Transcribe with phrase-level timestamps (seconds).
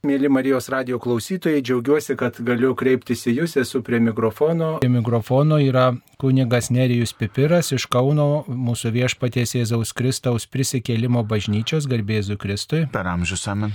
[0.00, 4.78] Mėly Marijos radio klausytojai, džiaugiuosi, kad galiu kreiptis į Jūs, esu prie mikrofono.
[4.80, 12.38] Prie mikrofono yra kunigas Nerijus Pipiras iš Kauno, mūsų viešpaties Jėzaus Kristaus prisikėlimo bažnyčios, garbėzu
[12.40, 12.86] Kristui.
[12.94, 13.74] Per amžius amen.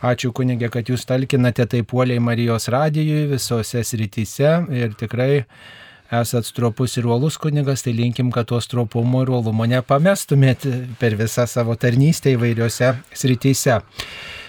[0.00, 5.44] Ačiū kunigė, kad Jūs talkinate taip puoliai Marijos radijui visose srityse ir tikrai
[6.22, 10.64] esat stropus ir uolus kunigas, tai linkim, kad to stropumo ir uolumo nepamestumėt
[10.96, 13.76] per visą savo tarnystę įvairiose srityse.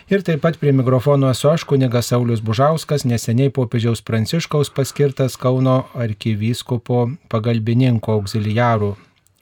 [0.07, 5.81] Ir taip pat prie mikrofono esu aš, kunigas Saulis Bužauskas, neseniai popiežiaus Pranciškaus paskirtas Kauno
[5.99, 8.93] arkivyskupo pagalbininko auxiliarų.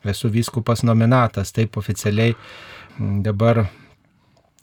[0.10, 2.34] Esu vyskupas nominatas, taip oficialiai
[2.98, 3.68] dabar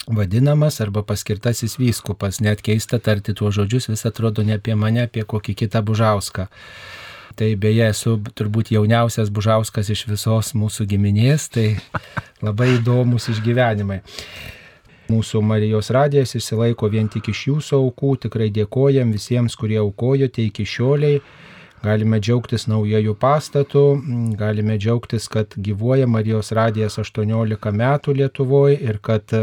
[0.09, 2.41] vadinamas arba paskirtasis vyskupas.
[2.43, 6.49] Net keista tarti tuos žodžius, vis atrodo ne apie mane, apie kokį kitą Bužauską.
[7.39, 11.77] Tai beje, esu turbūt jauniausias Bužauskas iš visos mūsų giminės, tai
[12.43, 14.01] labai įdomus išgyvenimai.
[15.13, 20.65] Mūsų Marijos radijas išsilaiko vien tik iš jūsų aukų, tikrai dėkojam visiems, kurie aukojote iki
[20.69, 21.21] šioliai.
[21.83, 23.81] Galime džiaugtis naujojų pastatų,
[24.39, 29.35] galime džiaugtis, kad gyvuoja Marijos radijas 18 metų Lietuvoje ir kad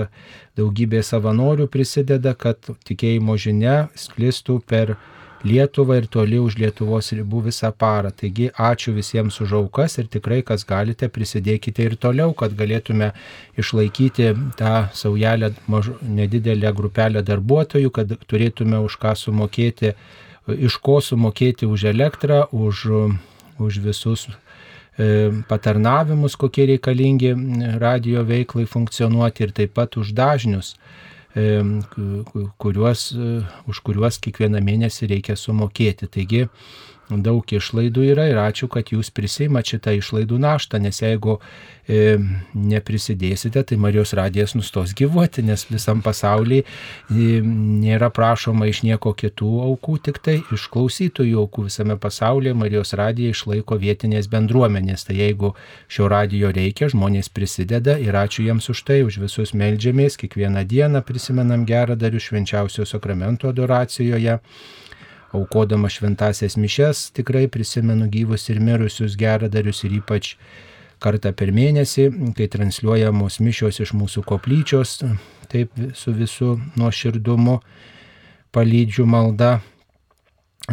[0.55, 4.95] daugybė savanorių prisideda, kad tikėjimo žinia sklistų per
[5.43, 8.11] Lietuvą ir toli už Lietuvos ribų visą parą.
[8.11, 13.13] Taigi ačiū visiems už aukas ir tikrai, kas galite, prisidėkite ir toliau, kad galėtume
[13.59, 19.93] išlaikyti tą saujelę maž, nedidelę grupelę darbuotojų, kad turėtume už ką sumokėti,
[20.47, 22.85] iš ko sumokėti už elektrą, už,
[23.63, 27.31] už visus e, patarnavimus, kokie reikalingi
[27.79, 30.75] radio veiklai funkcionuoti ir taip pat už dažnius
[32.61, 33.31] kuriuos, e,
[33.69, 36.09] už kuriuos kiekvieną mėnesį reikia sumokėti.
[36.11, 36.45] Taigi
[37.09, 41.39] daug išlaidų yra ir ačiū, kad jūs prisimat šitą išlaidų naštą, nes jeigu
[41.89, 42.19] e,
[42.53, 49.49] neprisidėsite, tai Marijos radijas nustos gyvuoti, nes visam pasaulyje e, nėra prašoma iš nieko kitų
[49.65, 55.07] aukų, tik tai iš klausytojų aukų visame pasaulyje Marijos radija išlaiko vietinės bendruomenės.
[55.09, 55.55] Tai jeigu
[55.89, 61.02] šio radijo reikia, žmonės prisideda ir ačiū jiems už tai, už visus melžiamės, kiekvieną dieną
[61.08, 64.37] prisimenam gerą darių švenčiausio sakramento adoracijoje
[65.33, 70.35] aukodama šventasias mišes, tikrai prisimenu gyvus ir mirusius geradarius ir ypač
[70.99, 74.99] kartą per mėnesį, kai transliuojamos mišios iš mūsų koplyčios,
[75.51, 77.59] taip su visų nuoširdumu
[78.51, 79.59] palydžiu malda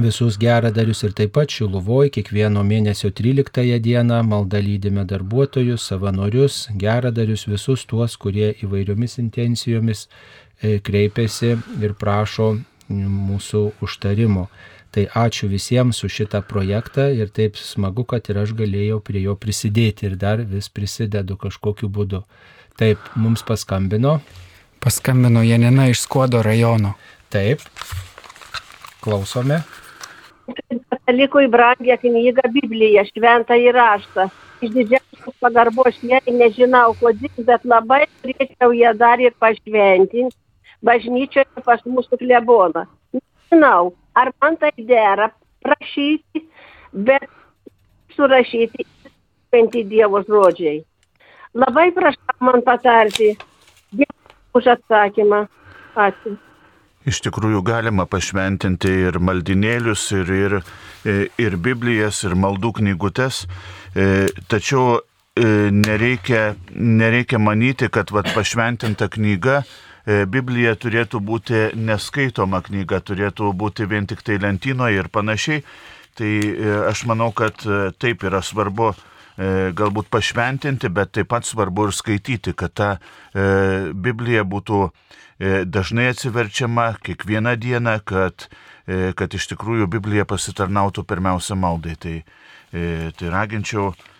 [0.00, 7.46] visus geradarius ir taip pat Šiluvoj kiekvieno mėnesio 13 dieną malda lydime darbuotojus, savanorius, geradarius,
[7.48, 12.56] visus tuos, kurie įvairiomis intencijomis e, kreipiasi ir prašo
[12.90, 14.46] mūsų užtarimo.
[14.94, 19.34] Tai ačiū visiems už šitą projektą ir taip smagu, kad ir aš galėjau prie jo
[19.36, 22.22] prisidėti ir dar vis prisidedu kažkokiu būdu.
[22.80, 24.20] Taip, mums paskambino.
[24.80, 26.94] Paskambino Janina iš Skuodo rajono.
[27.32, 27.60] Taip,
[29.04, 29.60] klausome.
[30.46, 34.30] Katalikui brangia knyga Biblija, šventą įraštą.
[34.64, 40.45] Iš didžiausios pagarbos jai nežinau kodėl, bet labai turėčiau ją dar ir pašventinti
[40.84, 42.84] bažnyčioje pas mūsų kleboną.
[43.16, 45.30] Nežinau, ar man tai dera
[45.64, 46.44] prašyti,
[46.92, 47.28] bet
[48.16, 50.82] surašyti šventi Dievo žodžiai.
[51.56, 53.34] Labai prašau man patarti.
[53.96, 55.46] Dėkui už atsakymą.
[55.96, 56.36] Ačiū.
[57.06, 60.56] Iš tikrųjų galima pašventinti ir maldinėlius, ir, ir,
[61.38, 63.44] ir Biblijas, ir maldų knygutes,
[63.94, 72.60] e, tačiau e, nereikia, nereikia manyti, kad vat, pašventinta knyga E, Biblija turėtų būti neskaitoma
[72.62, 75.64] knyga, turėtų būti vien tik tai lentynoje ir panašiai.
[76.16, 78.94] Tai e, aš manau, kad e, taip yra svarbu
[79.36, 82.86] galbūt pašventinti, bet taip pat svarbu ir skaityti, kad ta
[83.92, 84.78] Biblija būtų
[85.68, 88.46] dažnai atsiverčiama kiekvieną dieną, kad,
[88.88, 91.98] kad iš tikrųjų Biblija pasitarnautų pirmiausia maldai.
[92.00, 92.14] Tai,
[92.72, 94.15] tai raginčiau E,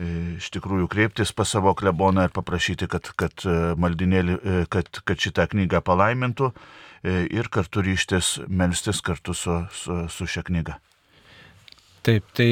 [0.00, 5.48] iš tikrųjų kreiptis pas savo kleboną ir paprašyti, kad, kad, e, e, kad, kad šitą
[5.52, 6.52] knygą palaimintų
[7.32, 10.74] ir kartu ryštis melstis kartu su, su, su šia knyga.
[12.04, 12.48] Taip, tai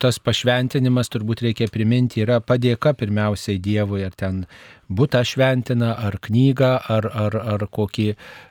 [0.00, 4.42] tas pašventinimas turbūt reikia priminti yra padėka pirmiausiai Dievui, ar ten
[4.88, 8.06] būtą šventina, ar knygą, ar, ar, ar kokį,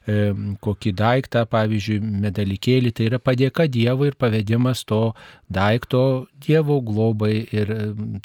[0.08, 0.18] e,
[0.62, 1.98] kokį daiktą, pavyzdžiui,
[2.28, 2.94] medalikėlį.
[2.94, 5.02] Tai yra padėka Dievui ir pavedimas to
[5.50, 7.80] daikto Dievo globai ir e,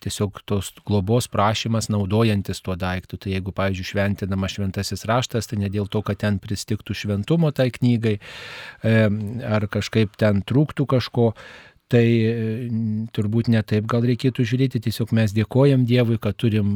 [0.05, 3.17] tiesiog tos globos prašymas naudojantis tuo daiktu.
[3.17, 7.71] Tai jeigu, pavyzdžiui, šventinama šventasis raštas, tai ne dėl to, kad ten pristiktų šventumo tai
[7.73, 8.19] knygai,
[8.85, 8.97] e,
[9.49, 11.33] ar kažkaip ten trūktų kažko
[11.93, 12.07] Tai
[13.13, 16.71] turbūt ne taip gal reikėtų žiūrėti, tiesiog mes dėkojam Dievui, kad turim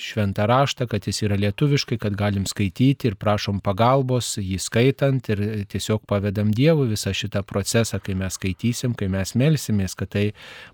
[0.00, 5.42] šventą raštą, kad jis yra lietuviškai, kad galim skaityti ir prašom pagalbos jį skaitant ir
[5.68, 10.26] tiesiog pavedam Dievui visą šitą procesą, kai mes skaitysim, kai mes melsimės, kad tai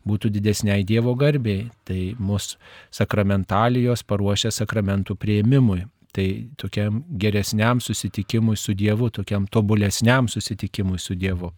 [0.07, 1.67] būtų didesniai Dievo garbiai.
[1.87, 2.61] Tai mūsų
[2.95, 5.89] sakramentalijos paruošia sakramentų prieimimui.
[6.15, 11.51] Tai tokiam geresniam susitikimui su Dievu, tokiam tobulesniam susitikimui su Dievu.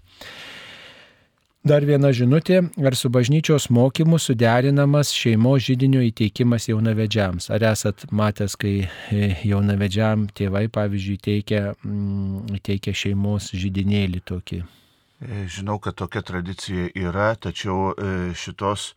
[1.67, 7.49] Dar viena žinutė, ar su bažnyčios mokymu suderinamas šeimos žydinio įteikimas jaunavedžiams?
[7.51, 14.61] Ar esat matęs, kai e, jaunavedžiam tėvai, pavyzdžiui, teikia, mm, teikia šeimos žydinėlį tokį?
[14.63, 18.93] E, žinau, kad tokia tradicija yra, tačiau e, šitos,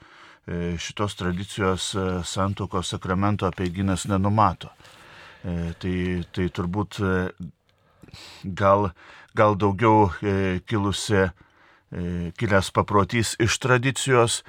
[0.82, 1.92] šitos tradicijos
[2.26, 4.72] santokos sakramento apeiginas nenumato.
[5.44, 5.94] Tai,
[6.34, 6.98] tai turbūt
[8.58, 8.90] gal,
[9.38, 10.10] gal daugiau
[10.66, 11.30] kilusi
[12.38, 14.42] kilęs paprotys iš tradicijos.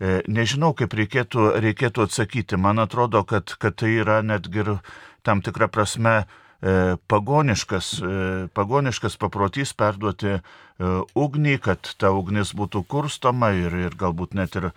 [0.00, 2.58] E, nežinau, kaip reikėtų, reikėtų atsakyti.
[2.60, 4.64] Man atrodo, kad, kad tai yra netgi
[5.26, 7.92] tam tikra prasme e, pagoniškas,
[8.56, 10.38] pagoniškas paprotys perduoti
[11.14, 14.70] ugnį, kad ta ugnis būtų kurstoma ir, ir galbūt net ir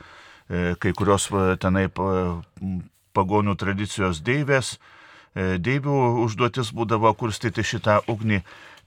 [0.83, 1.29] kai kurios
[1.63, 1.85] tenai
[3.15, 4.73] pagonių tradicijos deivės,
[5.33, 8.41] deivių užduotis būdavo kurstyti šitą ugnį.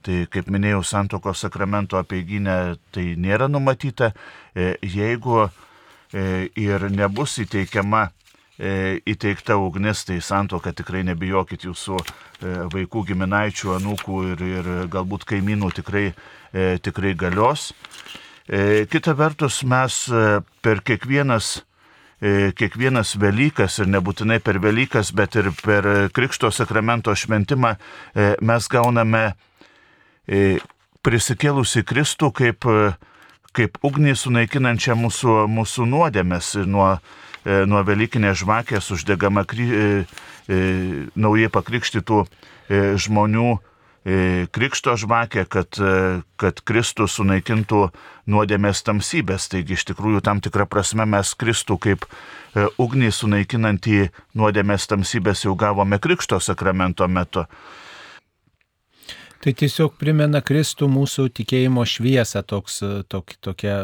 [0.07, 4.13] Tai kaip minėjau, santokos sakramento apeiginė tai nėra numatyta.
[4.55, 11.99] E, jeigu e, ir nebus įteikiama e, įteikta ugnis, tai santoka tikrai nebijokit jūsų
[12.71, 16.05] vaikų, giminaičių, anūkų ir, ir galbūt kaimynų tikrai,
[16.85, 17.71] tikrai galios.
[18.93, 19.97] Kita vertus, mes
[20.63, 21.49] per kiekvienas,
[22.61, 27.73] kiekvienas Velykas ir nebūtinai per Velykas, bet ir per Krikšto sakramento šventimą
[28.45, 29.25] mes gauname
[31.07, 32.91] prisikėlusi Kristų kaip, e,
[33.55, 36.97] kaip ugnį sunaikinančią mūsų, mūsų nuodėmės nuo,
[37.45, 40.05] e, nuo Velykinės žvakės uždegama kry,
[40.47, 42.21] naujai pakrikštytų
[43.03, 43.47] žmonių
[44.55, 45.75] krikšto žvakė, kad,
[46.39, 47.81] kad Kristus sunaikintų
[48.31, 49.49] nuodėmės tamsybės.
[49.51, 52.07] Taigi iš tikrųjų tam tikrą prasme mes Kristų kaip
[52.79, 53.99] ugnį sunaikinantį
[54.39, 57.43] nuodėmės tamsybės jau gavome krikšto sakramento metu.
[59.37, 62.79] Tai tiesiog primena Kristų mūsų tikėjimo šviesą, toks,
[63.11, 63.75] tok, tokia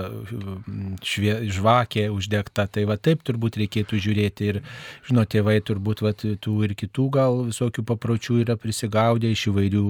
[1.06, 2.66] švie, žvakė uždegta.
[2.74, 4.60] Tai va taip turbūt reikėtų žiūrėti ir,
[5.06, 9.84] žinot, tėvai turbūt va, tų ir kitų gal visokių papročių yra prisigaudę iš įvairių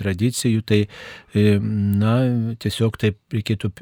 [0.00, 0.64] tradicijų.
[0.70, 2.14] Tai, e, na,
[2.64, 3.72] tiesiog taip reikėtų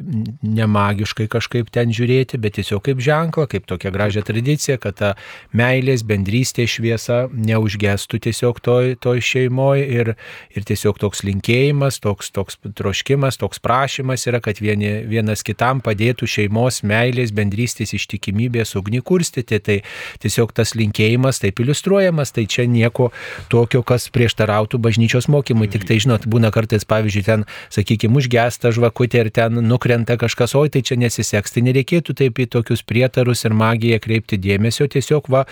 [0.42, 5.14] nemagiškai kažkaip ten žiūrėti, bet tiesiog kaip ženklą, kaip tokia gražia tradicija, kad ta
[5.54, 10.14] meilės, bendrystės šviesa neužgestų tiesiog toj, toj šeimoje ir,
[10.58, 16.28] ir tiesiog toks linkėjimas, toks, toks troškimas, toks prašymas yra, kad vieni, vienas kitam padėtų
[16.28, 19.60] šeimos meilės, bendrystės, ištikimybės ugnį kurstyti.
[19.68, 19.78] Tai
[20.22, 23.10] tiesiog tas linkėjimas taip iliustruojamas, tai čia nieko
[23.52, 25.70] tokio, kas prieštarautų bažnyčios mokymui.
[25.72, 30.72] Tik tai, žinot, būna kartais, pavyzdžiui, ten, sakykime, užgesta žvakutė ir ten nukrenta kažkas, oi
[30.72, 31.54] tai čia nesiseks.
[31.54, 35.44] Tai nereikėtų taip į tokius prietarus ir magiją kreipti dėmesio, tiesiog va,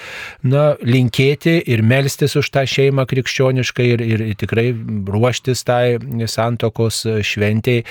[0.46, 5.98] na, linkėti ir melstis už tą šeimą krikščioniškai ir, ir tikrai ruoštis tai
[6.30, 7.84] santokos šventėjai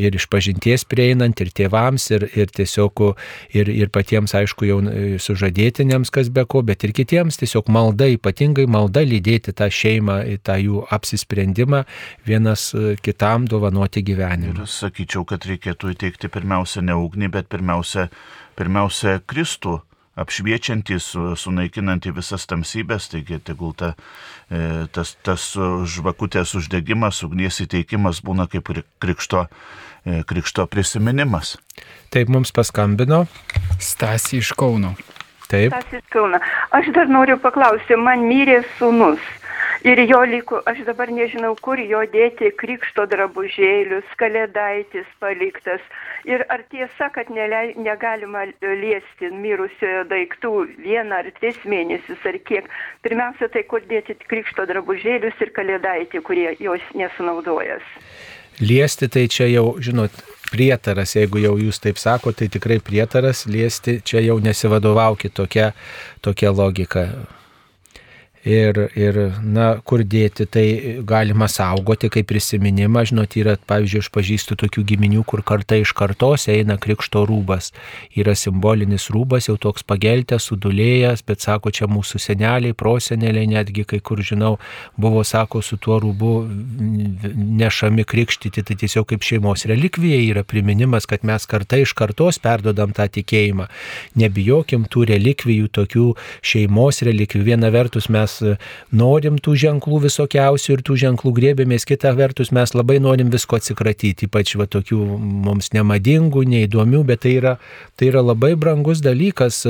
[0.00, 3.04] ir iš pažinties prieinant ir tėvams, ir, ir tiesiog
[3.56, 4.80] ir, ir patiems, aišku, jau
[5.22, 10.58] sužadėtiniams, kas be ko, bet ir kitiems tiesiog malda, ypatingai malda lydėti tą šeimą, tą
[10.62, 11.84] jų apsisprendimą
[12.28, 12.70] vienas
[13.04, 14.56] kitam dovanoti gyvenimą.
[14.56, 18.08] Ir sakyčiau, kad reikėtų įteikti pirmiausia ne ugnį, bet pirmiausia,
[18.58, 19.80] pirmiausia Kristų
[20.18, 23.94] apšviečiantys, sunaikinantys visas tamsybės, taigi tegul ta,
[24.50, 25.46] e, tas, tas
[25.88, 28.68] žvakutės uždegimas, ugnies įteikimas būna kaip
[29.02, 29.46] krikšto,
[30.04, 31.56] e, krikšto prisiminimas.
[32.12, 33.24] Taip mums paskambino.
[33.80, 34.94] Stasi iš Kauno.
[35.48, 35.72] Taip.
[35.72, 36.40] Stasi iš Kauno.
[36.76, 39.20] Aš dar noriu paklausti, man mirė sunus.
[39.82, 45.82] Ir jo liko, aš dabar nežinau, kur jo dėti krikšto drabužėlius, kalėdaitis paliktas.
[46.28, 50.52] Ir ar tiesa, kad nelei, negalima liesti mirusiojo daiktų
[50.84, 52.70] vieną ar tris mėnesius ar kiek.
[53.02, 57.82] Pirmiausia, tai kur dėti krikšto drabužėlius ir kalėdaitį, kurie jos nesunaudojas.
[58.62, 60.14] Liesti tai čia jau, žinot,
[60.52, 65.72] prietaras, jeigu jau jūs taip sakote, tai tikrai prietaras, liesti čia jau nesivadovaukit tokia,
[66.22, 67.08] tokia logika
[68.44, 70.66] ir, ir na, kur dėti, tai
[71.06, 73.04] galima saugoti kaip prisiminimą.
[73.08, 77.70] Žinot, yra, pavyzdžiui, aš pažįstu tokių giminių, kur karta iš kartos eina krikšto rūbas.
[78.18, 84.02] Yra simbolinis rūbas, jau toks pageltęs, sudulėjęs, bet sako, čia mūsų seneliai, proseneliai, netgi kai
[84.02, 84.56] kur žinau,
[84.98, 86.32] buvo, sako, su tuo rūbu
[87.62, 92.94] nešami krikštyti, tai tiesiog kaip šeimos relikvija yra priminimas, kad mes kartai iš kartos perdodam
[92.96, 93.68] tą tikėjimą.
[94.18, 96.08] Nebijokim tų relikvijų, tokių
[96.42, 97.46] šeimos relikvijų.
[97.52, 98.31] Viena vertus mes
[98.94, 104.28] norim tų ženklų visokiausių ir tų ženklų grėbėmės, kita vertus mes labai norim visko atsikratyti,
[104.28, 105.00] ypač va tokių
[105.46, 107.56] mums nemadingų, neįdomių, bet tai yra,
[107.98, 109.62] tai yra labai brangus dalykas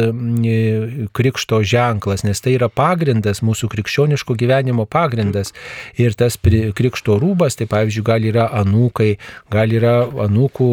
[1.16, 5.54] krikšto ženklas, nes tai yra pagrindas, mūsų krikščioniško gyvenimo pagrindas.
[6.00, 9.16] Ir tas krikšto rūbas, tai pavyzdžiui, gal yra anūkai,
[9.52, 9.95] gal yra
[10.26, 10.71] anūkų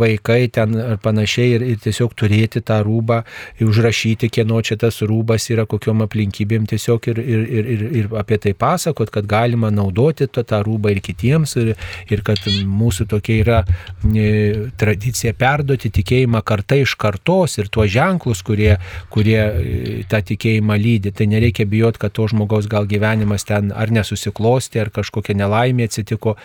[0.00, 3.22] vaikai ten ar panašiai ir, ir tiesiog turėti tą rūbą,
[3.60, 8.38] užrašyti, kieno čia tas rūbas yra, kokiom aplinkybėm tiesiog ir, ir, ir, ir, ir apie
[8.40, 11.74] tai pasakot, kad galima naudoti tą, tą rūbą ir kitiems ir,
[12.08, 18.40] ir kad mūsų tokia yra e, tradicija perduoti tikėjimą kartai iš kartos ir tuos ženklus,
[18.46, 18.76] kurie,
[19.12, 21.12] kurie e, tą tikėjimą lydi.
[21.16, 26.36] Tai nereikia bijoti, kad to žmogaus gal gyvenimas ten ar nesusiklosti, ar kažkokia nelaimė atsitiko.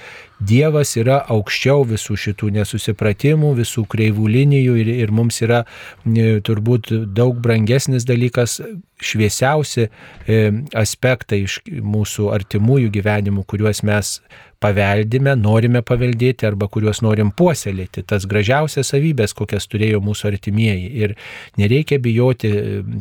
[0.42, 6.90] Dievas yra aukščiau visų šitų nesusipratimų, visų kreivų linijų ir, ir mums yra e, turbūt
[7.14, 8.60] daug brangesnis dalykas,
[9.02, 10.40] šviesiausi e,
[10.78, 14.18] aspektai iš mūsų artimųjų gyvenimų, kuriuos mes
[14.62, 20.92] paveldime, norime paveldėti arba kuriuos norim puoselėti, tas gražiausias savybės, kokias turėjo mūsų artimieji.
[21.02, 21.16] Ir
[21.58, 22.52] nereikia bijoti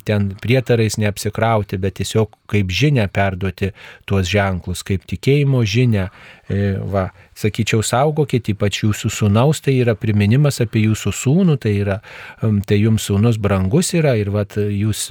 [0.09, 3.75] ten prietarais neapsikrauti, bet tiesiog kaip žinia perduoti
[4.09, 6.09] tuos ženklus, kaip tikėjimo žinia.
[6.50, 7.07] E, va,
[7.38, 11.99] sakyčiau, saugokit, ypač jūsų sūnaus, tai yra priminimas apie jūsų sūnų, tai, yra,
[12.66, 15.07] tai jums sūnus brangus yra ir vat, jūs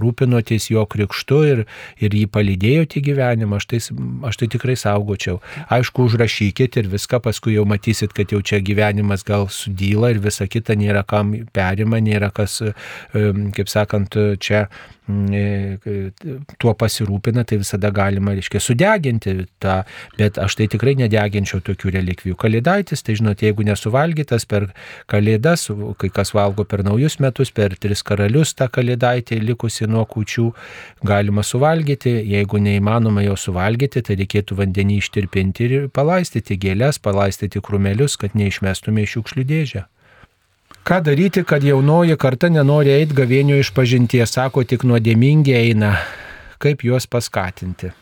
[0.00, 1.64] rūpinotės jo krikštu ir,
[2.00, 3.82] ir jį palydėjote į gyvenimą, aš tai,
[4.30, 5.42] aš tai tikrai saugočiau.
[5.76, 10.48] Aišku, užrašykit ir viską, paskui jau matysit, kad jau čia gyvenimas gal sudyla ir visa
[10.48, 12.62] kita nėra kam perima, nėra kas,
[13.12, 14.99] kaip sakant, čia e,
[16.60, 19.80] tuo pasirūpina, tai visada galima, reiškia, sudeginti tą,
[20.18, 22.38] bet aš tai tikrai nedeginčiau tokių relikvijų.
[22.40, 24.70] Kalėdaitis, tai žinot, jeigu nesuvalgytas per
[25.10, 25.68] kalėdas,
[26.00, 30.48] kai kas valgo per naujus metus, per tris karalius tą kalėdaitį likusi nuo kučių,
[31.06, 38.18] galima suvalgyti, jeigu neįmanoma jo suvalgyti, tai reikėtų vandenį ištirpinti ir palaistyti gėlės, palaistyti krumelius,
[38.20, 39.86] kad neišmestume iš šiukšlių dėžę.
[40.84, 45.96] Ką daryti, kad jaunoji karta nenori eiti gavėnio iš pažinties, sako, tik nuodėmingi eina.
[46.60, 47.92] Kaip juos paskatinti?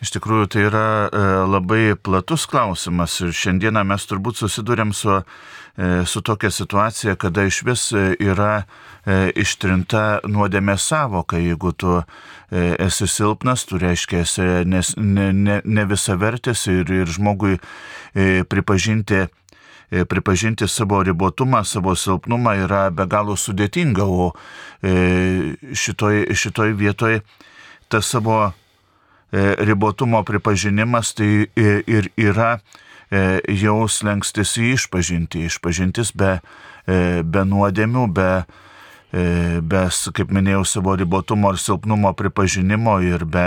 [0.00, 5.90] Iš tikrųjų, tai yra e, labai platus klausimas ir šiandieną mes turbūt susidurėm su, e,
[6.08, 8.62] su tokia situacija, kada iš vis e, yra
[9.36, 11.38] ištrinta nuodėmė savoka.
[11.40, 11.94] Jeigu tu
[12.52, 17.56] esi silpnas, tu reiškia esi ne, ne, ne visavertis ir, ir žmogui
[18.12, 19.22] pripažinti
[19.90, 24.32] pripažinti savo ribotumą, savo silpnumą yra be galo sudėtinga, o
[24.82, 27.20] e, šitoj, šitoj vietoj
[27.90, 28.50] tas savo
[29.32, 31.46] E, ribotumo pripažinimas tai
[31.86, 32.56] ir yra
[33.14, 36.32] e, jau slengstis į išpažinti, išpažintis be,
[36.90, 38.30] e, be nuodėmių, be,
[39.62, 39.84] be,
[40.18, 43.46] kaip minėjau, savo ribotumo ir silpnumo pripažinimo ir be,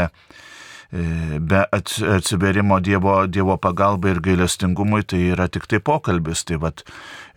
[1.39, 6.43] be atsiverimo Dievo, Dievo pagalbai ir gailestingumui, tai yra tik tai pokalbis.
[6.45, 6.83] Tai vat,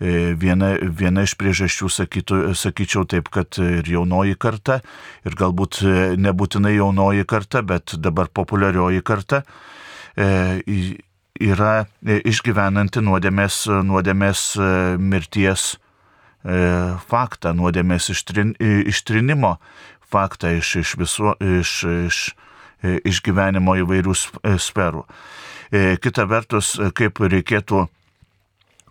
[0.00, 4.82] e, viena, viena iš priežasčių sakytų, sakyčiau taip, kad ir jaunoji karta,
[5.24, 9.42] ir galbūt e, nebūtinai jaunoji karta, bet dabar populiarioji karta
[10.16, 10.28] e,
[11.40, 14.44] yra išgyvenanti nuodėmės, nuodėmės
[14.96, 15.74] mirties
[17.10, 19.56] faktą, nuodėmės ištrin, ištrinimo
[20.08, 21.72] faktą iš, iš, visu, iš,
[22.06, 22.20] iš
[22.84, 25.06] E, išgyvenimo įvairių e, sferų.
[25.72, 27.86] E, kita vertus, kaip reikėtų,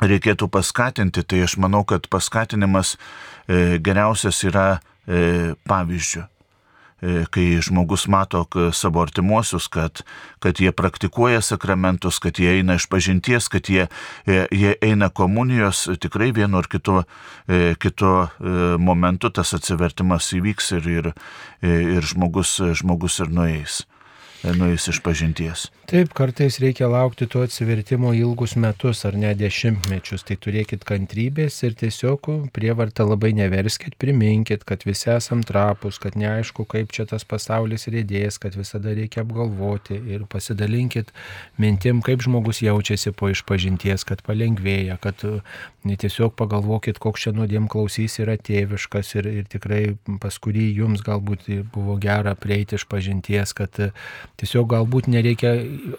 [0.02, 2.96] reikėtų paskatinti, tai aš manau, kad paskatinimas
[3.46, 6.24] geriausias yra pavyzdžių
[7.34, 8.44] kai žmogus mato
[8.74, 10.02] savo artimuosius, kad,
[10.44, 13.88] kad jie praktikuoja sakramentus, kad jie eina iš pažinties, kad jie,
[14.26, 17.02] jie eina komunijos, tikrai vienu ar kitu,
[17.82, 18.14] kitu
[18.80, 21.12] momentu tas atsivertimas įvyks ir, ir,
[21.66, 23.84] ir žmogus, žmogus ir nueis
[24.54, 25.70] nuėjus iš pažinties.
[25.86, 31.76] Taip, kartais reikia laukti to atsivertimo ilgus metus ar net dešimtmečius, tai turėkit kantrybės ir
[31.78, 37.86] tiesiog prievartą labai neverskit, priminkit, kad visi esam trapus, kad neaišku, kaip čia tas pasaulis
[37.94, 41.14] rėdės, kad visada reikia apgalvoti ir pasidalinkit
[41.62, 45.22] mintim, kaip žmogus jaučiasi po išpažinties, kad palengvėja, kad
[45.86, 49.84] tiesiog pagalvokit, koks čia nuodėm klausys yra tėviškas ir, ir tikrai
[50.22, 53.78] pas kurį jums galbūt buvo gera prieiti iš pažinties, kad
[54.42, 55.54] Tiesiog galbūt nereikia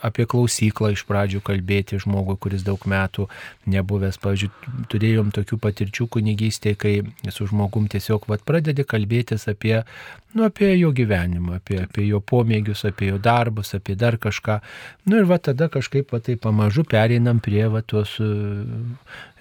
[0.05, 3.29] apie klausyklą iš pradžių kalbėti žmogui, kuris daug metų
[3.73, 4.21] nebuvęs.
[4.21, 4.51] Pavyzdžiui,
[4.93, 6.95] turėjom tokių patirčių kunigystėje, kai
[7.33, 9.81] su žmogum tiesiog vat, pradedi kalbėtis apie,
[10.35, 14.59] nu, apie jo gyvenimą, apie, apie jo pomėgius, apie jo darbus, apie dar kažką.
[15.07, 18.19] Nu ir va tada kažkaip va tai pamažu pereinam prie va tos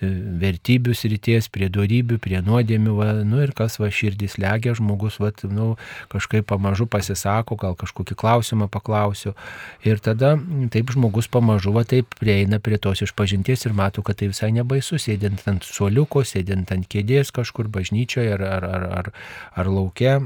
[0.03, 0.07] E,
[0.41, 5.29] vertybių srities, prie darybių, prie nuodėmių, va, nu ir kas va širdis legia, žmogus va,
[5.47, 5.67] nu,
[6.11, 9.31] kažkaip pamažu pasisako, gal kažkokį klausimą paklausiu.
[9.87, 10.33] Ir tada
[10.73, 14.99] taip žmogus pamažu va taip prieina prie tos išpažinties ir mato, kad tai visai nebaisu,
[14.99, 19.11] sėdint ant suoliuko, sėdint ant kėdės kažkur bažnyčioje ar, ar, ar, ar,
[19.55, 20.17] ar laukia.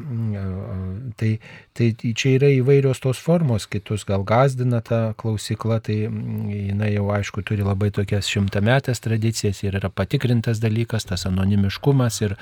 [1.19, 1.31] Tai,
[1.75, 7.43] tai čia yra įvairios tos formos, kitus gal gazdina ta klausykla, tai jinai jau aišku
[7.47, 12.35] turi labai tokias šimtametės tradicijas ir yra patikrintas dalykas, tas anonimiškumas ir,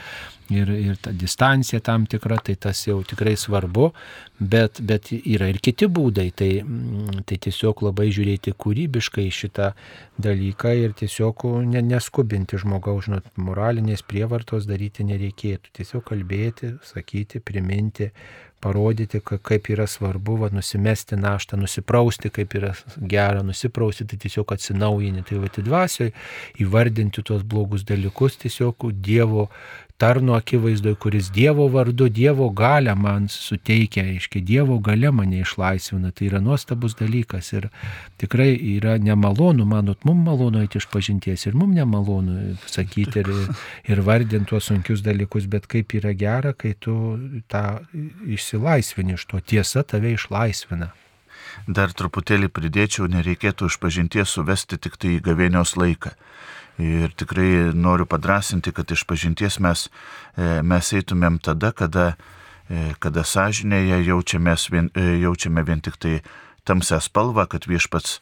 [0.53, 3.91] ir, ir ta distancija tam tikra, tai tas jau tikrai svarbu,
[4.39, 6.51] bet, bet yra ir kiti būdai, tai,
[7.25, 9.71] tai tiesiog labai žiūrėti kūrybiškai šitą
[10.21, 17.96] dalyką ir tiesiog ne, neskubinti žmogaus, žinot, moralinės prievartos daryti nereikėtų, tiesiog kalbėti, sakyti, priminti
[18.59, 25.25] parodyti, kaip yra svarbu va, nusimesti naštą, nusiprausti, kaip yra gera nusiprausti, tai tiesiog atsinaujinti,
[25.29, 26.13] tai va, dvasioje
[26.65, 29.47] įvardinti tuos blogus dalykus, tiesiog Dievo
[29.97, 36.11] tarno akivaizdoje, kuris Dievo vardu, Dievo galę man suteikia, aiškiai, Dievo gale mane išlaisvina.
[36.11, 37.69] Tai yra nuostabus dalykas ir
[38.21, 43.31] tikrai yra nemalonu, manot, mums malonu eiti iš pažinties ir mums nemalonu sakyti ir,
[43.89, 46.93] ir vardinti tuos sunkius dalykus, bet kaip yra gera, kai tu
[47.49, 47.65] tą
[48.37, 50.91] išsilaisvini iš to, tiesa tave išlaisvina.
[51.65, 56.13] Dar truputėlį pridėčiau, nereikėtų iš pažinties suvesti tik tai į gavėnios laiką.
[56.77, 59.87] Ir tikrai noriu padrasinti, kad iš pažinties mes,
[60.37, 62.13] e, mes eitumėm tada, kada,
[62.69, 64.03] e, kada sąžinėje
[64.69, 66.21] vien, e, jaučiame vien tik tai
[66.65, 68.19] tamsią spalvą, kad viešpats,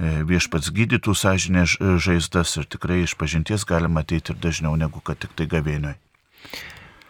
[0.00, 1.66] viešpats gydytų sąžinė
[2.00, 5.96] žaizdas ir tikrai iš pažinties galima ateiti ir dažniau negu kad tik tai gavėnioj.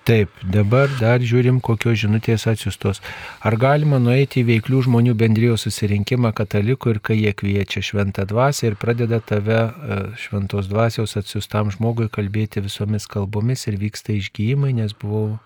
[0.08, 3.02] Taip, dabar dar žiūrim, kokios žinutės atsiustos.
[3.44, 8.70] Ar galima nueiti į veiklių žmonių bendrijos susirinkimą katalikų ir kai jie kviečia šventą dvasę
[8.70, 14.96] ir pradeda tave e, šventos dvasios atsiustam žmogui kalbėti visomis kalbomis ir vyksta išgyjimai, nes
[14.96, 15.36] buvau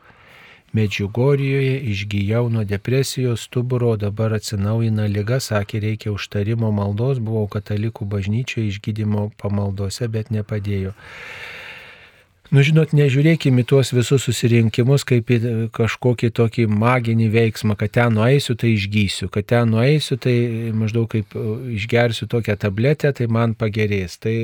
[0.75, 8.73] Medžiugorijoje, išgyjau nuo depresijos, stuburo, dabar atsinaujina lyga, sakė, reikia užtarimo maldos, buvau katalikų bažnyčioje
[8.73, 10.97] išgydymo pamaldose, bet nepadėjo.
[12.53, 15.39] Nu, žinot, nežiūrėkime tuos visus susirinkimus kaip į
[15.73, 20.35] kažkokį tokį maginį veiksmą, kad ten nueisiu, tai išgysiu, kad ten nueisiu, tai
[20.77, 21.45] maždaug kaip e,
[21.79, 24.19] išgersiu tokią tabletę, tai man pagerės.
[24.21, 24.35] Tai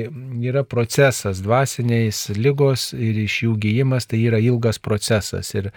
[0.41, 5.53] yra procesas, dvasiniais lygos ir iš jų gyjimas tai yra ilgas procesas.
[5.53, 5.69] Ir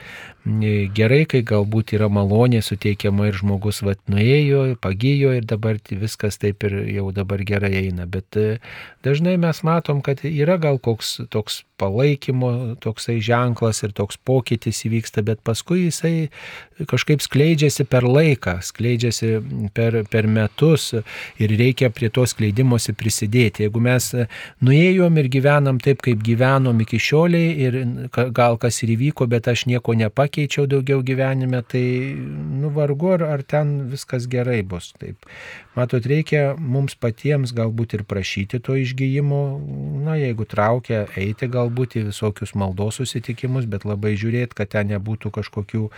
[0.96, 6.64] gerai, kai galbūt yra malonė suteikiama ir žmogus vat nuėjo, pagijo ir dabar viskas taip
[6.64, 8.08] ir jau dabar gerai eina.
[8.08, 8.58] Bet e,
[9.04, 15.24] dažnai mes matom, kad yra gal koks toks palaikymo toksai ženklas ir toks pokytis įvyksta,
[15.26, 16.28] bet paskui jisai
[16.90, 19.30] kažkaip skleidžiasi per laiką, skleidžiasi
[19.74, 23.66] per, per metus ir reikia prie to skleidimosi prisidėti.
[23.66, 24.10] Jeigu mes
[24.64, 27.78] nuėjom ir gyvenam taip, kaip gyvenom iki šioliai ir
[28.34, 31.84] gal kas ir įvyko, bet aš nieko nepakeičiau daugiau gyvenime, tai
[32.14, 34.92] nu vargu ar, ar ten viskas gerai bus.
[34.98, 35.26] Taip.
[35.74, 39.42] Matot, reikia mums patiems galbūt ir prašyti to išgyjimo,
[40.06, 45.32] na jeigu traukia eiti galbūt į visokius maldos susitikimus, bet labai žiūrėti, kad ten nebūtų
[45.34, 45.88] kažkokių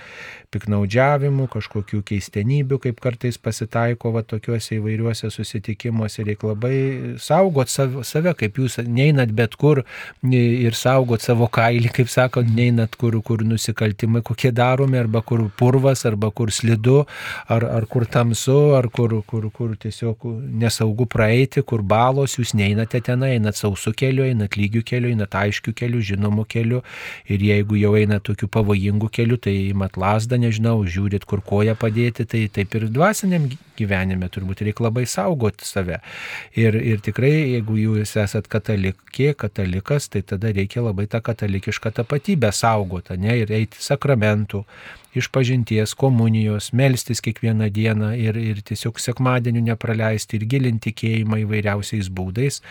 [0.54, 6.24] piknaudžiavimų, kažkokių keistenybių, kaip kartais pasitaiko va tokiuose įvairiuose susitikimuose.
[6.26, 6.76] Reikia labai
[7.22, 9.82] saugot save, kaip jūs neinat bet kur
[10.26, 16.04] ir saugot savo kailį, kaip sakot, neinat kur, kur nusikaltimai kokie daromi, arba kur purvas,
[16.08, 17.04] arba kur slidu,
[17.52, 20.26] ar, ar kur tamsu, ar kur, kur, kur tiesiog
[20.62, 25.74] nesaugu praeiti, kur balos, jūs neinate ten, einat sausų keliu, einat lygių keliu, einat aiškių
[25.76, 26.82] kelių, žinomų kelių
[27.32, 32.26] ir jeigu jau einat tokių pavojingų kelių, tai imat lasdą, nežinau, žiūrit, kur koją padėti,
[32.26, 36.00] tai taip ir dvasiniam gyvenime turbūt reikia labai saugoti save.
[36.56, 42.52] Ir, ir tikrai, jeigu jūs esat katalikė, katalikas, tai tada reikia labai tą katalikišką tapatybę
[42.52, 44.64] saugoti, ne, ir eiti sakramentų,
[45.20, 52.62] išpažinties, komunijos, melstis kiekvieną dieną ir, ir tiesiog sekmadienių nepraleisti ir gilinti tikėjimą įvairiausiais būdais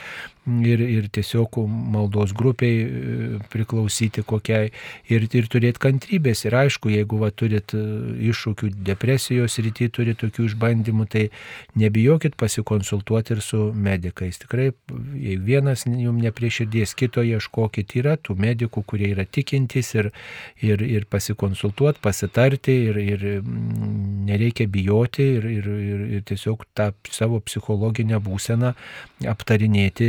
[0.46, 4.70] ir, ir tiesiog maldos grupiai e, priklausyti kokiai
[5.10, 6.46] ir, ir turėti kantrybės.
[6.46, 7.82] Ir aišku, jeigu va, turit e,
[8.30, 11.26] iššūkių depresijos rytį, turit tokių išbandymų, tai
[11.82, 14.40] nebijokit pasikonsultuoti ir su medikais.
[14.44, 14.70] Tikrai,
[15.18, 20.12] jei vienas jums ne prie širdies, kito ieškokit, yra tų medikų, kurie yra tikintys ir,
[20.62, 26.66] ir, ir pasikonsultuoti, pasitarti pasitarti ir, ir mm, nereikia bijoti ir, ir, ir, ir tiesiog
[26.76, 28.74] tą savo psichologinę būseną
[29.30, 30.08] aptarinėti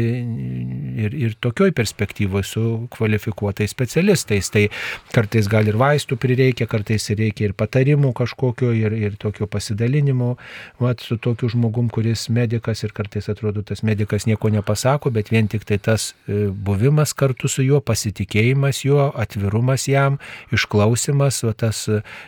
[1.05, 4.51] ir, ir tokioj perspektyvoje su kvalifikuotais specialistais.
[4.51, 4.67] Tai
[5.15, 10.37] kartais gal ir vaistų prireikia, kartais reikia ir patarimų kažkokio ir, ir tokio pasidalinimo
[10.81, 15.49] vat, su tokiu žmogum, kuris medicas ir kartais atrodo tas medicas nieko nepasako, bet vien
[15.49, 20.19] tik tai tas e, buvimas kartu su juo, pasitikėjimas juo, atvirumas jam,
[20.57, 21.85] išklausimas, va, tas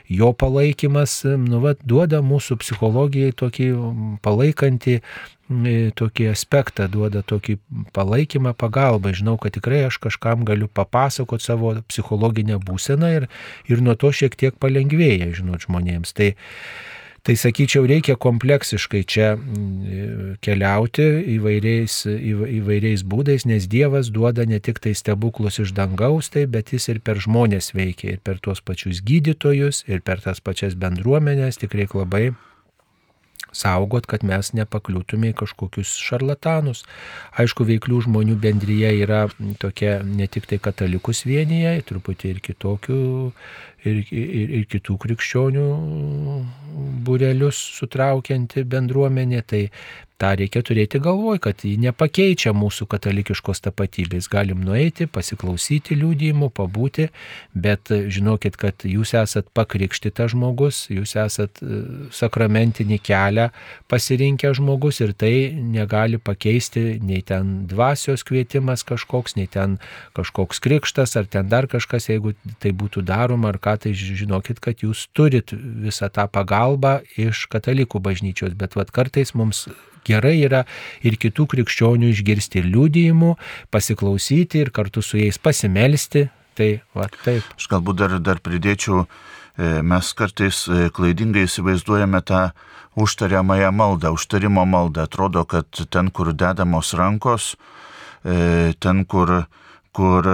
[0.09, 3.73] jo palaikymas, e, nu, va, duoda mūsų psichologijai tokį
[4.25, 5.01] palaikantį
[5.97, 7.57] tokį aspektą, duoda tokį
[7.97, 9.15] palaikymą, pagalbą.
[9.17, 13.29] Žinau, kad tikrai aš kažkam galiu papasakoti savo psichologinę būseną ir,
[13.65, 16.13] ir nuo to šiek tiek palengvėja, žinot, žmonėms.
[16.13, 16.35] Tai,
[17.29, 24.81] Tai sakyčiau, reikia kompleksiškai čia mm, keliauti įvairiais, įvairiais būdais, nes Dievas duoda ne tik
[24.81, 29.05] tai stebuklus iš dangaus, tai, bet jis ir per žmonės veikia, ir per tuos pačius
[29.05, 32.25] gydytojus, ir per tas pačias bendruomenės, tik reikia labai
[33.53, 36.85] saugot, kad mes nepakliūtume į kažkokius šarlatanus.
[37.41, 39.27] Aišku, veiklių žmonių bendryje yra
[39.63, 43.01] tokia ne tik tai katalikus vienyje, truputį ir kitokių,
[43.91, 45.69] ir, ir, ir kitų krikščionių
[47.07, 49.43] burelius sutraukianti bendruomenė.
[49.49, 49.63] Tai
[50.19, 54.27] tą reikia turėti galvoj, kad ji nepakeičia mūsų katalikiškos tapatybės.
[54.31, 57.09] Galim nueiti, pasiklausyti liūdėjimų, pabūti,
[57.55, 61.81] bet žinokit, kad jūs esat pakrikštytas žmogus, jūs esat e,
[62.15, 63.49] sakramentinį kelią
[63.91, 69.79] pasirinkę žmogus ir tai negali pakeisti nei ten dvasios kvietimas kažkoks, nei ten
[70.19, 74.83] kažkoks krikštas ar ten dar kažkas, jeigu tai būtų daroma ar ką, tai žinokit, kad
[74.85, 79.67] jūs turit visą tą pagalbą iš katalikų bažnyčios, bet vad kartais mums
[80.09, 80.65] gerai yra
[81.05, 83.35] ir kitų krikščionių išgirsti liūdėjimų,
[83.75, 86.29] pasiklausyti ir kartu su jais pasimelsti.
[86.59, 87.47] Tai va, taip.
[87.55, 92.49] Aš galbūt dar, dar pridėčiau, e, mes kartais e, klaidingai įsivaizduojame tą
[92.99, 95.07] užtariamąją maldą, užtarimo maldą.
[95.07, 97.53] Atrodo, kad ten, kur dedamos rankos,
[98.25, 99.45] e, ten, kur
[99.97, 100.27] kur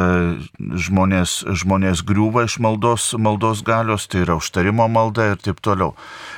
[0.58, 5.94] žmonės, žmonės griūva iš maldos, maldos galios, tai yra užtarimo malda ir taip toliau.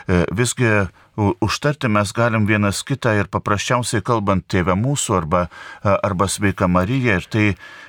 [0.07, 5.47] Visgi užtarti mes galim vienas kitą ir paprasčiausiai kalbant tėvę mūsų arba,
[5.83, 7.47] arba sveika Marija ir tai,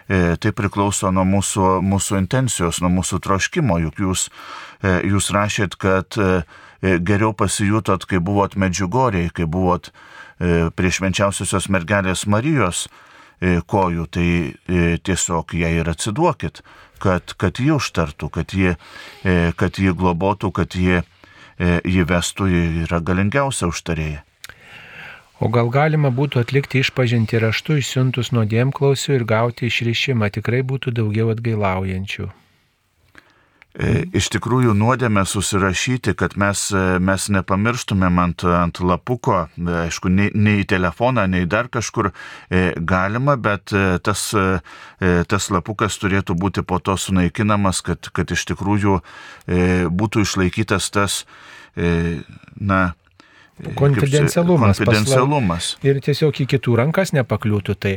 [0.07, 4.29] e, tai priklauso nuo mūsų, mūsų intencijos, nuo mūsų troškimo, juk jūs,
[4.81, 6.45] e, jūs rašėt, kad e,
[6.81, 9.91] geriau pasijutot, kai buvot medžiugoriai, kai buvot
[10.37, 12.83] prie švenčiausiosios mergelės Marijos
[13.41, 14.29] kojų, tai
[15.05, 16.63] tiesiog ją ir atsiduokit,
[17.03, 18.73] kad, kad jį užtartų, kad jį,
[19.59, 20.73] kad jį globotų, kad
[21.57, 22.47] E, jį vestų,
[22.85, 24.21] yra galingiausia užtarėja.
[25.41, 31.31] O gal galima būtų atlikti išpažinti raštu išsiuntus nuodėmklausių ir gauti išrišimą, tikrai būtų daugiau
[31.33, 32.29] atgailaujančių.
[33.77, 39.43] E, iš tikrųjų nuodėmę susirašyti, kad mes, e, mes nepamirštumėm ant, ant lapuko,
[39.85, 42.11] aišku, nei, nei į telefoną, nei dar kažkur
[42.77, 43.71] galima, bet
[44.03, 44.21] tas,
[45.29, 48.97] tas lapukas turėtų būti po to sunaikinamas, kad, kad iš tikrųjų
[49.93, 51.21] būtų išlaikytas tas
[51.77, 52.21] E,
[52.57, 52.93] na,
[53.57, 54.77] Konfidencialumas.
[54.77, 55.71] Konfidencialumas.
[55.77, 57.93] Paslau, ir tiesiog į kitų rankas nepakliūtų tai.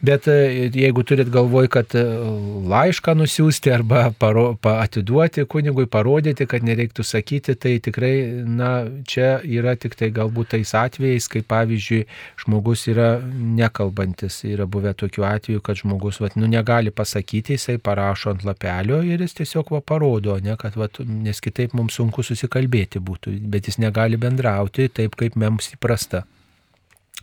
[0.00, 2.04] Bet e, jeigu turit galvoj, kad e,
[2.72, 8.14] laišką nusiųsti arba paro, pa, atiduoti kunigui, parodyti, kad nereiktų sakyti, tai tikrai,
[8.48, 8.70] na,
[9.08, 12.06] čia yra tik tai galbūt tais atvejais, kai pavyzdžiui,
[12.46, 14.40] žmogus yra nekalbantis.
[14.48, 19.20] Yra buvę tokių atvejų, kad žmogus, vat, nu, negali pasakyti, jisai parašo ant lapelio ir
[19.20, 23.80] jis tiesiog va parodo, ne, kad, vat, nes kitaip mums sunku susikalbėti būtų, bet jis
[23.82, 24.88] negali bendrauti.
[24.92, 26.24] Tai taip, kaip mums įprasta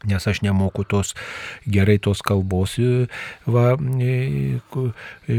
[0.07, 1.15] nes aš nemoku tos
[1.67, 3.07] gerai tos kalbos, e,
[3.49, 4.59] va, e,
[5.27, 5.37] e,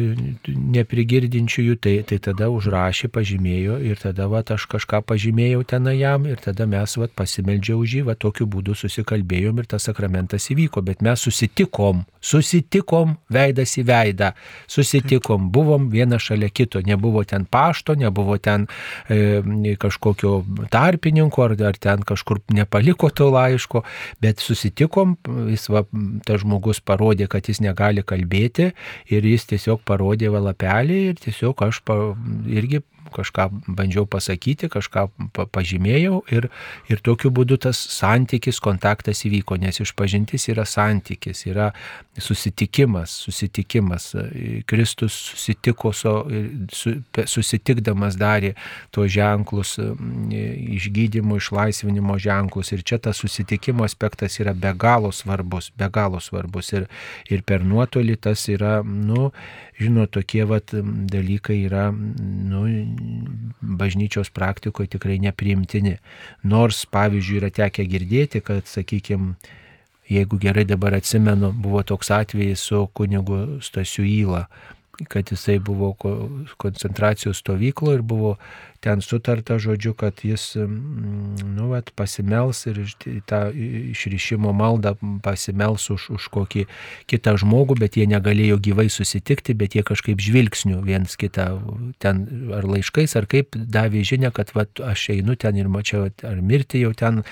[0.76, 6.40] neprigirdinčiųjų, tai, tai tada užrašė, pažymėjo ir tada va, aš kažką pažymėjau ten jam ir
[6.42, 11.04] tada mes va, pasimeldžiau už jį, va, tokiu būdu susikalbėjom ir tas sakramentas įvyko, bet
[11.04, 14.32] mes susitikom, susitikom veidas į veidą,
[14.70, 18.66] susitikom, buvom viena šalia kito, nebuvo ten pašto, nebuvo ten
[19.08, 20.40] e, kažkokio
[20.72, 23.84] tarpininko ar, ar ten kažkur nepaliko to laiško,
[24.20, 25.16] bet susitikom,
[25.50, 25.84] jis va,
[26.26, 28.70] tas žmogus parodė, kad jis negali kalbėti
[29.14, 31.98] ir jis tiesiog parodė valapelį ir tiesiog aš pa,
[32.50, 32.82] irgi
[33.14, 35.06] kažką bandžiau pasakyti, kažką
[35.52, 36.48] pažymėjau ir,
[36.90, 41.70] ir tokiu būdu tas santykis, kontaktas įvyko, nes išpažintis yra santykis, yra
[42.20, 44.10] susitikimas, susitikimas.
[44.70, 46.14] Kristus susitiko, su,
[47.26, 48.54] susitikdamas darė
[48.94, 49.76] tuos ženklus,
[50.78, 56.72] išgydymo, išlaisvinimo ženklus ir čia tas susitikimo aspektas yra be galo svarbus, be galo svarbus
[56.74, 56.86] ir,
[57.30, 59.30] ir per nuotolį tas yra, nu,
[59.80, 60.74] žinot, tokie vat
[61.10, 62.62] dalykai yra, nu,
[63.60, 65.96] bažnyčios praktikoje tikrai nepriimtini.
[66.44, 69.34] Nors, pavyzdžiui, yra tekę girdėti, kad, sakykime,
[70.10, 74.46] jeigu gerai dabar atsimenu, buvo toks atvejis su kunigu Stasiu Įla,
[75.08, 75.94] kad jisai buvo
[76.60, 78.36] koncentracijos stovyklo ir buvo
[78.80, 82.80] ten sutarta žodžiu, kad jis, nu, vat, pasimels ir
[83.28, 83.40] tą
[83.92, 86.64] išrišimo maldą pasimels už, už kokį
[87.10, 91.50] kitą žmogų, bet jie negalėjo gyvai susitikti, bet jie kažkaip žvilgsnių viens kitą,
[92.00, 92.24] ten
[92.56, 96.80] ar laiškais, ar kaip davė žinia, kad vat, aš einu ten ir mačiau, ar mirti
[96.80, 97.22] jau ten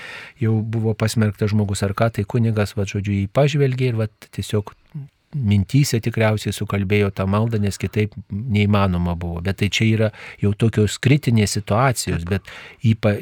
[0.41, 4.75] jau buvo pasmerktas žmogus, ar ką, tai kunigas, vat, žodžiu, jį pažvelgė ir vat, tiesiog
[5.35, 9.43] mintyse tikriausiai sukalbėjo tą maldą, nes kitaip neįmanoma buvo.
[9.45, 10.09] Bet tai čia yra
[10.41, 12.47] jau tokios kritinės situacijos, bet
[12.85, 13.13] įpa,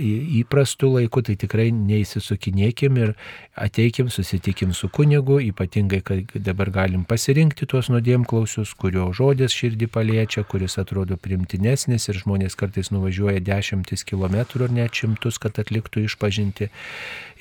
[0.42, 3.14] įprastų laikų tai tikrai neįsisukinėkim ir
[3.60, 10.46] ateikim, susitikim su kunigu, ypatingai, kad dabar galim pasirinkti tuos nuodėmklausius, kurio žodis širdį paliečia,
[10.48, 16.72] kuris atrodo primtinesnis ir žmonės kartais nuvažiuoja dešimtis kilometrų ar net šimtus, kad atliktų išpažinti.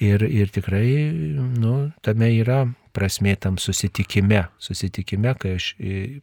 [0.03, 0.89] Ir, ir tikrai,
[1.57, 4.47] nu, tame yra prasmė tam susitikime.
[4.63, 5.69] Susitikime, kai aš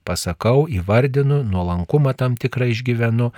[0.07, 3.29] pasakau, įvardinu, nuolankumą tam tikrą išgyvenu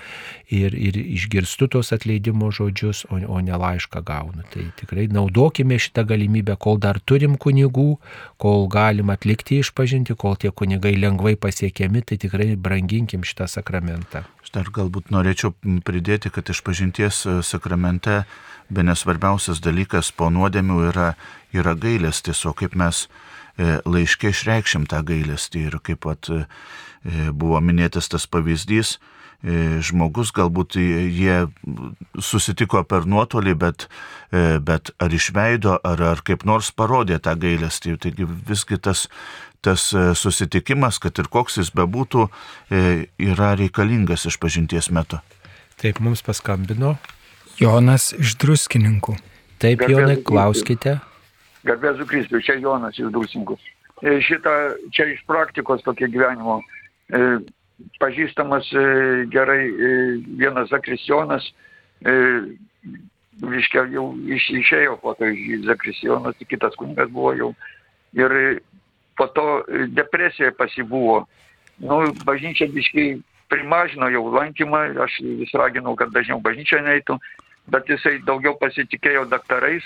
[0.56, 4.46] ir, ir išgirstu tos atleidimo žodžius, o, o ne laišką gaunu.
[4.54, 7.90] Tai tikrai naudokime šitą galimybę, kol dar turim kunigų,
[8.42, 14.26] kol galim atlikti išpažinti, kol tie kunigai lengvai pasiekiami, tai tikrai branginkim šitą sakramentą.
[14.46, 18.24] Aš dar galbūt norėčiau pridėti, kad išpažinties sakramente
[18.70, 21.14] be nesvarbiausias dalykas po nuodėmių yra,
[21.54, 23.25] yra gailestis, o kaip mes E,
[23.58, 26.44] laiškė išreikšim tą gailestį ir kaip pat e,
[27.32, 28.98] buvo minėtas tas pavyzdys,
[29.40, 31.38] e, žmogus galbūt jie
[32.20, 33.88] susitiko per nuotolį, bet,
[34.68, 37.96] bet ar išveido, ar, ar kaip nors parodė tą gailestį.
[38.04, 39.06] Taigi visgi tas,
[39.64, 39.88] tas
[40.20, 42.28] susitikimas, kad ir koks jis bebūtų,
[42.72, 45.22] yra reikalingas iš pažinties metu.
[45.80, 46.96] Taip, mums paskambino.
[47.60, 49.16] Jonas iš druskininkų.
[49.64, 51.00] Taip, Jonai, klauskite.
[51.66, 53.58] Garbėzu Kristui, čia Jonas iš Dūsingų.
[54.04, 54.54] E, šitą
[54.94, 56.60] čia iš praktikos tokio gyvenimo.
[57.10, 57.22] E,
[58.02, 58.84] pažįstamas e,
[59.32, 59.64] gerai
[60.40, 61.48] vienas zakristijonas,
[62.06, 65.32] reiškia, jau iš, išėjo po to
[65.66, 67.52] zakristijonas, kitas kunigas buvo jau.
[68.16, 68.62] Ir
[69.18, 69.64] po to
[69.96, 71.26] depresija pasibuvo.
[71.82, 73.08] Nu, bažnyčia biškai
[73.52, 77.18] primažino jau lankymą, aš vis raginau, kad dažniau bažnyčia neitų,
[77.72, 79.84] bet jisai daugiau pasitikėjo daktarais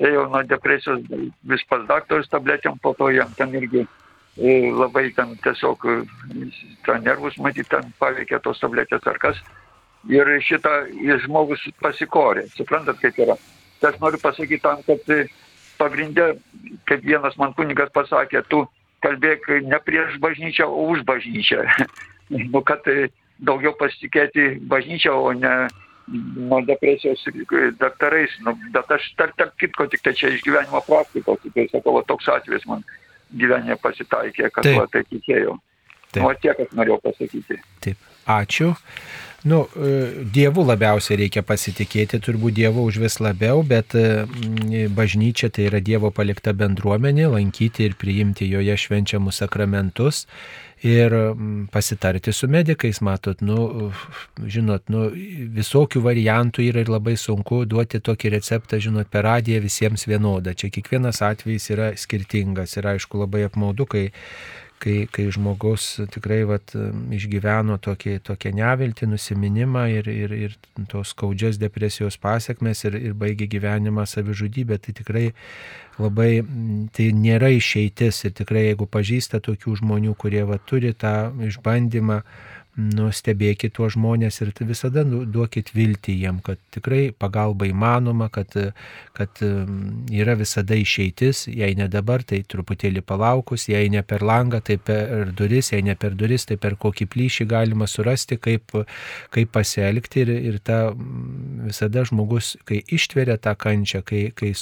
[0.00, 1.02] ėjo nuo depresijos
[1.50, 5.96] vis pas daktarus tabletėm, po to jam ten irgi e, labai ten tiesiog e,
[6.86, 9.40] tą nervus matyti, ten paveikė tos tabletės ar kas.
[10.08, 10.86] Ir šitą
[11.26, 12.46] žmogus pasikorė.
[12.56, 13.36] Suprantat, kaip yra.
[13.80, 15.26] Tai aš noriu pasakyti tam, kad e,
[15.80, 16.32] pagrindė,
[16.88, 18.64] kaip vienas man kunigas pasakė, tu
[19.04, 21.66] kalbėk ne prieš bažnyčią, o už bažnyčią.
[22.52, 22.88] nu, kad
[23.40, 25.54] daugiau pasitikėti bažnyčią, o ne
[26.36, 27.22] nuo depresijos
[27.78, 31.96] daktarais, nu, bet aš tarp, tarp kitko tik tai čia iš gyvenimo praktikos, tai sakau,
[31.98, 32.84] va, toks atvejis man
[33.38, 34.78] gyvenime pasitaikė, kad Taip.
[34.80, 35.56] va, tai tikėjau.
[36.10, 36.24] Taip.
[36.26, 37.60] O tiek, kas norėjau pasakyti.
[37.84, 38.72] Taip, ačiū.
[39.42, 44.26] Nu, e, Dievu labiausiai reikia pasitikėti, turbūt Dievu už vis labiau, bet e,
[44.92, 50.26] bažnyčia tai yra Dievo palikta bendruomenė, lankyti ir priimti joje švenčiamus sakramentus
[50.84, 51.12] ir
[51.72, 53.90] pasitarti su medikais, matot, nu,
[54.44, 55.08] žinot, nu,
[55.56, 60.54] visokių variantų yra ir labai sunku duoti tokį receptą, žinot, per radiją visiems vienodą.
[60.56, 64.06] Čia kiekvienas atvejis yra skirtingas ir aišku labai apmaudu, kai
[64.80, 66.72] kai, kai žmogus tikrai vat,
[67.14, 70.56] išgyveno tokį, tokią neviltį, nusiminimą ir, ir, ir
[70.90, 75.26] tos skaudžias depresijos pasiekmes ir, ir baigė gyvenimą savižudybę, tai tikrai
[76.00, 76.30] labai,
[76.96, 78.24] tai nėra išeitis.
[78.28, 82.22] Ir tikrai jeigu pažįsta tokių žmonių, kurie vat, turi tą išbandymą,
[82.78, 88.54] nustebėkit tuos žmonės ir visada nu, duokit viltį jiem, kad tikrai pagalba įmanoma, kad,
[89.16, 94.78] kad yra visada išeitis, jei ne dabar, tai truputėlį palaukus, jei ne per langą, tai
[94.78, 98.76] per duris, jei ne per duris, tai per kokį plyšį galima surasti, kaip,
[99.34, 104.54] kaip pasielgti ir, ir ta visada žmogus, kai ištveria tą kančią, kai, kai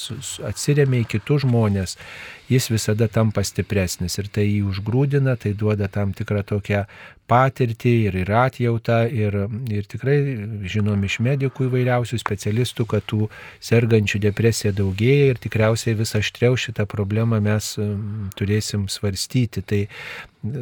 [0.48, 1.98] atsiriamia į kitus žmonės,
[2.48, 6.86] jis visada tampa stipresnis ir tai jį užgrūdina, tai duoda tam tikrą tokią
[7.28, 9.36] patirtį ir, ir atjautą ir,
[9.72, 10.16] ir tikrai
[10.68, 13.28] žinom iš medikų įvairiausių specialistų, kad tų
[13.64, 17.74] sergančių depresija daugėja ir tikriausiai vis aštriau šitą problemą mes
[18.38, 19.64] turėsim svarstyti.
[19.68, 19.82] Tai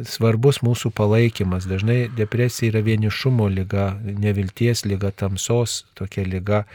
[0.09, 1.67] svarbus mūsų palaikymas.
[1.69, 6.65] Dažnai depresija yra vienišumo lyga, nevilties lyga, tamsos tokia lyga.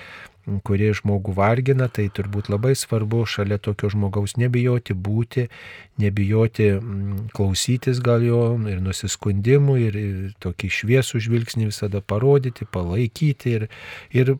[0.67, 5.47] Kurie žmogų vargina, tai turbūt labai svarbu šalia tokio žmogaus nebijoti būti,
[6.03, 10.03] nebijoti mm, klausytis gal jo ir nusiskundimų, ir,
[10.43, 13.69] tokį šviesų žvilgsnį visada parodyti, palaikyti ir,
[14.11, 14.37] ir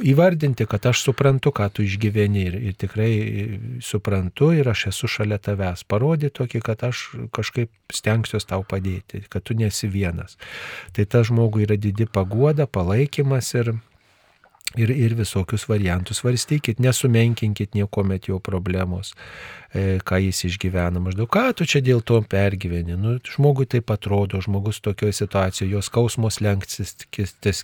[0.00, 3.10] įvardinti, kad aš suprantu, ką tu išgyveni ir, ir tikrai
[3.84, 5.84] suprantu ir aš esu šalia tavęs.
[5.88, 7.04] Parodyti tokį, kad aš
[7.36, 10.38] kažkaip stengsiuosi tau padėti, kad tu nesi vienas.
[10.96, 13.74] Tai ta žmogui yra didi paguoda, palaikymas ir,
[14.76, 19.14] ir, ir visokius variantus varstykit, nesumenkinkit niekuomet jo problemos,
[19.72, 21.00] e, ką jis išgyvena.
[21.02, 22.98] Maždaug, ką tu čia dėl to pergyveni.
[23.00, 26.96] Nu, žmogui taip atrodo, žmogus tokioje situacijoje, jos skausmos lenksis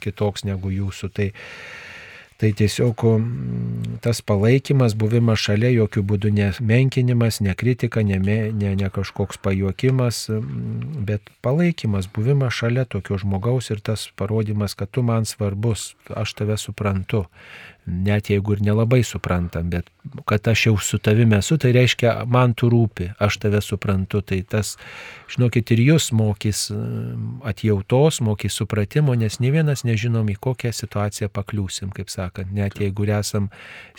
[0.01, 1.13] kitoks negu jūsų.
[1.15, 1.31] Tai,
[2.35, 8.73] Tai tiesiog mm, tas palaikymas, buvimas šalia, jokių būdų ne menkinimas, ne kritika, ne, ne,
[8.75, 15.07] ne kažkoks pajuokimas, mm, bet palaikymas, buvimas šalia tokio žmogaus ir tas parodimas, kad tu
[15.07, 17.25] man svarbus, aš tave suprantu
[17.87, 19.85] net jeigu ir nelabai suprantam, bet
[20.29, 24.21] kad aš jau su tavimi esu, tai reiškia, man tu rūpi, aš tave suprantu.
[24.25, 24.77] Tai tas,
[25.33, 31.29] žinokit, ir jūs mokys mm, atjautos, mokys supratimo, nes ne vienas nežinom, į kokią situaciją
[31.35, 32.51] pakliūsim, kaip sakant.
[32.57, 33.45] Net jeigu esam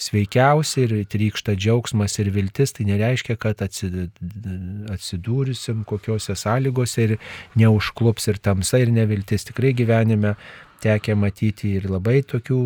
[0.01, 7.11] sveikiausi ir trykšta džiaugsmas ir viltis, tai nereiškia, kad atsidūrusim kokiuose sąlygose ir
[7.59, 9.45] neužklups ir tamsa ir neviltis.
[9.45, 10.35] Tikrai gyvenime
[10.83, 12.61] tekia matyti ir labai tokių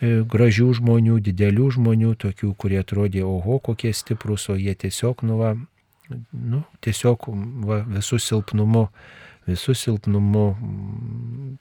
[0.00, 5.54] gražių žmonių, didelių žmonių, tokių, kurie atrodė, oho, kokie stiprus, o jie tiesiog, nu, va,
[6.32, 7.28] nu, tiesiog
[7.68, 8.86] va, visų silpnumu,
[9.48, 10.46] visų silpnumu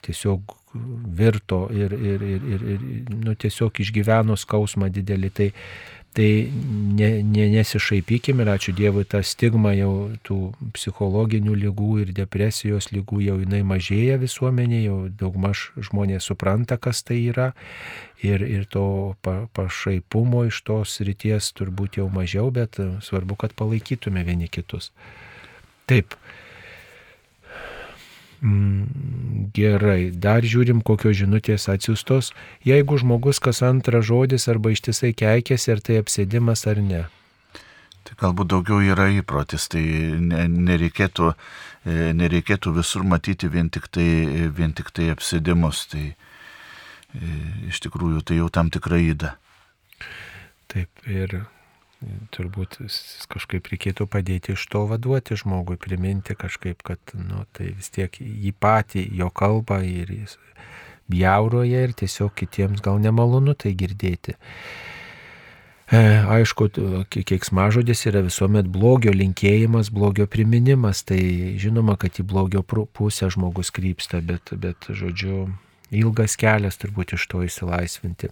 [0.05, 0.55] tiesiog
[1.19, 5.31] virto ir, ir, ir, ir, ir nu, tiesiog išgyveno skausmą didelį.
[5.35, 5.49] Tai
[6.17, 6.51] Tai
[6.97, 10.37] ne, ne, nesišaipykime ir ačiū Dievui, ta stigma jau tų
[10.73, 17.19] psichologinių lygų ir depresijos lygų jau jinai mažėja visuomenėje, jau daugmaž žmonės supranta, kas tai
[17.29, 17.51] yra
[18.25, 24.25] ir, ir to pa, pašaipumo iš tos ryties turbūt jau mažiau, bet svarbu, kad palaikytume
[24.25, 24.89] vieni kitus.
[25.85, 26.17] Taip.
[28.39, 32.31] Mm, gerai, dar žiūrim, kokios žinutės atsiustos.
[32.63, 37.01] Jeigu žmogus kas antras žodis arba ištisai keikėsi, ar tai apsėdimas ar ne.
[38.07, 39.83] Tai galbūt daugiau yra įprotis, tai
[40.23, 41.33] nereikėtų,
[41.83, 44.07] e, nereikėtų visur matyti vien tik tai,
[44.55, 45.83] vien tik tai apsėdimus.
[45.91, 46.15] Tai e,
[47.67, 49.35] iš tikrųjų tai jau tam tikra įda.
[50.71, 51.41] Taip, ir
[52.35, 52.77] turbūt
[53.31, 58.53] kažkaip reikėtų padėti iš to vaduoti žmogui, priminti kažkaip, kad nu, tai vis tiek jį
[58.55, 60.37] patį, jo kalbą ir jis
[61.09, 64.37] bjauroja ir tiesiog kitiems gal nemalonu tai girdėti.
[65.89, 66.67] E, aišku,
[67.09, 71.17] keiksmažodis yra visuomet blogio linkėjimas, blogio priminimas, tai
[71.57, 75.47] žinoma, kad į blogio pusę žmogus krypsta, bet, bet žodžiu,
[75.89, 78.29] ilgas kelias turbūt iš to įsilaisvinti.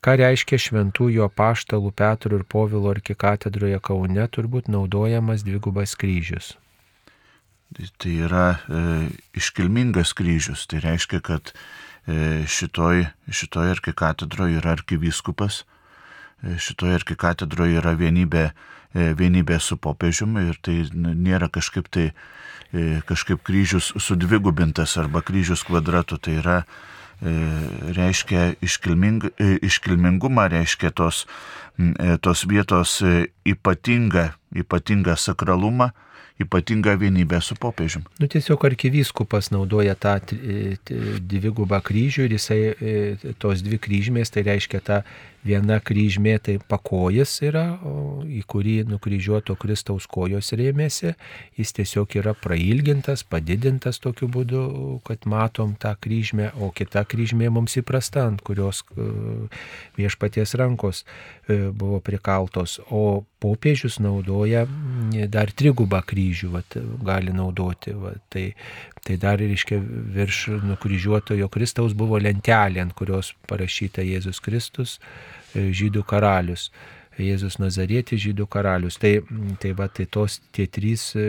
[0.00, 6.54] Ką reiškia šventųjų apaštalų Petro ir Povilo arkikatedroje Kaune turbūt naudojamas dvigubas kryžius.
[8.00, 8.80] Tai yra e,
[9.36, 10.64] iškilmingas kryžius.
[10.72, 15.66] Tai reiškia, kad e, šitoj, šitoj arkikatedroje yra arkivyskupas,
[16.40, 18.46] e, šitoj arkikatedroje yra vienybė,
[18.96, 25.66] e, vienybė su popiežiumi ir tai nėra kažkaip tai e, kažkaip kryžius sudvigubintas arba kryžius
[25.68, 26.16] kvadratu.
[26.16, 26.89] Tai yra E,
[27.20, 31.26] reiškia iškilming, e, iškilmingumą, reiškia tos,
[31.78, 33.02] e, tos vietos
[33.44, 35.90] ypatingą, ypatingą sakralumą,
[36.40, 38.06] ypatingą vienybę su popiežiumi.
[38.20, 40.16] Nu, tiesiog arkivyskupas naudoja tą
[41.20, 42.60] dvigubą kryžių ir jisai
[43.38, 45.02] tos dvi kryžmės, tai reiškia tą
[45.40, 47.64] Viena kryžmė tai pakojas yra,
[48.28, 51.14] į kurį nukryžiuoto Kristaus kojos rėmėsi.
[51.56, 54.64] Jis tiesiog yra prailgintas, padidintas tokiu būdu,
[55.06, 59.08] kad matom tą kryžmę, o kita kryžmė mums įprasta, ant kurios e,
[59.96, 61.06] viešpaties rankos
[61.48, 62.76] e, buvo prikaltos.
[62.92, 64.66] O popiežius naudoja
[65.32, 67.96] dar trigubą kryžių, vat, gali naudoti.
[67.96, 68.50] Vat, tai,
[69.08, 69.80] tai dar, reiškia,
[70.20, 76.70] virš nukryžiuotojo Kristaus buvo lentelė, ant kurios parašyta Jėzus Kristus E, žydų karalius.
[77.20, 78.96] Jėzus Nazarėtis žydų karalius.
[79.00, 79.18] Tai,
[79.60, 81.26] tai, va, tai tos tie trys e,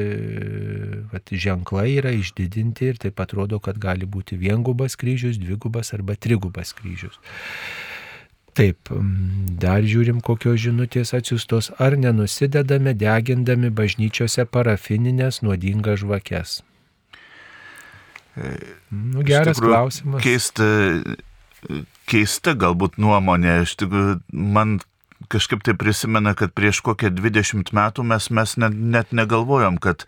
[1.12, 6.76] va, ženklai yra išdidinti ir taip atrodo, kad gali būti viengubas kryžius, dvigubas arba trigubas
[6.78, 7.20] kryžius.
[8.58, 8.92] Taip,
[9.62, 16.58] dar žiūrim, kokios žinutės atsiustos, ar nenusidedame degindami bažnyčiose parafininės nuodingas žvakes.
[18.36, 18.52] E,
[18.92, 20.24] nu, geras tikrųjų, klausimas.
[20.26, 20.68] Keista
[22.12, 24.80] keista galbūt nuomonė, iš tikrųjų man
[25.32, 30.06] kažkaip tai prisimena, kad prieš kokią 20 metų mes, mes net, net negalvojom, kad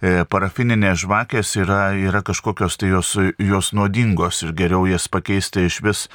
[0.00, 5.80] e, parafininės žvakės yra, yra kažkokios tai jos, jos nuodingos ir geriau jas pakeisti iš
[5.84, 6.06] vis,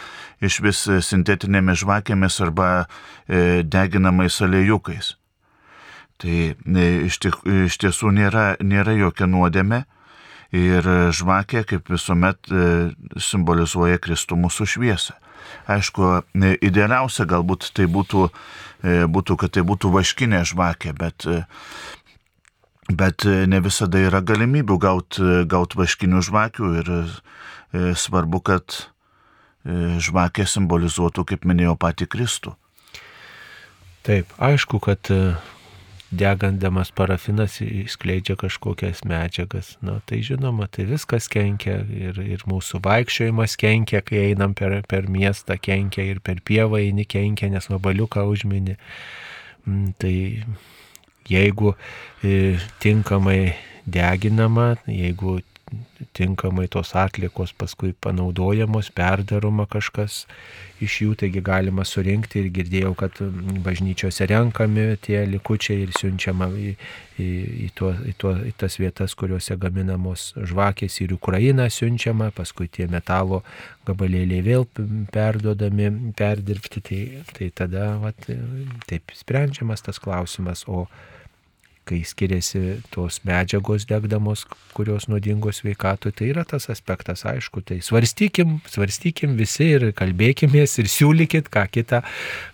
[0.41, 5.15] iš vis sintetinėmis žvakėmis arba e, deginamais alėjukais.
[6.17, 7.37] Tai e, iš, tik,
[7.67, 9.83] iš tiesų nėra, nėra jokia nuodėme
[10.55, 12.67] ir žvakė kaip visuomet e,
[13.19, 15.17] simbolizuoja Kristų mūsų šviesą.
[15.67, 18.27] Aišku, e, idealiausia galbūt tai būtų,
[18.83, 21.27] e, būtų kad tai būtų vaškinė žvakė, bet,
[22.89, 26.93] bet ne visada yra galimybių gauti gaut vaškinių žvakių ir
[27.99, 28.77] svarbu, kad
[29.67, 32.53] žvakė simbolizuotų, kaip minėjau, patį Kristų.
[34.07, 35.11] Taip, aišku, kad
[36.11, 39.75] degandamas parafinas išskleidžia kažkokias medžiagas.
[39.83, 45.09] Na, tai žinoma, tai viskas kenkia ir, ir mūsų vaikščiojimas kenkia, kai einam per, per
[45.11, 48.77] miestą, kenkia ir per pievą eini kenkia, nes vabaliuką užmini.
[49.67, 50.15] Mm, tai
[51.27, 51.75] jeigu
[52.23, 55.41] e, tinkamai deginama, jeigu
[56.17, 60.25] tinkamai tos atlikos paskui panaudojamos, perdaroma kažkas
[60.83, 63.17] iš jų, taigi galima surinkti ir girdėjau, kad
[63.65, 66.75] bažnyčiose renkami tie likučiai ir siunčiama į,
[67.17, 67.27] į,
[67.65, 72.87] į, tuo, į, tuo, į tas vietas, kuriuose gaminamos žvakės ir Ukraina siunčiama, paskui tie
[72.91, 73.41] metalo
[73.89, 74.67] gabalėliai vėl
[75.13, 77.03] perdodami, perdirbti, tai,
[77.33, 78.29] tai tada vat,
[78.89, 80.85] taip sprendžiamas tas klausimas, o
[81.87, 84.43] kai skiriasi tos medžiagos degdamos,
[84.75, 90.91] kurios nuodingos veikatui, tai yra tas aspektas, aišku, tai svarstykim, svarstykim visi ir kalbėkimės ir
[90.91, 92.03] siūlykit, ką kitą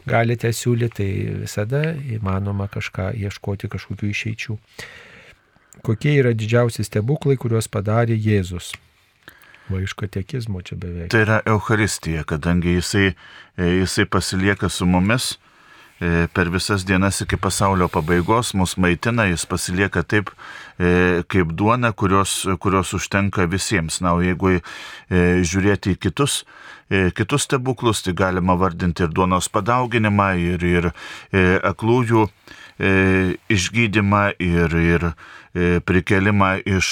[0.09, 1.09] galite siūlyti, tai
[1.43, 1.83] visada
[2.17, 4.57] įmanoma kažką ieškoti kažkokių išeičių.
[5.83, 8.73] Kokie yra didžiausi stebuklai, kuriuos padarė Jėzus?
[9.71, 11.09] Va iš katekizmo čia beveik.
[11.13, 13.13] Tai yra Euharistija, kadangi jisai,
[13.57, 15.37] jisai pasilieka su mumis
[16.33, 20.31] per visas dienas iki pasaulio pabaigos mus maitina, jis pasilieka taip
[20.77, 24.01] e, kaip duona, kurios, kurios užtenka visiems.
[24.03, 24.61] Na, o jeigu e,
[25.45, 26.41] žiūrėti į kitus,
[27.17, 30.89] kitus stebuklus, tai galima vardinti ir duonos padauginimą, ir, ir
[31.65, 32.27] aklųjų
[33.49, 35.07] išgydymą, ir, ir
[35.87, 36.91] prikelimą iš,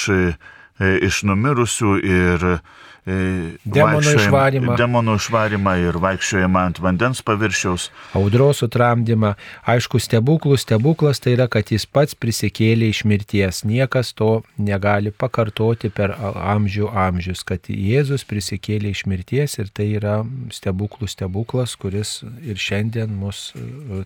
[0.80, 2.60] iš numirusių, ir E,
[3.06, 4.76] demonų išvarymą.
[4.78, 7.88] Demonų išvarymą ir vaikščiojimą ant vandens paviršiaus.
[8.18, 9.34] Audros sutramdymą.
[9.66, 13.64] Aišku, stebuklų stebuklas tai yra, kad jis pats prisikėlė iš mirties.
[13.66, 20.22] Niekas to negali pakartoti per amžių amžius, kad Jėzus prisikėlė iš mirties ir tai yra
[20.54, 23.50] stebuklų stebuklas, kuris ir šiandien mus,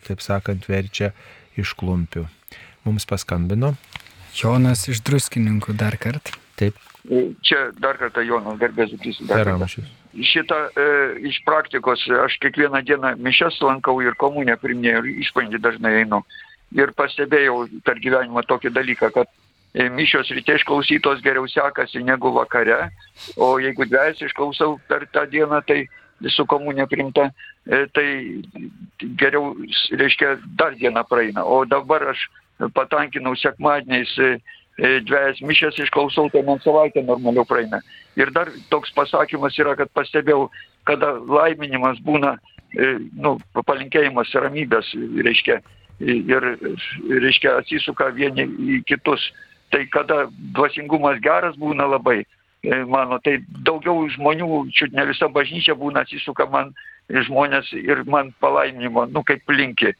[0.08, 1.12] taip sakant, verčia
[1.60, 2.30] iš klumpių.
[2.88, 3.76] Mums paskambino.
[4.36, 6.36] Jonas iš druskininkų dar kartą.
[6.60, 6.76] Taip,
[7.46, 9.30] Čia dar kartą Jonas garbės Kristus.
[10.16, 10.86] Šitą e,
[11.30, 16.22] iš praktikos aš kiekvieną dieną mišes lankau ir komunę priminėjau ir išpandį dažnai einu.
[16.76, 19.30] Ir pastebėjau per gyvenimą tokį dalyką, kad
[19.76, 22.90] e, mišios ryte išklausytos geriau sekasi negu vakare,
[23.36, 25.84] o jeigu dvies išklausau per tą dieną, tai
[26.32, 27.30] su komunė primta,
[27.68, 28.08] e, tai
[29.20, 29.54] geriau,
[29.92, 31.44] reiškia, dar diena praeina.
[31.44, 32.30] O dabar aš
[32.74, 34.40] patankinau sekmadieniais E,
[34.78, 37.80] dviejas mišės išklausau, tai man savaitę normaliau praeina.
[38.20, 40.50] Ir dar toks pasakymas yra, kad pastebėjau,
[40.88, 42.36] kada laiminimas būna,
[42.76, 44.92] e, nu, palinkėjimas ramybės,
[45.24, 45.62] reiškia,
[46.04, 46.48] ir,
[47.24, 48.48] reiškia, atsisuka vieni
[48.78, 49.32] į kitus.
[49.72, 52.26] Tai kada dvasingumas geras būna labai,
[52.64, 56.76] e, mano, tai daugiau žmonių, čiut ne visa bažnyčia būna atsisuka man
[57.10, 59.96] žmonės ir man palaiminimo, nu, kaip linki.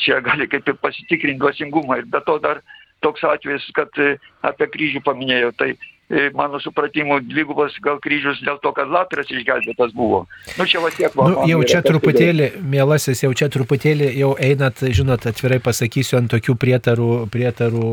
[0.00, 2.62] Čia gali kaip ir pasitikrinti dvasingumą ir be to dar
[3.04, 5.52] toks atvejis, kad e, apie kryžių paminėjau.
[5.60, 5.70] Tai
[6.34, 10.22] mano supratimu, dvigubas gal kryžius dėl to, kad Latras išgelbėtas buvo.
[10.56, 11.12] Nu, čia va tiek.
[11.12, 16.56] Nu, jau čia truputėlį, mielasis, jau čia truputėlį jau einat, žinot, atvirai pasakysiu, ant tokių
[16.60, 17.90] prietarų, prietarų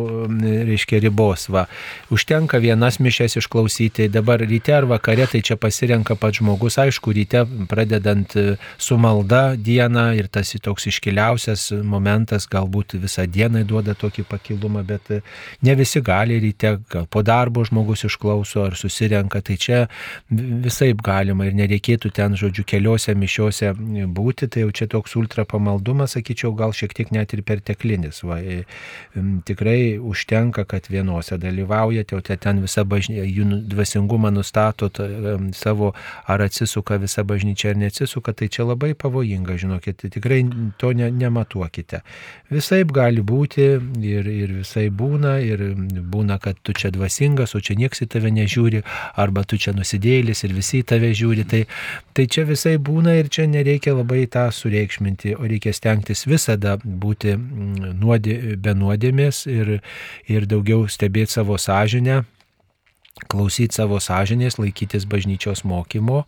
[0.70, 1.49] reiškia, ribos.
[1.51, 1.66] Va.
[2.13, 7.43] Užtenka vienas mišės išklausyti, dabar ryte ar vakare, tai čia pasirenka pats žmogus, aišku, ryte
[7.68, 14.24] pradedant e, su malda dieną ir tas toks iškiliausias momentas, galbūt visą dieną duoda tokį
[14.32, 15.22] pakilumą, bet e,
[15.68, 19.82] ne visi gali ryte, gal po darbo žmogus išklauso ar susirenka, tai čia
[20.30, 23.74] visai galima ir nereikėtų ten, žodžiu, keliose mišiose
[24.16, 28.22] būti, tai jau čia toks ultra pamaldumas, sakyčiau, gal šiek tiek net ir perteklinis.
[28.26, 28.39] Va,
[29.47, 34.89] tikrai užtenka, kad vienose dalyvaujate, o ten visa bažnyčia, jų nu, dvasingumą nustato
[35.56, 35.93] savo,
[36.28, 40.43] ar atsisuka visa bažnyčia ar neatsisuka, tai čia labai pavojinga, žinokit, tikrai
[40.82, 42.01] to ne, nematuokite.
[42.53, 43.66] Visai gali būti
[44.06, 45.64] ir, ir visai būna, ir
[46.14, 48.84] būna, kad tu čia dvasingas, o čia niekas nieks į tave nežiūri,
[49.16, 51.46] arba tu čia nusidėlis ir visi į tave žiūri.
[51.48, 51.66] Tai,
[52.14, 57.36] tai čia visai būna ir čia nereikia labai tą sureikšminti, o reikia stengtis visada būti
[57.36, 59.82] mm, nuodė, be nuodėmės ir,
[60.28, 62.24] ir daugiau stebėti savo sąžinę
[63.16, 66.26] klausyti savo sąžinės, laikytis bažnyčios mokymo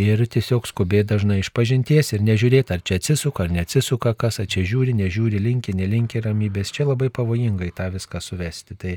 [0.00, 4.48] ir tiesiog skubėti dažnai iš pažinties ir nežiūrėti, ar čia atsisuka, ar neatsisuka, kas, ar
[4.48, 6.72] čia žiūri, nežiūri, linki, nelinki ramybės.
[6.72, 8.78] Čia labai pavojingai tą viską suvesti.
[8.80, 8.96] Tai,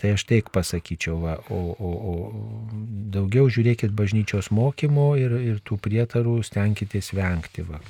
[0.00, 2.14] tai aš taip pasakyčiau, va, o, o, o
[3.12, 7.68] daugiau žiūrėkit bažnyčios mokymo ir, ir tų prietarų stenkitės vengti.
[7.68, 7.84] Va.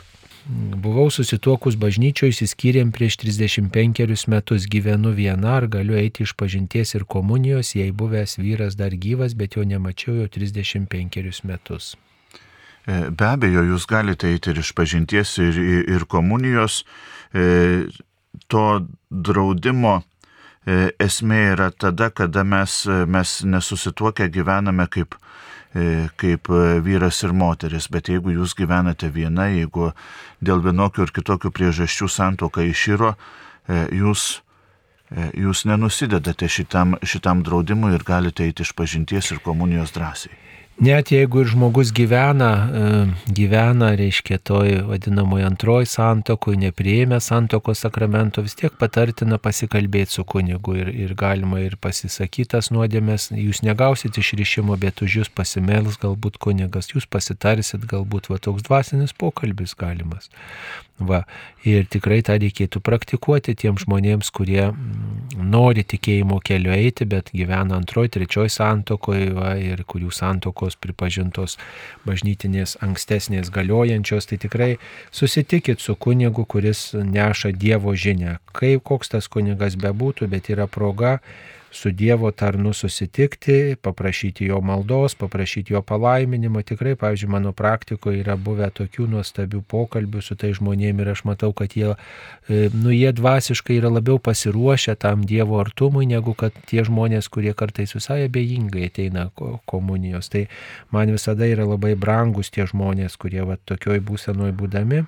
[0.49, 7.05] Buvau susituokus bažnyčioje, įsiskyrėm prieš 35 metus, gyvenu viena, ar galiu eiti iš pažinties ir
[7.05, 11.93] komunijos, jei buvęs vyras dar gyvas, bet jo nemačiau jau 35 metus.
[12.89, 15.61] E, be abejo, jūs galite eiti ir iš pažinties, ir,
[15.93, 16.85] ir komunijos.
[17.37, 17.85] E,
[18.49, 18.65] to
[19.11, 25.19] draudimo e, esmė yra tada, kada mes, mes nesusituokę gyvename kaip
[26.19, 29.93] kaip e, vyras ir moteris, bet jeigu jūs gyvenate viena, jeigu
[30.43, 33.15] dėl vienokių ir kitokių priežasčių santoka išyro,
[33.69, 34.43] e, jūs,
[35.35, 40.50] jūs nenusidedate šitam, šitam draudimui ir galite eiti iš pažinties ir komunijos drąsiai.
[40.81, 48.41] Net jeigu ir žmogus gyvena, e, gyvena, reiškia, toj vadinamoji antroji santokui, neprieėmė santokos sakramento,
[48.41, 54.79] vis tiek patartina pasikalbėti su kunigu ir, ir galima ir pasisakytas nuodėmės, jūs negausit išrišimo,
[54.81, 60.33] bet už jūs pasimels galbūt kunigas, jūs pasitarsit, galbūt va toks dvasinis pokalbis galimas.
[61.01, 61.23] Va,
[61.65, 67.79] ir tikrai tą reikėtų praktikuoti tiems žmonėms, kurie mm, nori tikėjimo keliu eiti, bet gyvena
[67.81, 69.31] antroji, trečioji santokoje
[69.65, 70.13] ir kurių
[70.71, 71.59] santokos pripažintos
[72.07, 74.79] bažnytinės ankstesnės galiojančios, tai tikrai
[75.11, 78.39] susitikit su kunigu, kuris neša Dievo žinę.
[78.53, 81.21] Kaip koks tas kunigas bebūtų, bet yra proga
[81.71, 86.63] su Dievo tarnu susitikti, paprašyti jo maldos, paprašyti jo palaiminimo.
[86.63, 91.53] Tikrai, pavyzdžiui, mano praktikoje yra buvę tokių nuostabių pokalbių su tai žmonėmis ir aš matau,
[91.57, 91.95] kad jie,
[92.49, 97.55] e, nu, jie dvasiškai yra labiau pasiruošę tam Dievo artumui, negu kad tie žmonės, kurie
[97.55, 99.29] kartais visai abejingai ateina
[99.71, 100.29] komunijos.
[100.33, 100.47] Tai
[100.91, 105.05] man visada yra labai brangus tie žmonės, kurie va tokioj būsenoj būdami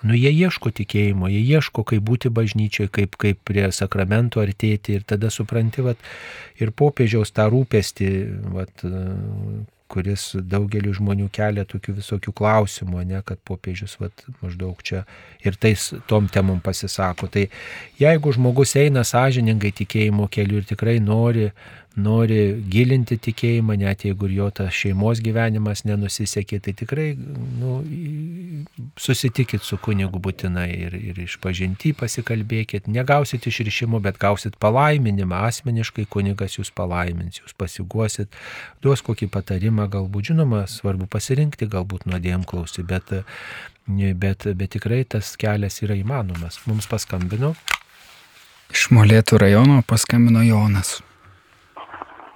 [0.00, 5.04] Nu, jie ieško tikėjimo, jie ieško, kaip būti bažnyčioje, kaip, kaip prie sakramento artėti ir
[5.04, 6.00] tada supranti, vat,
[6.56, 8.08] ir popiežiaus tą rūpestį,
[8.56, 8.86] vat,
[9.92, 15.04] kuris daugeliu žmonių kelia tokių visokių klausimų, ne, kad popiežius vat, maždaug čia
[15.44, 17.28] ir tais tom temom pasisako.
[17.32, 17.44] Tai
[18.00, 21.50] jeigu žmogus eina sąžiningai tikėjimo keliu ir tikrai nori
[22.00, 22.38] nori
[22.72, 27.74] gilinti tikėjimą, net jeigu ir jo tas šeimos gyvenimas nenusisekė, tai tikrai nu,
[29.00, 32.88] susitikit su kunigu būtinai ir, ir išpažinti pasikalbėkit.
[32.92, 35.44] Negausit išrišimo, bet gausit palaiminimą.
[35.50, 38.32] Asmeniškai kunigas jūs palaimins, jūs pasiguosit,
[38.84, 43.12] duos kokį patarimą, galbūt žinoma, svarbu pasirinkti, galbūt nuodėm klausti, bet,
[43.86, 46.62] bet, bet tikrai tas kelias yra įmanomas.
[46.66, 47.54] Mums paskambino.
[48.72, 51.02] Iš Molėtų rajono paskambino Jonas.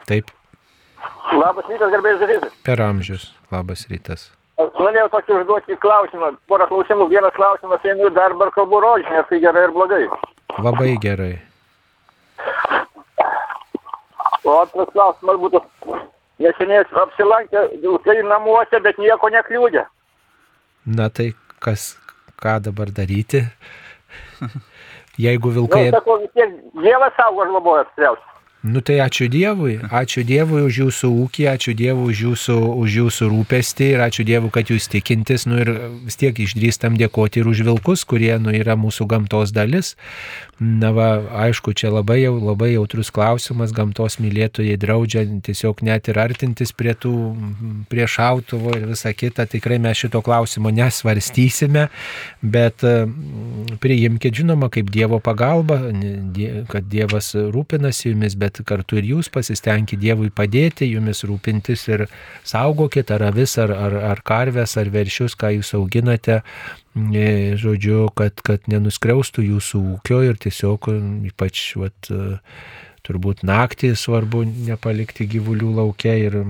[0.07, 0.31] Taip.
[1.35, 2.53] Labas rytas, garbės rytas.
[2.67, 3.31] Per amžius.
[3.51, 4.29] Labas rytas.
[4.63, 6.31] Aš norėjau tokį užduoti klausimą.
[6.51, 7.09] Porą klausimų.
[7.11, 10.05] Vienas klausimas, einu į darbą ar kalbu rožinį, ar tai gerai ar blogai.
[10.63, 11.35] Labai gerai.
[14.47, 15.61] O antras klausimas būtų,
[16.41, 19.85] neseniai apsilankė vilkai namuose, bet nieko nekliūdė.
[20.87, 21.97] Na tai kas,
[22.39, 23.43] ką dabar daryti?
[25.27, 25.89] Jeigu vilkai...
[25.91, 28.36] Nu, sako, vis tiek Dievas saugo žlobojas tikriausiai.
[28.67, 33.29] Nu tai ačiū Dievui, ačiū Dievui už jūsų ūkį, ačiū Dievui už jūsų, už jūsų
[33.31, 35.71] rūpestį ir ačiū Dievui, kad jūs tikintis, nu ir
[36.07, 39.95] vis tiek išdrįstam dėkoti ir už vilkus, kurie, nu, yra mūsų gamtos dalis.
[40.59, 46.17] Na va, aišku, čia labai, jau, labai jautrus klausimas, gamtos mylėtojai draudžia tiesiog net ir
[46.17, 47.13] artintis prie tų,
[47.93, 49.45] prie šautuvo ir visa kita.
[49.53, 51.91] Tikrai mes šito klausimo nesvarstysime,
[52.41, 52.87] bet
[53.85, 55.83] priimkite, žinoma, kaip Dievo pagalba,
[56.73, 62.07] kad Dievas rūpinasi jumis, bet bet kartu ir jūs pasistengkite Dievui padėti, jumis rūpintis ir
[62.45, 66.43] saugokit ar avis, ar, ar, ar karves, ar veršius, ką jūs auginate,
[66.97, 70.91] e, žodžiu, kad, kad nenuskriaustų jūsų ūkio ir tiesiog
[71.33, 72.11] ypač vat,
[73.07, 76.41] turbūt naktį svarbu nepalikti gyvulių laukia ir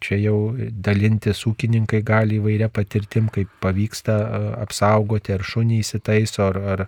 [0.00, 4.14] čia jau dalintis ūkininkai gali įvairia patirtim, kaip pavyksta
[4.62, 6.84] apsaugoti, ar šunį įsitaiso, ar, ar,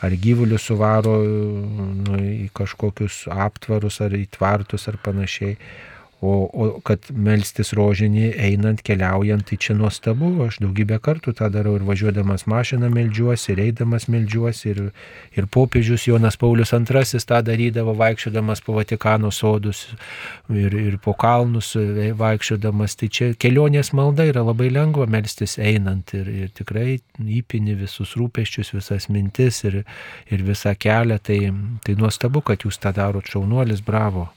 [0.00, 5.58] ar gyvulius suvaro nu, į kažkokius aptvarus, ar į tvartus, ar panašiai.
[6.20, 10.28] O, o kad melstis rožinį einant, keliaujant, tai čia nuostabu.
[10.44, 14.74] Aš daugybę kartų tą darau ir važiuodamas mašiną melžiuosi, ir eidamas melžiuosi.
[14.74, 14.82] Ir,
[15.40, 19.86] ir popiežius Jonas Paulius II tą darydavo vaikščiodamas po Vatikano sodus
[20.52, 21.72] ir, ir po kalnus
[22.20, 23.00] vaikščiodamas.
[23.00, 26.98] Tai čia kelionės malda yra labai lengva melstis einant ir, ir tikrai
[27.40, 29.86] įpini visus rūpeščius, visas mintis ir,
[30.28, 31.16] ir visą kelią.
[31.24, 31.42] Tai,
[31.80, 34.28] tai nuostabu, kad jūs tą darot, šaunuolis, bravo.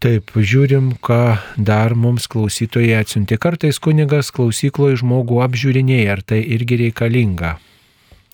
[0.00, 3.36] Taip, žiūrim, ką dar mums klausytojai atsiunti.
[3.36, 7.58] Kartais kunigas klausykloje žmogų apžiūrinėja, ar tai irgi reikalinga?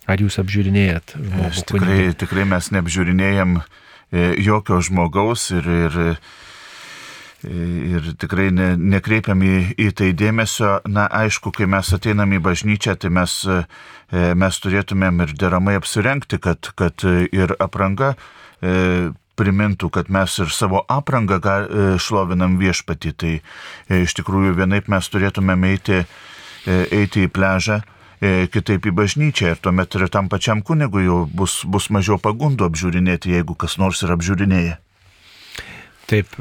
[0.07, 1.49] Ar jūs apžiūrinėjat žmogų?
[1.49, 2.13] Aš tikrai, kunigą?
[2.23, 3.65] tikrai mes neapžiūrinėjom e,
[4.47, 5.99] jokio žmogaus ir, ir,
[7.51, 9.59] ir tikrai ne, nekreipiam į,
[9.89, 10.77] į tai dėmesio.
[10.87, 13.61] Na, aišku, kai mes ateinam į bažnyčią, tai mes, e,
[14.39, 18.15] mes turėtumėm ir deramai apsirengti, kad, kad ir apranga
[18.63, 23.13] e, primintų, kad mes ir savo aprangą e, šlovinam viešpatį.
[23.21, 27.83] Tai e, iš tikrųjų vienaip mes turėtumėm eiti, e, eiti į pležą,
[28.17, 33.35] kitaip į bažnyčią ir tuomet ir tam pačiam kunigui jau bus, bus mažiau pagundų apžiūrinėti,
[33.37, 34.79] jeigu kas nors ir apžiūrinėja.
[36.09, 36.33] Taip,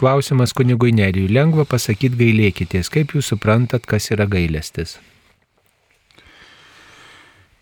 [0.00, 1.28] klausimas kunigui Nerijui.
[1.28, 2.88] Lengva pasakyti gailėkitės.
[2.88, 4.96] Kaip jūs suprantat, kas yra gailestis?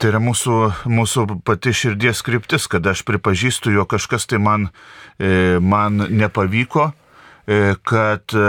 [0.03, 0.55] Tai yra mūsų,
[0.91, 4.65] mūsų pati širdies kryptis, kad aš pripažįstu, jo kažkas tai man,
[5.15, 6.89] e, man nepavyko,
[7.47, 8.49] e, kad e,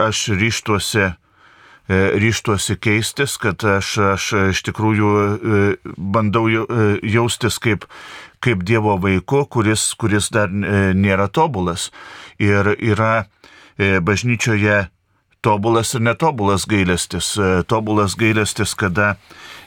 [0.00, 1.10] aš ryštuosi,
[1.92, 4.24] ryštuosi keistis, kad aš, aš
[4.54, 5.12] iš tikrųjų
[5.96, 6.46] bandau
[7.04, 7.84] jaustis kaip,
[8.44, 11.90] kaip Dievo vaiku, kuris, kuris dar nėra tobulas.
[12.40, 13.26] Ir yra
[13.78, 14.86] bažnyčioje
[15.40, 17.32] tobulas ir netobulas gailestis.
[17.72, 19.14] Tobulas gailestis, kada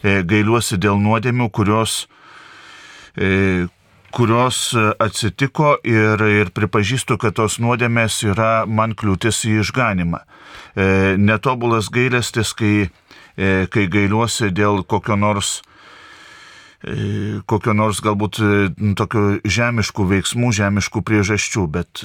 [0.04, 2.08] gailiuosi dėl nuodėmių, kurios,
[3.16, 3.68] e,
[4.12, 10.24] kurios atsitiko ir, ir pripažįstu, kad tos nuodėmės yra man kliūtis į išganimą.
[10.76, 12.90] E, netobulas gailestis, kai,
[13.36, 15.62] kai gailiuosi dėl kokio nors
[17.46, 18.40] kokio nors galbūt
[18.98, 22.02] tokių žemiškų veiksmų, žemiškų priežasčių, bet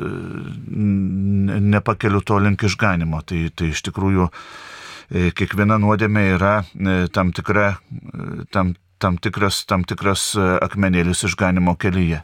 [1.73, 3.23] nepakeliu to link išganimo.
[3.25, 4.76] Tai, tai iš tikrųjų E,
[5.11, 12.23] kiekviena nuodėmė yra e, tam, tikra, e, tam, tam, tikras, tam tikras akmenėlis išganimo kelyje.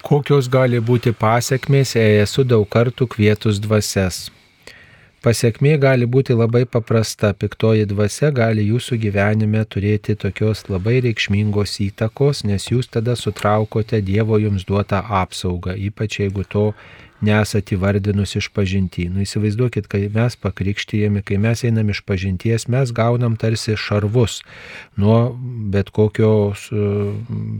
[0.00, 4.30] Kokios gali būti pasiekmės, jei esu daug kartų kvietus dvasias?
[5.20, 7.34] Pasiekmė gali būti labai paprasta.
[7.36, 14.38] Piktoji dvasia gali jūsų gyvenime turėti tokios labai reikšmingos įtakos, nes jūs tada sutraukote Dievo
[14.40, 16.64] jums duotą apsaugą, ypač jeigu to
[17.24, 19.08] nesat įvardinus iš pažinti.
[19.12, 24.40] Nu įsivaizduokit, kai mes pakrikštyjami, kai mes einam iš pažinties, mes gaunam tarsi šarvus
[25.00, 25.36] nuo
[25.72, 27.12] bet kokios uh,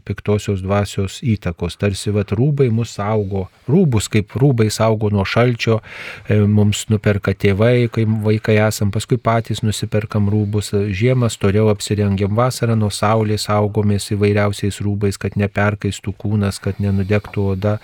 [0.05, 1.79] piktosios dvasios įtakos.
[1.81, 5.81] Tarsi vat rūbai mus saugo, rūbus kaip rūbai saugo nuo šalčio,
[6.29, 12.77] e, mums nuperka tėvai, kai vaikai esam, paskui patys nusiperkam rūbus, žiemą storiau apsirengiam, vasarą
[12.79, 17.79] nuo saulės saugomės įvairiausiais rūbais, kad neperkaistų kūnas, kad nenudegtų oda.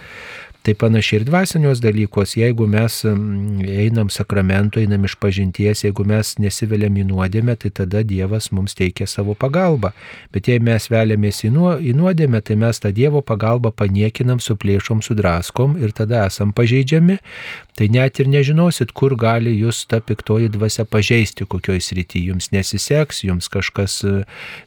[0.67, 6.97] Tai panašiai ir dvasinios dalykos, jeigu mes einam sakramento, einam iš pažinties, jeigu mes nesiveliam
[6.99, 9.93] į nuodėmę, tai tada Dievas mums teikia savo pagalbą.
[10.35, 11.53] Bet jei mes veliamės į
[11.95, 17.21] nuodėmę, tai mes tą Dievo pagalbą paniekinam, suplėšom, sudraskom ir tada esam pažeidžiami.
[17.77, 22.23] Tai net ir nežinosit, kur gali jūs ta piktoji dvasia pažeisti, kokioj srity.
[22.31, 23.99] Jums nesiseks, jums kažkas,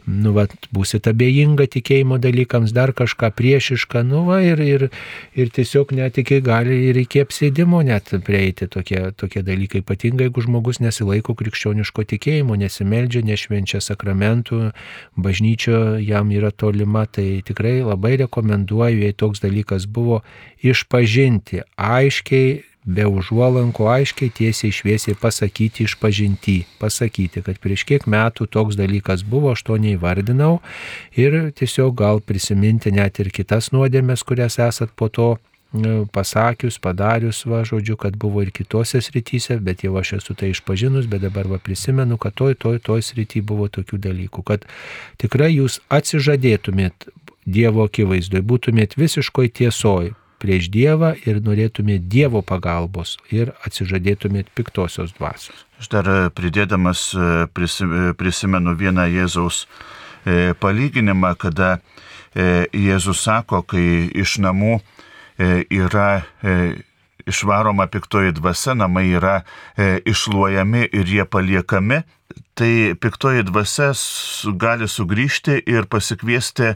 [0.06, 0.46] nu, va,
[0.76, 4.86] būsit abejinga tikėjimo dalykams, dar kažką priešiška, nu, va, ir, ir,
[5.34, 10.28] ir tiesiog tiesiog net iki gali ir iki apsėdimo net prieiti tokie, tokie dalykai, ypatingai
[10.28, 14.72] jeigu žmogus nesilaiko krikščioniško tikėjimo, nesimeldžia, nešvenčia sakramentų,
[15.18, 20.24] bažnyčio jam yra tolima, tai tikrai labai rekomenduoju, jei toks dalykas buvo,
[20.62, 28.48] išpažinti aiškiai be užuolankų aiškiai, tiesiai, šviesiai pasakyti iš pažinti, pasakyti, kad prieš kiek metų
[28.50, 30.60] toks dalykas buvo, aš to neįvardinau.
[31.20, 35.36] Ir tiesiog gal prisiminti net ir kitas nuodėmės, kurias esat po to
[36.12, 41.06] pasakius, padarius, va, žodžiu, kad buvo ir kitose srityse, bet jau aš esu tai išpažinus,
[41.06, 44.66] bet dabar va prisimenu, kad toj, toj, toj srity buvo tokių dalykų, kad
[45.22, 47.10] tikrai jūs atsižadėtumėt
[47.50, 55.66] Dievo akivaizdoj, būtumėt visiškoj tiesoj prieš Dievą ir norėtumėt Dievo pagalbos ir atsižadėtumėt piktosios dvasios.
[55.80, 59.66] Aš dar e, pridėdamas e, e, prisimenu vieną Jėzaus
[60.60, 61.80] palyginimą, kada
[62.36, 64.82] Jėzus sako, kai iš namų
[65.40, 66.56] yra e,
[67.30, 69.42] išvaroma piktoji dvasia, namai yra
[69.78, 72.02] e, išluojami ir jie paliekami,
[72.60, 73.94] tai piktoji dvasia
[74.60, 76.74] gali sugrįžti ir pasikviesti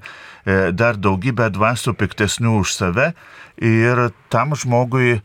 [0.76, 3.12] dar daugybę dvasių piktesnių už save
[3.60, 5.22] ir tam žmogui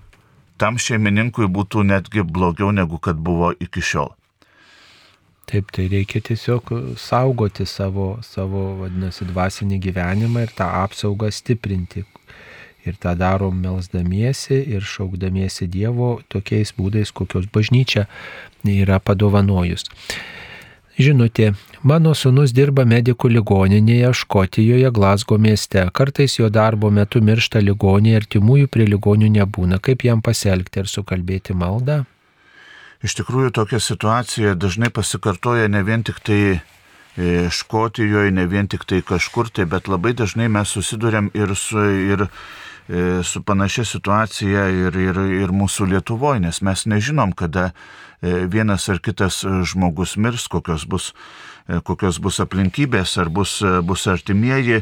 [0.59, 4.13] tam šeimininkui būtų netgi blogiau negu kad buvo iki šiol.
[5.49, 12.05] Taip, tai reikia tiesiog saugoti savo, savo vadinasi, dvasinį gyvenimą ir tą apsaugą stiprinti.
[12.89, 18.09] Ir tą darom melsdamiesi ir šaukdamiesi Dievo tokiais būdais, kokios bažnyčia
[18.65, 19.87] yra padovanojus.
[20.99, 21.53] Žinutė,
[21.87, 25.85] mano sunus dirba medikų ligoninėje Škotijoje, Glasgo mieste.
[25.95, 29.79] Kartais jo darbo metu miršta ligonė ir timųjų prie ligonių nebūna.
[29.79, 32.01] Kaip jam pasielgti ir sukalbėti maldą?
[33.07, 38.83] Iš tikrųjų tokia situacija dažnai pasikartoja ne vien tik tai e, Škotijoje, ne vien tik
[38.83, 41.79] tai kažkur tai, bet labai dažnai mes susidurėm ir su,
[42.11, 42.27] ir,
[43.25, 49.03] su panašia situacija ir, ir, ir mūsų Lietuvoje, nes mes nežinom, kada e, vienas ar
[49.05, 51.13] kitas žmogus mirs, kokios bus
[51.85, 54.79] kokios bus aplinkybės, ar bus, bus artimieji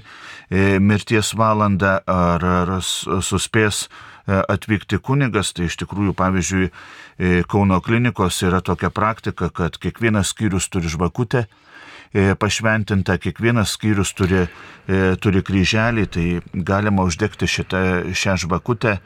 [0.79, 3.89] mirties valanda, ar, ar suspės
[4.27, 10.69] atvykti kunigas, tai iš tikrųjų, pavyzdžiui, e, Kauno klinikos yra tokia praktika, kad kiekvienas skyrius
[10.69, 11.66] turi žvakutę e,
[12.13, 14.45] pašventinta, kiekvienas skyrius turi,
[14.89, 17.83] e, turi kryželį, tai galima uždegti šitą,
[18.13, 18.99] šią žvakutę,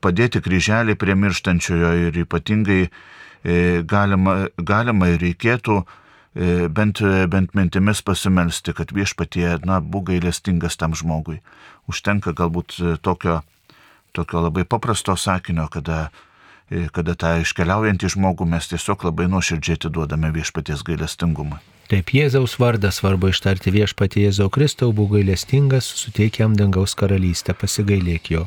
[0.00, 2.86] padėti kryželį prie mirštančiojo ir ypatingai
[3.84, 5.82] galima, galima ir reikėtų
[6.72, 11.42] bent, bent mintimis pasimelsti, kad viešpatie, na, būk gailestingas tam žmogui.
[11.92, 13.42] Užtenka galbūt tokio
[14.16, 16.08] tokio labai paprasto sakinio, kada,
[16.70, 21.60] e, kada tą iškeliaujantį žmogų mes tiesiog labai nuoširdžiai atiduodame viešpaties gailestingumą.
[21.86, 28.46] Taip, Jėzaus vardą svarbu ištarti viešpatie Jėzau Kristau, būk gailestingas, suteikiam dangaus karalystę, pasigailėk jo.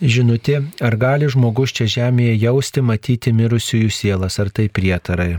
[0.00, 5.34] Žinutė, ar gali žmogus čia žemėje jausti, matyti mirusiųjų sielas, ar tai prietarai?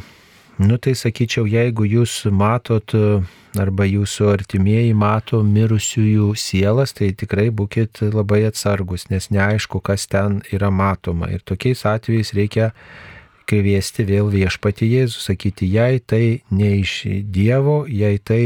[0.61, 2.93] Nu tai sakyčiau, jeigu jūs matot
[3.57, 10.43] arba jūsų artimieji mato mirusiųjų sielas, tai tikrai būkite labai atsargus, nes neaišku, kas ten
[10.53, 11.31] yra matoma.
[11.33, 12.69] Ir tokiais atvejais reikia
[13.49, 18.41] kviesti vėl viešpati Jėzų, sakyti, jei tai ne iš Dievo, jei tai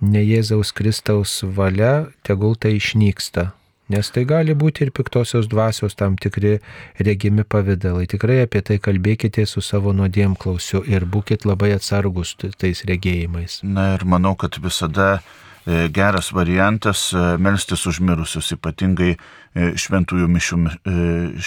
[0.00, 3.52] ne Jėzaus Kristaus valia, tegul tai išnyksta.
[3.88, 6.58] Nes tai gali būti ir piktosios dvasios tam tikri
[7.00, 8.04] regimi pavydalai.
[8.10, 13.62] Tikrai apie tai kalbėkite su savo nuodėm klausiu ir būkite labai atsargus tais regėjimais.
[13.64, 20.60] Na ir manau, kad visada e, geras variantas e, melstis užmirusius, ypatingai e, šventųjų mišių,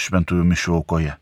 [0.02, 1.14] šventųjų mišių aukoje.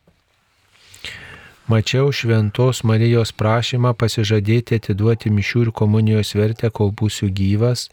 [1.71, 7.85] Mačiau šventos Marijos prašymą pasižadėti atiduoti mišių ir komunijos vertę, kol būsiu gyvas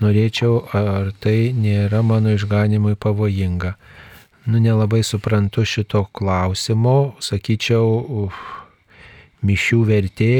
[0.00, 3.74] norėčiau, ar tai nėra mano išganimui pavojinga.
[4.46, 7.92] Nu, nelabai suprantu šito klausimo, sakyčiau,
[8.22, 8.40] uf,
[9.44, 10.32] mišių vertė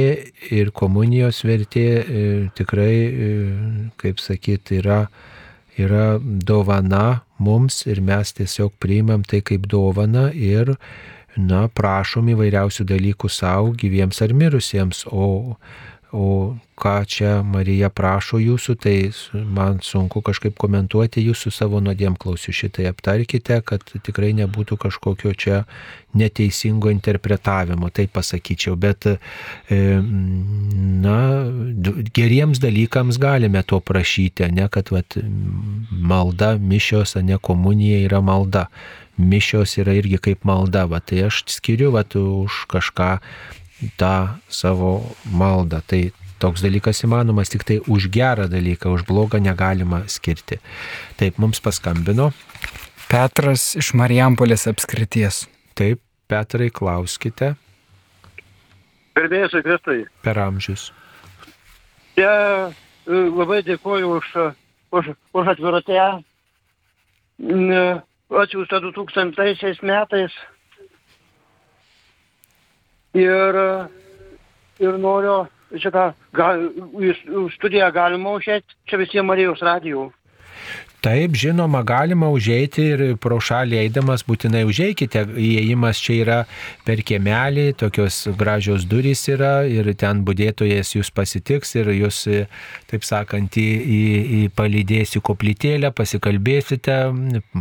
[0.49, 2.24] ir komunijos vertė e,
[2.57, 3.31] tikrai, e,
[4.01, 5.03] kaip sakyti, yra,
[5.76, 10.78] yra dovana mums ir mes tiesiog priimam tai kaip dovana ir,
[11.37, 15.57] na, prašom įvairiausių dalykų savo gyviems ar mirusiems, o
[16.12, 18.95] O ką čia Marija prašo jūsų, tai
[19.47, 25.61] man sunku kažkaip komentuoti jūsų savo nuodėm klausiu šitai aptarkite, kad tikrai nebūtų kažkokio čia
[26.18, 28.74] neteisingo interpretavimo, tai pasakyčiau.
[28.81, 29.78] Bet, e,
[31.05, 31.18] na,
[32.16, 35.14] geriems dalykams galime to prašyti, ne kad vat,
[35.91, 38.66] malda, mišios, ne komunija yra malda.
[39.21, 43.11] Mišios yra irgi kaip malda, va, tai aš skiriu va, už kažką
[44.01, 44.14] tą
[44.49, 45.83] savo maldą.
[45.87, 46.03] Tai
[46.41, 50.61] toks dalykas įmanomas, tik tai už gerą dalyką, už blogą negalima skirti.
[51.21, 52.31] Taip, mums paskambino.
[53.11, 55.45] Petras iš Marijampolės apskrities.
[55.77, 56.01] Taip,
[56.31, 57.57] Petrai, klauskite.
[59.18, 60.05] Gerbėjus Kristui.
[60.25, 60.91] Per amžius.
[62.16, 62.71] Ja,
[63.07, 64.29] labai dėkuoju už,
[64.95, 65.99] už, už atvirotę.
[68.31, 70.35] Atsiųsta 2000 metais
[73.18, 73.59] ir,
[74.78, 76.62] ir noriu šitą, gal,
[77.57, 80.09] studiją galima užėti čia visiems Marijos radijų.
[81.01, 85.22] Taip, žinoma, galima užeiti ir pro šalį eidamas būtinai užeikite.
[85.32, 86.36] Įėjimas čia yra
[86.84, 92.18] per kiemelį, tokios gražios durys yra ir ten būdėtojas jūs pasitiks ir jūs,
[92.92, 94.03] taip sakant, į, į,
[94.40, 96.98] į palydėsi koplytėlę, pasikalbėsite,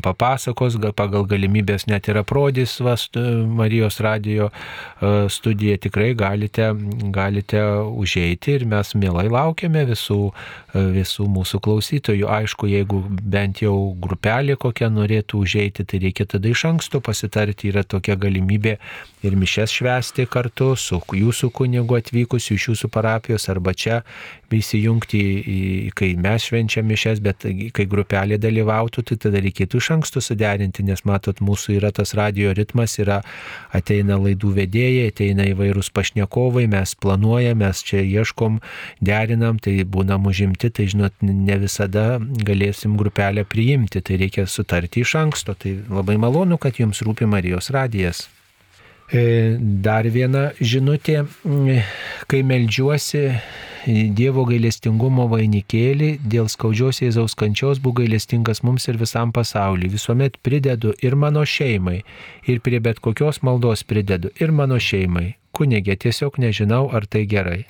[0.03, 5.77] papasakos, pagal galimybės net ir aprodys vas, Marijos radio e, studiją.
[5.87, 6.73] Tikrai galite,
[7.15, 10.19] galite užeiti ir mes mielai laukiame visų,
[10.73, 12.27] e, visų mūsų klausytojų.
[12.39, 17.83] Aišku, jeigu bent jau grupelė kokia norėtų užeiti, tai reikia tada iš anksto pasitarti, yra
[17.83, 18.75] tokia galimybė
[19.25, 24.01] ir mišes švesti kartu su jūsų kunigu atvykusiu iš jūsų parapijos arba čia
[24.57, 25.21] įsijungti,
[25.97, 27.45] kai mes švenčiam mišes, bet
[27.75, 32.51] kai grupelė dalyvautų, tai tada reikėtų iš anksto suderinti, nes matot, mūsų yra tas radio
[32.57, 33.21] ritmas, yra
[33.75, 38.59] ateina laidų vedėjai, ateina įvairūs pašnekovai, mes planuojame, mes čia ieškom,
[39.03, 45.15] derinam, tai būnam užimti, tai žinot, ne visada galėsim grupelę priimti, tai reikia sutarti iš
[45.23, 45.57] anksto.
[45.59, 48.27] Tai labai malonu, kad jums rūpi Marijos radijas.
[49.09, 51.23] E, dar viena žinutė,
[52.29, 53.23] kai melžiuosi
[53.89, 59.89] Dievo gailestingumo vainikėlį, dėl skaudžios Jėzaus kančios būk gailestingas mums ir visam pasauliu.
[59.89, 62.03] Visuomet pridedu ir mano šeimai,
[62.45, 65.31] ir prie bet kokios maldos pridedu ir mano šeimai.
[65.55, 67.63] Kunigė, tiesiog nežinau, ar tai gerai.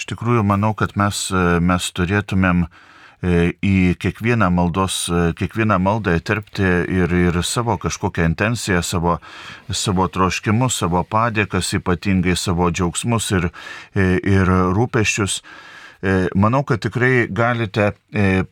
[0.00, 1.28] Iš tikrųjų, manau, kad mes,
[1.62, 2.95] mes turėtumėm uh, E,
[3.26, 9.18] į kiekvieną maldos, e, kiekvieną maldą įterpti ir, ir savo kažkokią intenciją, savo,
[9.70, 13.48] savo troškimus, savo padėkas, ypatingai savo džiaugsmus ir,
[13.94, 14.46] e, ir
[14.76, 15.42] rūpeščius.
[16.36, 17.94] Manau, kad tikrai galite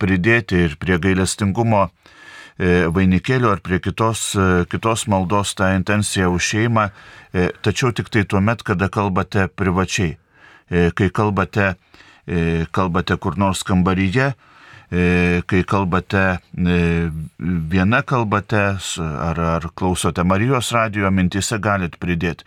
[0.01, 1.83] pridėti ir prie gailestingumo
[2.57, 4.33] vainikėlio ar prie kitos,
[4.73, 6.87] kitos maldos tą intenciją už šeimą,
[7.63, 10.17] tačiau tik tai tuo met, kada kalbate privačiai.
[10.97, 11.75] Kai kalbate,
[12.73, 14.54] kalbate kur nors kambaryje, E,
[15.47, 16.23] kai kalbate
[16.55, 16.77] e,
[17.71, 18.63] viena kalbate
[19.01, 22.47] ar, ar klausote Marijos radijo, mintise galite pridėti.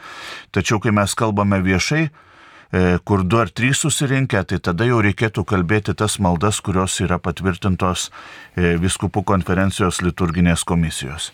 [0.55, 5.43] Tačiau kai mes kalbame viešai, e, kur du ar trys susirinkę, tai tada jau reikėtų
[5.49, 8.09] kalbėti tas maldas, kurios yra patvirtintos
[8.55, 11.31] viskupų konferencijos liturginės komisijos.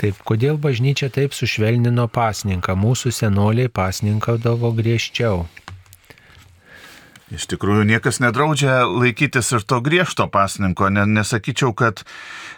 [0.00, 2.74] Taip, kodėl bažnyčia taip sušvelnino pasninką?
[2.74, 5.44] Mūsų senoliai pasninkaudavo griežčiau.
[7.34, 12.04] Iš tikrųjų, niekas nedraudžia laikytis ir to griežto pasninko, nesakyčiau, kad,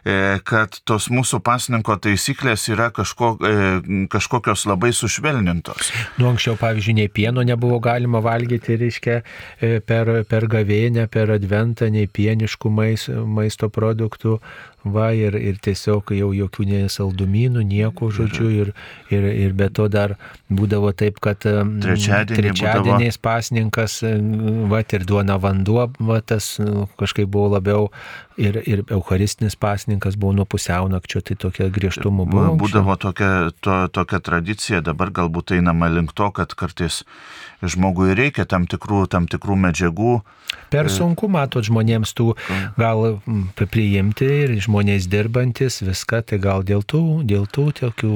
[0.04, 5.92] e, kad tos mūsų pasninko taisyklės yra kažko, e, kažkokios labai sušvelnintos.
[6.20, 9.18] Nu, anksčiau, pavyzdžiui, nei pieno nebuvo galima valgyti, reiškia,
[9.60, 14.40] e, per, per gavėnę, per adventą, nei pieniškų mais, maisto produktų,
[14.92, 18.72] va, ir, ir tiesiog jau jokių nesaldumynų, nieko, žodžiu, ir,
[19.12, 20.16] ir, ir be to dar
[20.52, 23.24] būdavo taip, kad Trečiadienį trečiadieniais būdavo...
[23.28, 23.98] pasninkas,
[24.70, 26.54] va, ir duona vanduo, va, tas
[27.00, 27.90] kažkaip buvo labiau,
[28.36, 32.54] ir, ir eucharistinis pasninkas buvo nuo pusiaunakčio, tai tokia griežtumo buvo.
[32.60, 37.02] Būdavo tokia, to, tokia tradicija, dabar galbūt einama link to, kad kartais
[37.64, 40.16] žmogui reikia tam tikrų, tam tikrų medžiagų.
[40.70, 42.32] Per sunku, matot, žmonėms tų
[42.78, 43.18] gal
[43.58, 48.12] priimti ir žmonės dirbantis viską, tai gal dėl tų, dėl tų tokių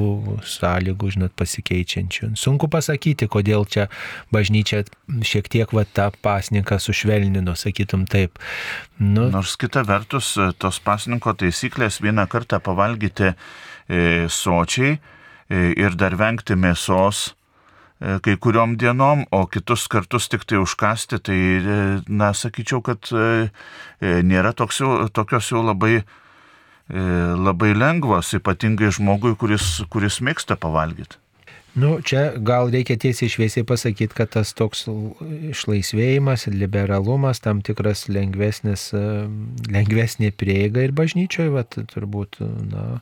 [0.47, 2.33] sąlygų, žinot, pasikeičiančių.
[2.39, 3.87] Sunku pasakyti, kodėl čia
[4.35, 4.83] bažnyčia
[5.27, 8.39] šiek tiek va tą pasninką sušvelnino, sakytum taip.
[8.99, 9.29] Nu.
[9.33, 16.59] Nors kita vertus, tos pasninko taisyklės vieną kartą pavalgyti e, sočiai e, ir dar vengti
[16.59, 17.40] mėsos E,
[18.01, 21.79] kai kuriom dienom, o kitus kartus tik tai užkasti, tai, e,
[22.09, 23.49] na, sakyčiau, kad e,
[24.01, 26.01] nėra jau, tokios jau labai,
[26.91, 31.21] labai lengvos, ypatingai žmogui, kuris, kuris mėgsta pavalgyti.
[31.71, 34.89] Nu, čia gal reikia tiesiai šviesiai pasakyti, kad tas toks
[35.53, 38.89] išlaisvėjimas, liberalumas, tam tikras lengvesnis,
[39.71, 42.41] lengvesnė prieiga ir bažnyčioje, vat, turbūt,
[42.73, 42.99] na,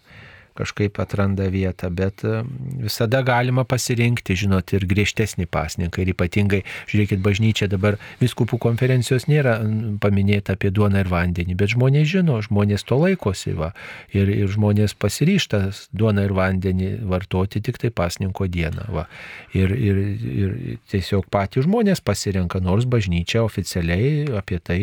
[0.59, 2.43] kažkaip atranda vietą, bet e,
[2.83, 6.03] visada galima pasirinkti, žinot, ir griežtesnį pasninką.
[6.03, 9.57] Ir ypatingai, žiūrėkit, bažnyčia dabar viskupų konferencijos nėra
[10.03, 13.71] paminėta apie duoną ir vandenį, bet žmonės žino, žmonės to laikosi, va,
[14.15, 15.61] ir, ir žmonės pasiryšta
[15.95, 18.89] duoną ir vandenį vartoti tik tai pasninko dieną.
[18.93, 19.07] Va.
[19.55, 19.99] Ir, ir,
[20.43, 20.55] ir
[20.91, 24.79] tiesiog patys žmonės pasirenka, nors bažnyčia oficialiai apie tai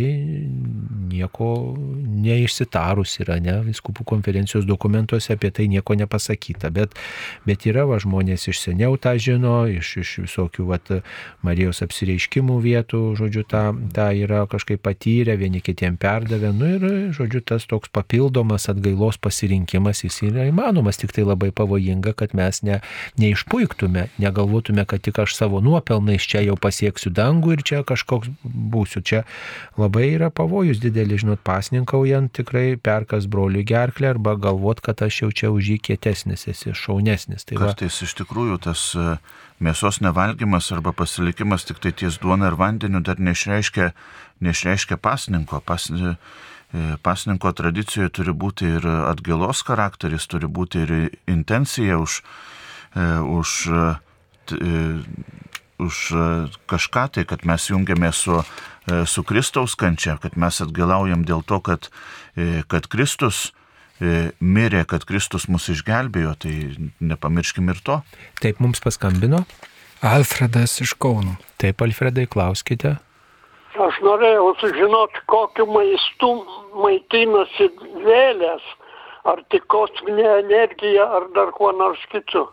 [1.11, 6.95] nieko neišsitarus yra, ne, viskupų konferencijos dokumentuose apie tai nieko nepasakyta, bet,
[7.47, 10.81] bet yra va, žmonės iš seniau tą žino, iš, iš visokių va,
[11.47, 13.65] Marijos apsireiškimų vietų, žodžiu, tą,
[13.95, 16.87] tą yra kažkaip patyrę, vieni kitiem perdavę, nu ir,
[17.17, 22.63] žodžiu, tas toks papildomas atgailos pasirinkimas, jis yra įmanomas, tik tai labai pavojinga, kad mes
[22.67, 22.81] ne,
[23.21, 29.03] neišpuiktume, negalvotume, kad tik aš savo nuopelnais čia jau pasieksiu dangų ir čia kažkoks būsiu.
[29.07, 29.23] Čia
[29.79, 35.31] labai yra pavojus didelis, žinot, pasninkaujant tikrai perkas broliui gerklę arba galvot, kad aš jau
[35.31, 37.47] čia už jį kietesnis esi, šaunesnis.
[37.47, 38.07] Tai Kartais va...
[38.07, 39.17] iš tikrųjų tas e,
[39.63, 43.91] mėsos nevalgymas arba pasilikimas tik tai ties duona ir vandeniu dar neišreiškia,
[44.45, 45.61] neišreiškia pasninko.
[45.67, 46.15] Pas, e,
[47.07, 50.97] pasninko tradicijoje turi būti ir atgailos charakteris, turi būti ir
[51.31, 52.23] intencija už,
[52.97, 53.51] e, už
[55.77, 55.97] už
[56.71, 58.39] kažką tai, kad mes jungiamės su,
[58.87, 61.91] su Kristaus kančia, kad mes atgalaujam dėl to, kad,
[62.71, 63.51] kad Kristus
[64.01, 66.55] mirė, kad Kristus mus išgelbėjo, tai
[67.01, 68.01] nepamirškim ir to.
[68.43, 69.45] Taip mums paskambino.
[70.05, 71.39] Alfredas iš Kauno.
[71.61, 72.97] Taip, Alfredai, klauskite.
[73.77, 76.31] Aš norėjau sužinoti, kokiu maistu
[76.77, 77.71] maitinasi
[78.05, 78.65] vėlės,
[79.29, 82.47] ar tik kosminė energija, ar dar kuo nors kitu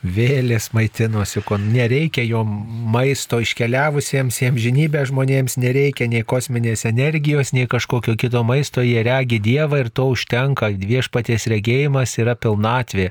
[0.00, 7.68] vėlės maitinosi, ko nereikia jo maisto iškeliavusiems jiems žinybę žmonėms, nereikia nei kosminės energijos, nei
[7.70, 13.10] kažkokio kito maisto, jie regi Dievą ir to užtenka, viešpaties regėjimas yra pilnatvė.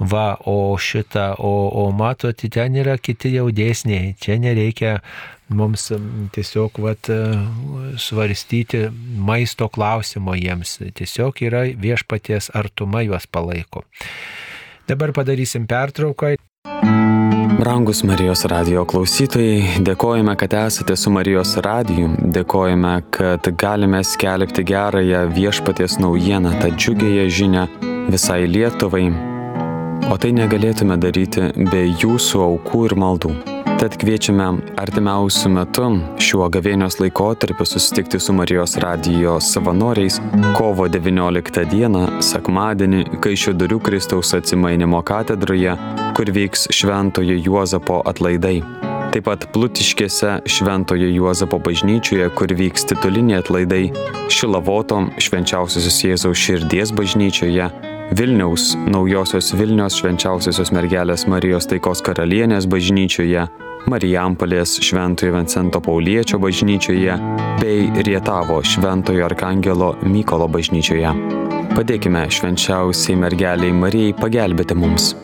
[0.00, 1.54] Va, o šitą, o,
[1.84, 4.98] o matote, ten yra kiti jau dėsniai, čia nereikia
[5.52, 5.90] mums
[6.32, 7.10] tiesiog vat,
[8.00, 8.86] svarstyti
[9.20, 13.84] maisto klausimo jiems, tiesiog yra viešpaties artuma juos palaiko.
[14.88, 16.34] Dabar padarysim pertrauką.
[17.58, 25.22] Brangus Marijos radio klausytojai, dėkojame, kad esate su Marijos radiju, dėkojame, kad galime skelbti gerąją
[25.32, 27.64] viešpaties naujieną, tą džiugėją žinę
[28.12, 29.08] visai Lietuvai,
[30.12, 33.53] o tai negalėtume daryti be jūsų aukų ir maldų.
[33.74, 34.44] Tad kviečiame
[34.78, 35.86] artimiausių metų
[36.22, 40.20] šiuo gavėnios laikotarpiu susitikti su Marijos radijo savanoriais
[40.54, 45.74] kovo 19 dieną, sekmadienį, Kaišėdurių Kristaus atsimainimo katedroje,
[46.14, 48.60] kur vyks Šventojo Juozapo atlaidai.
[49.14, 53.88] Taip pat Plutiškėse Šventojo Juozapo bažnyčioje, kur vyks tituliniai atlaidai
[54.30, 57.68] Šilavoto Švenčiausiosios Jėzaus širdies bažnyčioje,
[58.12, 63.46] Vilniaus naujosios Vilnios švenčiausiosios mergelės Marijos taikos karalienės bažnyčioje,
[63.88, 67.16] Marijampolės Šventojo Vincento Pauliečio bažnyčioje
[67.62, 71.14] bei Rietavo Šventojo Arkangelo Mykolo bažnyčioje.
[71.74, 75.14] Padėkime švenčiausiai mergeliai Marijai pagelbėti mums.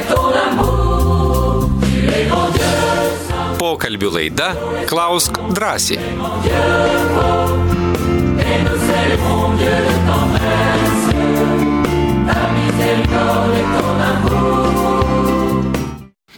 [0.00, 0.39] Dieu
[3.80, 4.46] Pokalbių laida
[4.84, 5.96] Klausk drąsiai.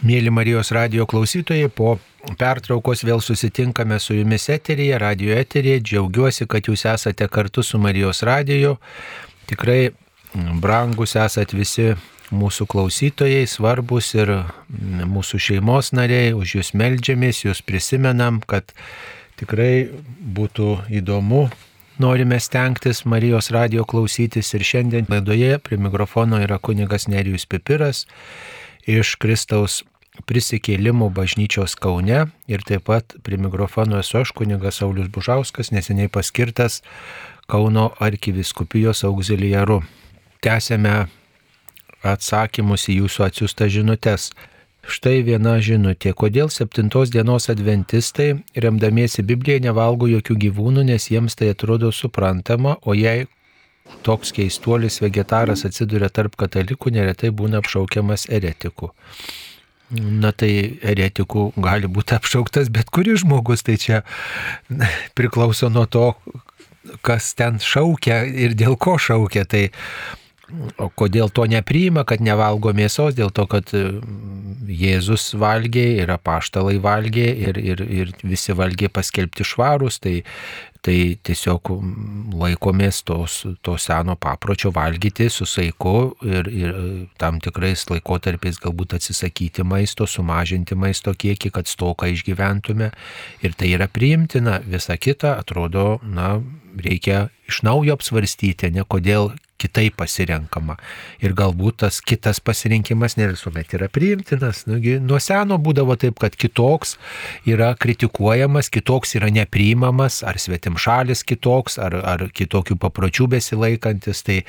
[0.07, 1.97] Mėly Marijos radio klausytojai, po
[2.39, 5.83] pertraukos vėl susitinkame su jumis eteryje, radio eteryje.
[5.83, 8.77] Džiaugiuosi, kad jūs esate kartu su Marijos radiju.
[9.51, 9.91] Tikrai
[10.63, 11.91] brangus esat visi
[12.33, 14.33] mūsų klausytojai, svarbus ir
[15.09, 18.73] mūsų šeimos nariai, už jūs melžiamės, jūs prisimenam, kad
[19.41, 21.47] tikrai būtų įdomu
[22.03, 28.07] norime stengtis Marijos radio klausytis ir šiandien laidoje prie mikrofono yra kunigas Nerijus Pipiras
[28.89, 29.83] iš Kristaus
[30.29, 36.83] prisikėlimų bažnyčios Kaune ir taip pat prie mikrofono esu aš kunigas Saulis Bužauskas, neseniai paskirtas
[37.51, 39.83] Kauno arkiviskupijos auxiliaru.
[40.43, 41.07] Tęsėme
[42.03, 44.31] atsakymus į jūsų atsiųstas žinutės.
[44.83, 51.53] Štai viena žinutė, kodėl septintos dienos adventistai, remdamiesi Bibliją, nevalgo jokių gyvūnų, nes jiems tai
[51.55, 53.29] atrodo suprantama, o jei
[54.03, 58.91] toks keistuolis vegetaras atsiduria tarp katalikų, neretai būna apšaukiamas eretiku.
[59.93, 64.03] Na tai eretikų gali būti apšauktas bet kuris žmogus, tai čia
[65.19, 66.15] priklauso nuo to,
[67.05, 69.45] kas ten šaukia ir dėl ko šaukia.
[69.45, 69.67] Tai
[70.81, 73.15] O kodėl to nepriima, kad nevalgo mėsos?
[73.17, 79.47] Dėl to, kad mm, Jėzus valgė ir apaštalai valgė ir, ir, ir visi valgė paskelbti
[79.49, 80.23] švarus, tai,
[80.85, 86.81] tai tiesiog mm, laikomės tos, to seno papročio valgyti su saiku ir, ir
[87.23, 92.93] tam tikrais laikotarpiais galbūt atsisakyti maisto, sumažinti maisto kiekį, kad stoką išgyventume.
[93.43, 96.37] Ir tai yra priimtina, visa kita atrodo, na,
[96.77, 100.77] reikia iš naujo apsvarstyti, ne kodėl kitaip pasirenkama.
[101.23, 104.65] Ir galbūt tas kitas pasirinkimas ne visuomet yra priimtinas.
[104.71, 106.97] Nugi, nuo seno būdavo taip, kad kitoks
[107.49, 114.25] yra kritikuojamas, kitoks yra nepriimamas, ar svetim šalis kitoks, ar, ar kitokių papročių besilaikantis.
[114.27, 114.41] Tai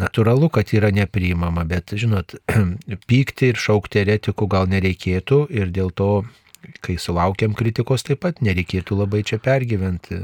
[0.00, 2.36] natūralu, kad yra nepriimama, bet žinot,
[3.10, 6.12] pykti ir šaukti eretikų gal nereikėtų ir dėl to
[6.84, 10.18] kai sulaukiam kritikos, taip pat nereikėtų labai čia pergyventi.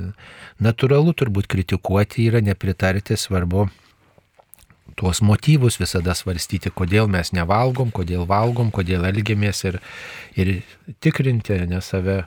[0.62, 3.68] Natūralu turbūt kritikuoti yra nepritarti, svarbu
[4.97, 9.81] tuos motyvus visada svarstyti, kodėl mes nevalgom, kodėl valgom, kodėl elgiamės ir,
[10.39, 10.53] ir
[11.05, 12.25] tikrinti ne save,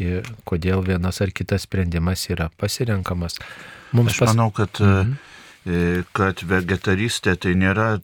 [0.00, 3.38] ir kodėl vienas ar kitas sprendimas yra pasirenkamas.
[3.92, 4.32] Mums Aš pas...
[4.32, 5.20] manau, kad, mhm.
[5.62, 8.00] E, kad vegetaristė tai nėra,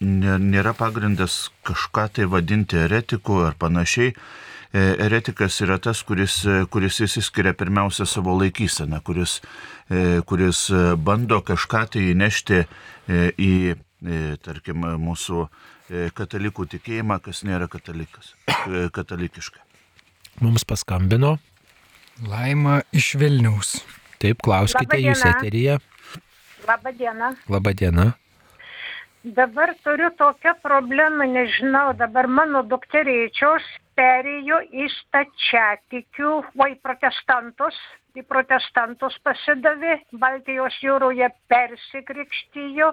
[0.00, 4.14] nėra pagrindas kažką tai vadinti eretiku ar panašiai.
[4.72, 9.75] e, eretikas yra tas, kuris, e, kuris įsiskiria pirmiausia savo laikyseną, kuris, e,
[10.26, 10.66] kuris
[10.98, 12.62] bando kažką tai įnešti
[13.38, 13.52] į,
[14.42, 15.46] tarkim, mūsų
[16.18, 18.32] katalikų tikėjimą, kas nėra katalikas,
[18.96, 19.62] katalikiška.
[20.42, 21.36] Mums paskambino.
[22.26, 23.76] Laima iš Vilniaus.
[24.20, 25.22] Taip, klauskite jūs
[26.96, 27.34] dieną.
[27.52, 28.12] Labą dieną.
[29.36, 33.64] Dabar turiu tokią problemą, nežinau, dabar mano dukterėčios
[33.98, 37.78] perėjo į stačiatikių, vai protestantus,
[38.20, 42.90] į protestantus pasidavė, Baltijos jūroje persikrikštijo.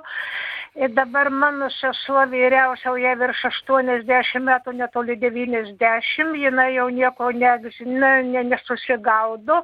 [0.83, 7.53] Ir dabar mano sesuo vyriausia, jie virš 80 metų, netoli 90, jinai jau nieko ne,
[7.85, 9.61] ne, ne, nesusigaudo.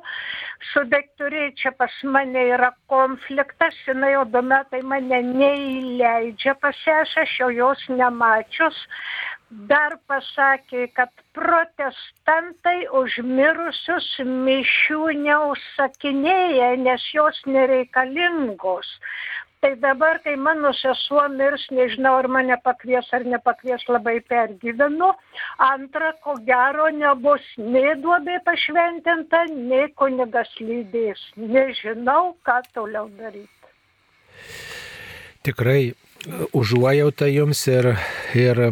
[0.72, 7.26] Su daktarė čia pas mane yra konfliktas, jinai jau du metai mane neįleidžia pas sesę,
[7.26, 8.78] aš jau jos nemačius
[9.50, 18.90] dar pasakė, kad protestantai už mirusius mišių neužsakinėja, nes jos nereikalingos.
[19.60, 25.10] Tai dabar, kai mano sesuo mirs, nežinau, ar mane pakvies ar nepakvies, labai pergyvenu.
[25.66, 31.20] Antra, ko gero, nebus nei duobė pašventinta, nei kunigas lydės.
[31.36, 33.74] Nežinau, ką toliau daryti.
[35.44, 35.92] Tikrai
[36.56, 37.92] užuojautą jums ir,
[38.40, 38.64] ir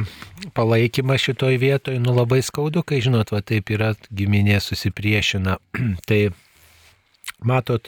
[0.57, 5.57] palaikymą šitoj vietoj, nu labai skaudu, kai žinot, va taip yra giminė susipriešina.
[6.09, 6.27] tai
[7.45, 7.85] Matot,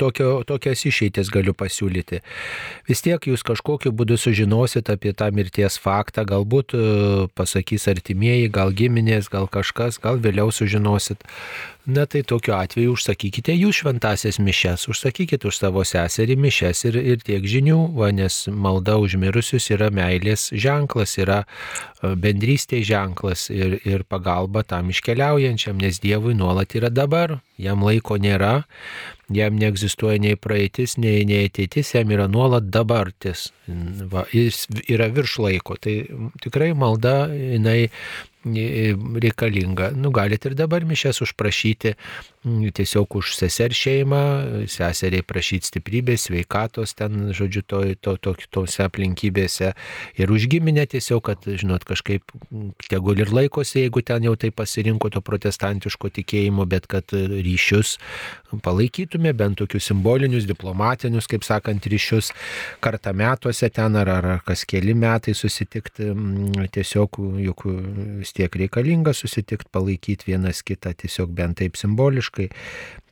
[0.00, 2.22] tokio, tokias išeitis galiu pasiūlyti.
[2.88, 6.80] Vis tiek jūs kažkokiu būdu sužinosit apie tą mirties faktą, galbūt e,
[7.36, 11.26] pasakys artimieji, gal giminės, gal kažkas, gal vėliau sužinosit.
[11.86, 17.20] Na tai tokiu atveju užsakykite jūs šventasias mišes, užsakykite už savo seserį mišes ir, ir
[17.22, 24.02] tiek žinių, va, nes malda užmirusius yra meilės ženklas, yra e, bendrystės ženklas ir, ir
[24.02, 28.64] pagalba tam iškeliaujančiam, nes Dievui nuolat yra dabar, jam laiko nėra,
[29.32, 33.50] jam neegzistuoja nei praeitis, nei, nei ateitis, jam yra nuolat dabartis,
[34.12, 35.78] va, jis yra virš laiko.
[35.82, 35.96] Tai
[36.44, 37.80] tikrai malda, jinai
[38.46, 39.90] reikalinga.
[39.96, 41.94] Nu, galite ir dabar mišes užprašyti
[42.46, 49.72] tiesiog už seser šeimą, seseriai prašyti stiprybės, sveikatos ten, žodžiu, to, to, to, tose aplinkybėse
[50.14, 52.22] ir už giminę tiesiog, kad, žinot, kažkaip
[52.86, 57.96] tegul ir laikosi, jeigu ten jau tai pasirinko to protestantiško tikėjimo, bet kad ryšius
[59.16, 62.32] palaikytume, bent tokius simbolinius, diplomatinius, kaip sakant, ryšius
[62.80, 66.12] kartą metuose ten ar, ar kas keli metai susitikti,
[66.72, 67.66] tiesiog juk
[68.20, 72.50] vis tiek reikalinga susitikti, palaikyti vienas kitą tiesiog bent taip simboliškai.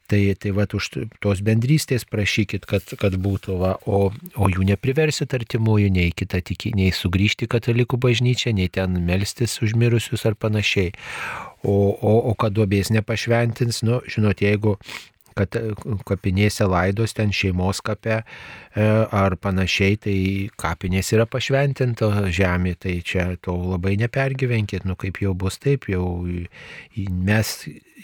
[0.04, 0.90] Tai, tai va, už
[1.24, 6.74] tos bendrystės prašykit, kad, kad būtų, va, o, o jų nepriversit artimųjų nei kitą tikį,
[6.76, 10.92] nei sugrįžti katalikų bažnyčią, nei ten melstis užmirusius ar panašiai.
[11.64, 14.76] O, o, o kad duobės nepašventins, nu, žinot, jeigu
[15.38, 15.72] kad e,
[16.08, 18.24] kapinėse laidos ten šeimos kape e,
[18.84, 20.16] ar panašiai, tai
[20.60, 26.06] kapinės yra pašventinta žemė, tai čia to labai nepergyvenkit, nu kaip jau bus taip, jau
[26.94, 27.52] mes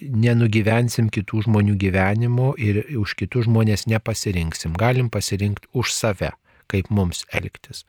[0.00, 6.32] nenugyvensim kitų žmonių gyvenimo ir už kitus žmonės nepasirinksim, galim pasirinkti už save
[6.70, 7.84] kaip mums elgtis.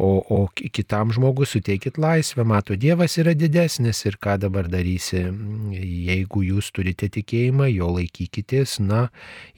[0.00, 5.20] O, o kitam žmogui suteikit laisvę, mato, Dievas yra didesnis ir ką dabar darysi,
[6.08, 9.10] jeigu jūs turite tikėjimą, jo laikykitės, na,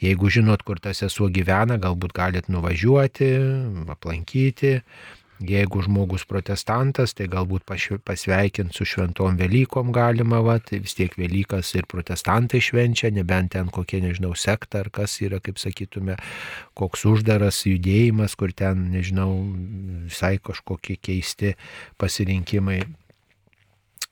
[0.03, 3.31] jeigu žinot, kur tas esuo gyvena, galbūt galit nuvažiuoti,
[3.95, 4.81] aplankyti,
[5.45, 11.75] Jeigu žmogus protestantas, tai galbūt pasveikinti su šventom Velykom galima, va, tai vis tiek Velykas
[11.77, 16.17] ir protestantai švenčia, nebent ten kokie, nežinau, sekta ar kas yra, kaip sakytume,
[16.79, 19.31] koks uždaras judėjimas, kur ten, nežinau,
[20.09, 21.55] visai kažkokie keisti
[22.01, 22.83] pasirinkimai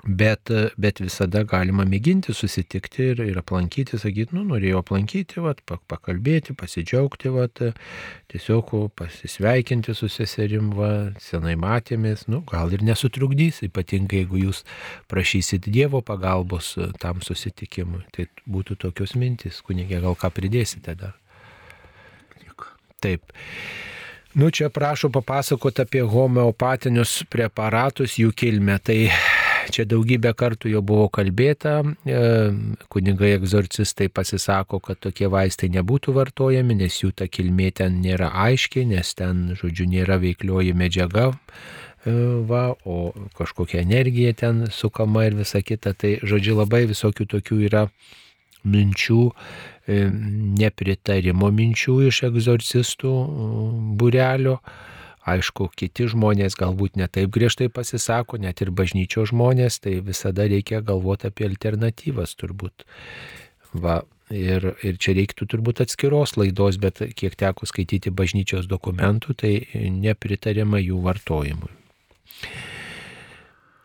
[0.03, 0.51] Bet,
[0.83, 7.31] bet visada galima mėginti susitikti ir, ir aplankyti, sakyti, nu, norėjau aplankyti, vat, pakalbėti, pasidžiaugti,
[7.31, 7.63] vat,
[8.33, 10.91] tiesiog pasisveikinti su seserim, va,
[11.23, 14.65] senai matėmės, nu, gal ir nesutrukdys, ypatingai jeigu jūs
[15.13, 18.03] prašysit Dievo pagalbos tam susitikimui.
[18.11, 21.15] Tai būtų tokios mintis, kunigė, gal ką pridėsite dar.
[23.03, 23.23] Taip.
[24.35, 28.79] Nu, čia prašau papasakoti apie homeopatinius preparatus, jų kilmę.
[28.81, 28.99] Tai
[29.71, 32.23] čia daugybę kartų jau buvo kalbėta, e,
[32.93, 38.85] kunigai egzorcistai pasisako, kad tokie vaistai nebūtų vartojami, nes jų ta kilmė ten nėra aiški,
[38.89, 41.31] nes ten, žodžiu, nėra veiklioji medžiaga.
[42.05, 42.15] E,
[42.49, 45.95] va, o kažkokia energija ten sukama ir visa kita.
[45.95, 47.87] Tai, žodžiu, labai visokių tokių yra
[48.63, 49.27] minčių,
[49.87, 50.01] e,
[50.63, 53.13] nepritarimo minčių iš egzorcistų
[53.99, 54.59] būrelio
[55.23, 61.29] Aišku, kiti žmonės galbūt netaip griežtai pasisako, net ir bažnyčio žmonės, tai visada reikia galvoti
[61.31, 62.83] apie alternatyvas turbūt.
[63.73, 64.01] Va,
[64.35, 69.55] ir, ir čia reiktų turbūt atskiros laidos, bet kiek teko skaityti bažnyčios dokumentų, tai
[70.03, 71.71] nepritarima jų vartojimui.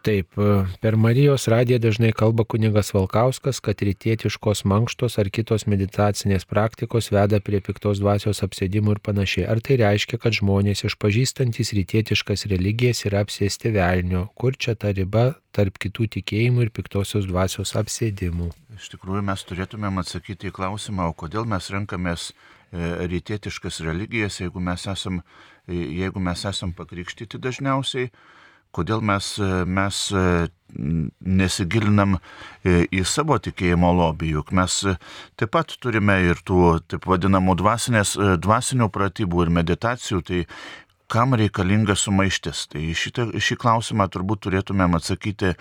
[0.07, 0.37] Taip,
[0.79, 7.41] per Marijos radiją dažnai kalba kuningas Valkauskas, kad rytietiškos mankštos ar kitos meditacinės praktikos veda
[7.43, 9.43] prie piktos dvasios apsėdimų ir panašiai.
[9.51, 14.29] Ar tai reiškia, kad žmonės išpažįstantis rytietiškas religijas yra apsėsti velnio?
[14.39, 18.53] Kur čia ta riba tarp kitų tikėjimų ir piktosios dvasios apsėdimų?
[18.79, 24.63] Iš tikrųjų, mes turėtumėm atsakyti į klausimą, o kodėl mes renkamės e, rytietiškas religijas, jeigu
[24.63, 25.19] mes esam,
[25.67, 28.07] e, jeigu mes esam pakrikštyti dažniausiai
[28.77, 29.33] kodėl mes,
[29.65, 29.99] mes
[31.41, 32.17] nesigilinam
[32.67, 34.79] į savo tikėjimo lobį, juk mes
[35.39, 40.43] taip pat turime ir tų taip vadinamų dvasinės, dvasinių pratybų ir meditacijų, tai
[41.07, 42.65] kam reikalinga sumaištis.
[42.71, 45.53] Tai šitą, šį klausimą turbūt turėtumėm atsakyti,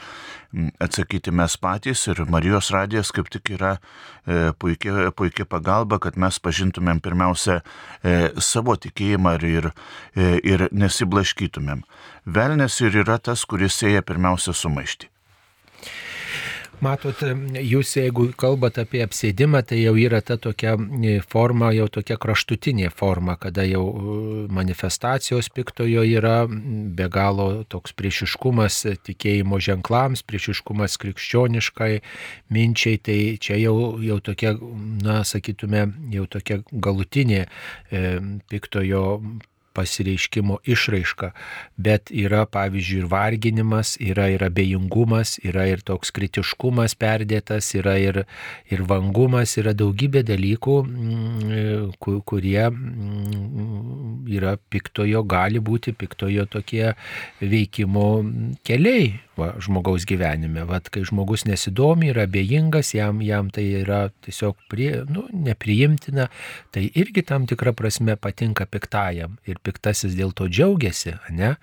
[0.83, 6.41] atsakyti mes patys ir Marijos radijas kaip tik yra e, puikia, puikia pagalba, kad mes
[6.43, 9.71] pažintumėm pirmiausia e, savo tikėjimą ir, ir,
[10.17, 11.87] e, ir nesiblaškytumėm.
[12.27, 15.11] Velnes ir yra tas, kuris sėja pirmiausia sumaišti.
[16.85, 17.23] Matot,
[17.57, 22.91] jūs jeigu kalbate apie apsėdimą, tai jau yra ta tokia e, forma, jau tokia kraštutinė
[22.93, 24.17] forma, kada jau e,
[24.53, 31.91] manifestacijos piktojo yra be galo toks priešiškumas tikėjimo ženklams, priešiškumas krikščioniškai
[32.53, 34.53] minčiai, tai čia jau, jau tokia,
[35.01, 38.07] na, sakytume, jau tokia galutinė e,
[38.53, 39.07] piktojo
[39.77, 41.31] pasireiškimo išraiška,
[41.77, 48.23] bet yra pavyzdžiui ir varginimas, yra ir abejingumas, yra ir toks kritiškumas perdėtas, yra ir,
[48.73, 56.95] ir vangumas, yra daugybė dalykų, mm, kurie mm, yra piktojo, gali būti piktojo tokie
[57.41, 58.09] veikimo
[58.67, 60.65] keliai va, žmogaus gyvenime.
[60.69, 66.29] Vat, kai žmogus nesidomi, yra abejingas, jam, jam tai yra tiesiog prie, nu, nepriimtina,
[66.75, 69.37] tai irgi tam tikrą prasme patinka piktajam.
[69.49, 71.55] Ir piktasis dėl to džiaugiasi, ne?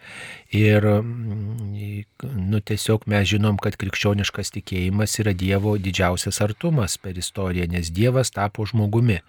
[0.54, 7.90] Ir nu, tiesiog mes žinom, kad krikščioniškas tikėjimas yra Dievo didžiausias artumas per istoriją, nes
[7.94, 9.20] Dievas tapo žmogumi,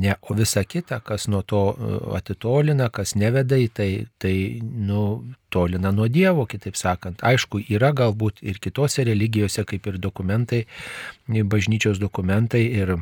[0.00, 0.18] ne?
[0.22, 5.04] O visa kita, kas nuo to e, atitolina, kas neveda į tai, tai nu,
[5.54, 7.22] tolina nuo Dievo, kitaip sakant.
[7.24, 10.64] Aišku, yra galbūt ir kitose religijose, kaip ir dokumentai,
[11.54, 12.96] bažnyčios dokumentai ir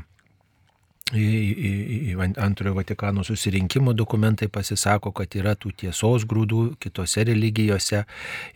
[2.36, 8.04] antrojo Vatikano susirinkimo dokumentai pasisako, kad yra tų tiesos grūdų kitose religijose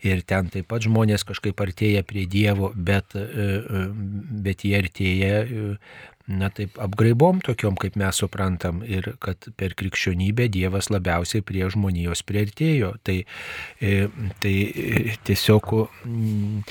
[0.01, 3.83] ir ten taip pat žmonės kažkaip artėja prie Dievo, bet, e, e,
[4.47, 5.43] bet jie artėja
[6.27, 12.23] na taip, apgraibom tokiom, kaip mes suprantam, ir kad per krikščionybę Dievas labiausiai prie žmonijos
[12.27, 12.93] prieartėjo.
[13.07, 13.17] Tai,
[13.79, 13.95] e,
[14.43, 15.71] tai e, tiesiog
[16.03, 16.63] mm,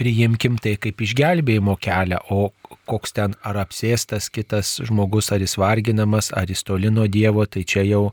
[0.00, 2.48] priimkim tai kaip išgelbėjimo kelią, o
[2.88, 7.66] koks ten ar apsėstas kitas žmogus, ar jis varginamas, ar jis toli nuo Dievo, tai
[7.68, 8.04] čia jau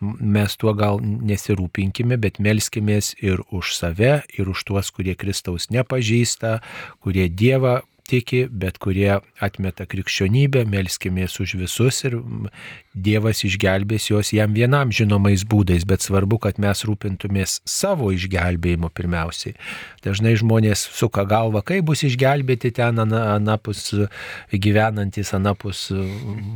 [0.00, 6.60] mes tuo gal nesirūpinkime, bet melskimės ir už save, ir už tuos, kurie Kristaus nepažįsta,
[7.02, 7.80] kurie Dievą
[8.12, 12.18] tiki, bet kurie atmeta krikščionybę, melskimės už visus ir
[12.92, 19.54] Dievas išgelbės juos jam vienam žinomais būdais, bet svarbu, kad mes rūpintumės savo išgelbėjimu pirmiausiai.
[20.04, 23.86] Dažnai žmonės suka galvą, kaip bus išgelbėti ten anapus
[24.52, 25.86] gyvenantis, anapus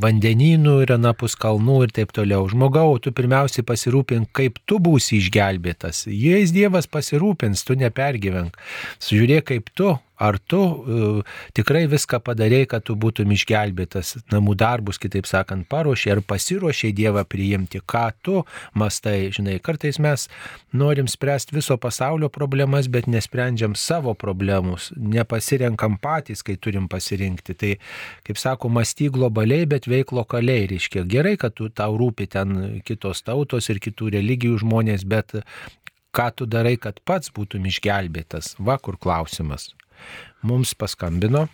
[0.03, 2.45] vandenynų ir anapus kalnų ir taip toliau.
[2.51, 6.05] Žmogau, tu pirmiausiai pasirūpink, kaip tu būsi išgelbėtas.
[6.05, 8.61] Jais Dievas pasirūpins, tu nepergyvenk.
[9.01, 11.21] Sužiūrėk, kaip tu Ar tu uh,
[11.53, 17.23] tikrai viską padarėjai, kad tu būtum išgelbėtas, namų darbus, kitaip sakant, paruošė, ar pasiruošė Dievą
[17.29, 18.41] priimti, ką tu
[18.77, 20.27] mastai, žinai, kartais mes
[20.75, 27.57] norim spręsti viso pasaulio problemas, bet nesprendžiam savo problemus, nepasirenkam patys, kai turim pasirinkti.
[27.57, 27.73] Tai,
[28.27, 33.23] kaip sako, mąsty globaliai, bet veik lokaliai, reiškia gerai, kad tu tau rūpi ten kitos
[33.27, 35.39] tautos ir kitų religijų žmonės, bet
[36.17, 38.55] ką tu darai, kad pats būtum išgelbėtas?
[38.59, 39.71] Va kur klausimas.
[40.45, 41.47] Mums paskambino.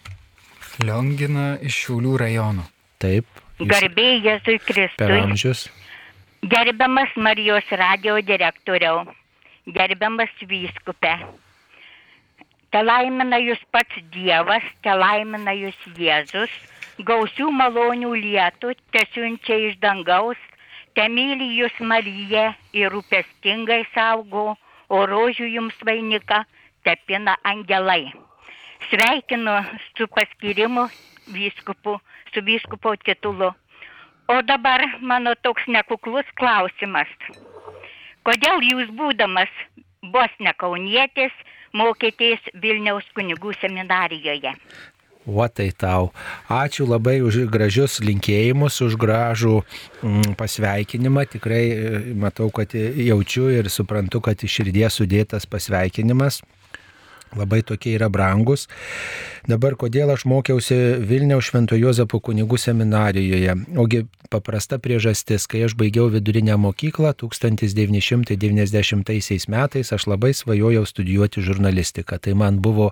[0.82, 2.66] Liongina iš Šiaulių rajono.
[3.04, 3.43] Taip.
[3.62, 4.98] Garbėjai Jėzui Kristui.
[4.98, 5.68] Per amžius.
[6.42, 9.04] Gerbiamas Marijos radio direktoriau.
[9.70, 11.12] Gerbiamas vyskupė.
[12.74, 16.50] Te laimina jūs pats Dievas, te laimina jūs Jėzus,
[17.06, 20.42] gausių malonių lietų, te siunčia iš dangaus,
[20.98, 24.58] te myli jūs Marija ir rūpestingai saugo,
[24.90, 26.42] o rožių jums vainika
[26.82, 28.10] tepina angelai.
[28.90, 29.62] Sveikinu
[29.94, 30.90] su paskirimu
[31.30, 32.00] vyskupu,
[32.34, 33.54] su vyskupo titulu.
[34.28, 37.10] O dabar mano toks nekuklus klausimas.
[38.24, 39.52] kodėl jūs būdamas
[40.14, 41.34] vos ne kaunietis
[41.76, 44.54] mokėtės Vilniaus kunigų seminarijoje?
[45.26, 46.12] O tai tau.
[46.52, 49.62] Ačiū labai už gražius linkėjimus, už gražų
[50.04, 51.24] mm, pasveikinimą.
[51.36, 56.42] Tikrai e, matau, kad jaučiu ir suprantu, kad iš širdies sudėtas pasveikinimas
[57.38, 58.68] labai tokie yra brangus.
[59.44, 63.56] Dabar kodėl aš mokiausi Vilniaus Švento Jozapo kunigų seminarijoje?
[63.76, 72.18] Ogi paprasta priežastis, kai aš baigiau vidurinę mokyklą 1990 metais, aš labai svajojau studijuoti žurnalistiką.
[72.24, 72.92] Tai man buvo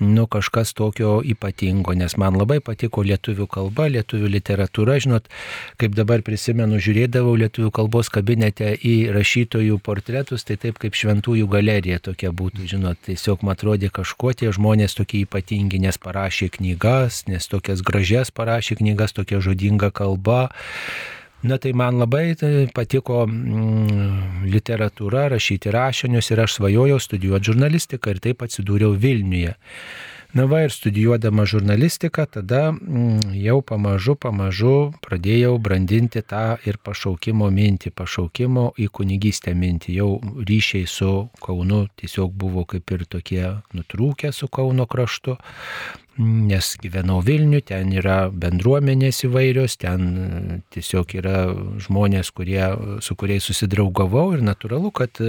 [0.00, 4.98] nu, kažkas tokio ypatingo, nes man labai patiko lietuvių kalba, lietuvių literatūra.
[5.02, 5.28] Žinot,
[5.76, 11.98] kaip dabar prisimenu, žiūrėdavau lietuvių kalbos kabinete į rašytojų portretus, tai taip kaip šventųjų galerija
[12.00, 12.66] tokia būtų.
[12.72, 18.30] Žinot, tiesiog man atrodė kažkuo tie žmonės tokie ypatingi, nes parašė knygas, nes tokias gražias
[18.30, 20.50] parašė knygas, tokia žodinga kalba.
[21.42, 28.12] Na tai man labai tai patiko mm, literatūra, rašyti rašinius ir aš svajojau studijuoti žurnalistiką
[28.12, 29.56] ir taip atsidūriau Vilniuje.
[30.32, 37.50] Na va ir studijuodama žurnalistiką, tada mm, jau pamažu, pamažu pradėjau brandinti tą ir pašaukimo
[37.52, 39.98] mintį, pašaukimo į kunigystę mintį.
[40.00, 40.08] Jau
[40.48, 41.10] ryšiai su
[41.44, 43.44] Kaunu tiesiog buvo kaip ir tokie
[43.76, 45.36] nutrūkę su Kauno kraštu
[46.20, 51.36] nes gyvenau Vilnių, ten yra bendruomenės įvairios, ten tiesiog yra
[51.80, 52.60] žmonės, kurie,
[53.04, 55.20] su kuriais susidraugavau ir natūralu, kad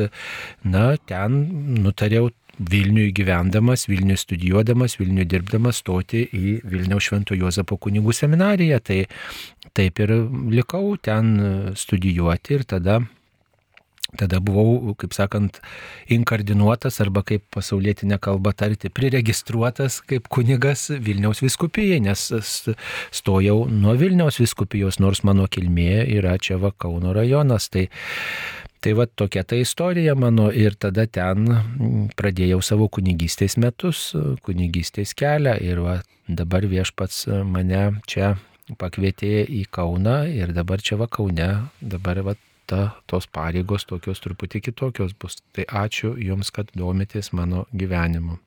[0.63, 1.39] na, ten
[1.83, 8.79] nutariau Vilniui gyvendamas, Vilniui studijuodamas, Vilniui dirbdamas stoti į Vilniaus Švento Jozapo kunigų seminariją.
[8.85, 8.99] Tai
[9.73, 10.15] taip ir
[10.53, 13.01] likau ten studijuoti ir tada
[14.13, 15.57] Tada buvau, kaip sakant,
[16.13, 22.27] inkardinuotas arba kaip pasaulietinė kalba tarti, priregistruotas kaip kunigas Vilniaus viskupijai, nes
[23.09, 27.71] stojau nuo Vilniaus viskupijos, nors mano kilmė yra čia va Kauno rajonas.
[27.73, 27.87] Tai,
[28.83, 31.47] tai va tokia ta istorija mano ir tada ten
[32.19, 34.09] pradėjau savo kunigystės metus,
[34.43, 38.35] kunigystės kelią ir va dabar viešpats mane čia
[38.79, 41.49] pakvietė į Kauną ir dabar čia va Kaune,
[41.79, 42.35] dabar va
[42.67, 45.39] ta, tos pareigos tokios truputį kitokios bus.
[45.55, 48.39] Tai ačiū Jums, kad domitės mano gyvenimu.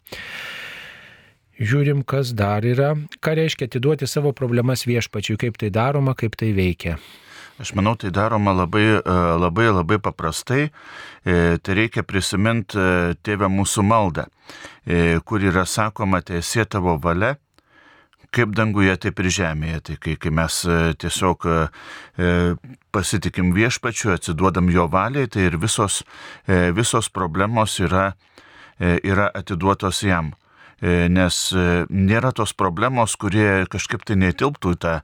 [1.57, 2.95] Žiūrim, kas dar yra.
[3.25, 6.99] Ką reiškia atiduoti savo problemas viešpačiui, kaip tai daroma, kaip tai veikia.
[7.57, 10.69] Aš manau, tai daroma labai, e, labai, labai paprastai.
[11.25, 14.27] E, tai reikia prisiminti e, tėvę mūsų maldą,
[15.27, 17.35] kur yra sakoma, tiesie tavo valia
[18.37, 19.81] kaip danguje, taip ir žemėje.
[19.89, 20.59] Tai kai, kai mes
[21.01, 21.47] tiesiog
[22.93, 26.03] pasitikim viešpačiu, atsiduodam jo valiai, tai ir visos,
[26.77, 28.11] visos problemos yra,
[28.79, 30.35] yra atiduotos jam
[30.83, 31.37] nes
[31.89, 34.95] nėra tos problemos, kurie kažkaip tai netilptų į tą,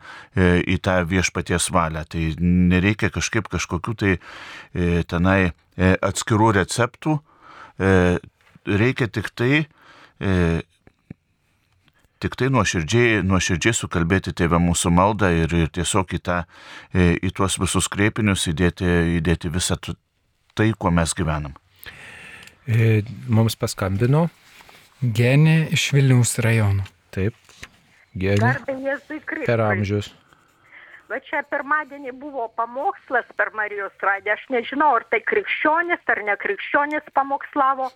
[0.69, 2.03] į tą viešpaties valią.
[2.13, 4.13] Tai nereikia kažkaip kažkokių tai
[5.09, 7.17] tenai atskirų receptų,
[8.69, 9.65] reikia tik tai
[12.23, 16.39] tik tai nuoširdžiai, nuoširdžiai sukalbėti tėvę mūsų maldą ir, ir tiesiog į, tą,
[16.95, 18.87] e, į tuos visus kreipinius įdėti,
[19.19, 21.57] įdėti visą tai, kuo mes gyvenam.
[22.67, 24.29] E, mums paskambino.
[25.03, 26.85] Genė iš Vilniaus rajono.
[27.11, 27.35] Taip,
[28.15, 28.55] genė.
[29.43, 30.13] Per amžius.
[31.11, 34.39] Va čia pirmadienį buvo pamokslas per Marijos radiją.
[34.39, 37.91] Aš nežinau, ar tai krikščionis ar ne krikščionis pamokslavo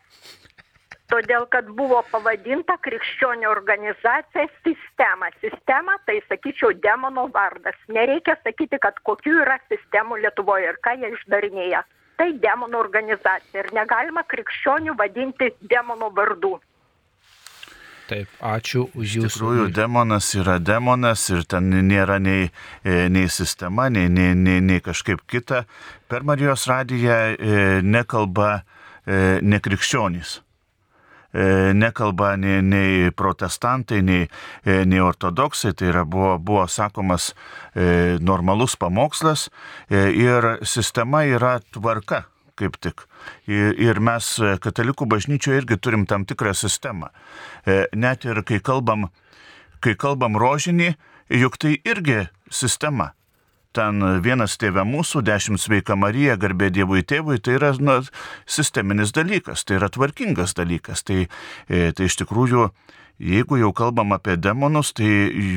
[1.10, 5.30] todėl kad buvo pavadinta krikščionių organizacija sistema.
[5.42, 7.78] Sistema tai, sakyčiau, demono vardas.
[7.92, 11.84] Nereikia sakyti, kad kokių yra sistemų Lietuvoje ir ką jie išdarinėja.
[12.16, 16.56] Tai demono organizacija ir negalima krikščionių vadinti demono vardu.
[18.06, 19.26] Taip, ačiū už jūsų.
[19.26, 22.52] Iš tikrųjų, demonas yra demonas ir ten nėra nei,
[22.86, 25.64] e, nei sistema, nei, nei, nei, nei kažkaip kita.
[26.06, 30.40] Per Marijos radiją e, nekalba e, nekrikščionys.
[31.76, 34.22] Nekalba nei, nei protestantai, nei,
[34.64, 37.26] nei ortodoksai, tai yra buvo, buvo sakomas
[38.24, 39.50] normalus pamokslas
[39.90, 42.22] ir sistema yra tvarka
[42.58, 43.04] kaip tik.
[43.50, 44.30] Ir, ir mes
[44.64, 47.12] katalikų bažnyčioje irgi turim tam tikrą sistemą.
[47.92, 49.10] Net ir kai kalbam,
[49.84, 50.94] kai kalbam rožinį,
[51.32, 53.12] juk tai irgi sistema
[53.76, 58.00] ten vienas tėvė mūsų, dešimt sveika Marija, garbė Dievui tėvui, tai yra na,
[58.48, 61.04] sisteminis dalykas, tai yra tvarkingas dalykas.
[61.06, 61.26] Tai,
[61.68, 62.68] e, tai iš tikrųjų,
[63.32, 65.08] jeigu jau kalbam apie demonus, tai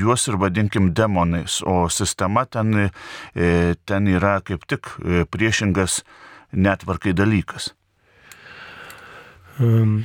[0.01, 2.89] juos ir vadinkim demonais, o sistema ten,
[3.35, 6.01] e, ten yra kaip tik e, priešingas
[6.53, 7.73] netvarkai dalykas.
[9.59, 10.01] Um,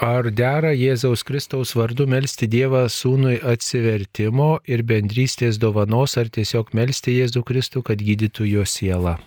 [0.00, 7.18] Ar dera Jėzaus Kristaus vardu melstį Dievą sūnui atsivertimo ir bendrystės dovanos, ar tiesiog melstį
[7.18, 9.18] Jėzų Kristų, kad gydytų jo sielą?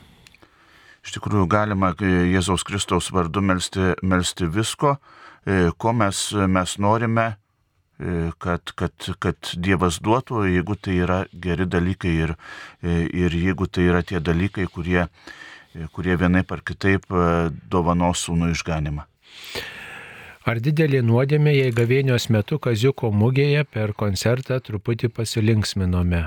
[1.05, 4.95] Iš tikrųjų galima Jėzaus Kristaus vardu melsti, melsti visko,
[5.77, 7.27] ko mes, mes norime,
[8.41, 12.33] kad, kad, kad Dievas duotų, jeigu tai yra geri dalykai ir,
[12.81, 15.03] ir jeigu tai yra tie dalykai, kurie,
[15.93, 17.07] kurie vienaip ar kitaip
[17.71, 19.07] dovanos sūnų išganimą.
[20.43, 26.25] Ar didelė nuodėmė, jei gavėnios metu Kaziuko mugėje per koncertą truputį pasilinksminome?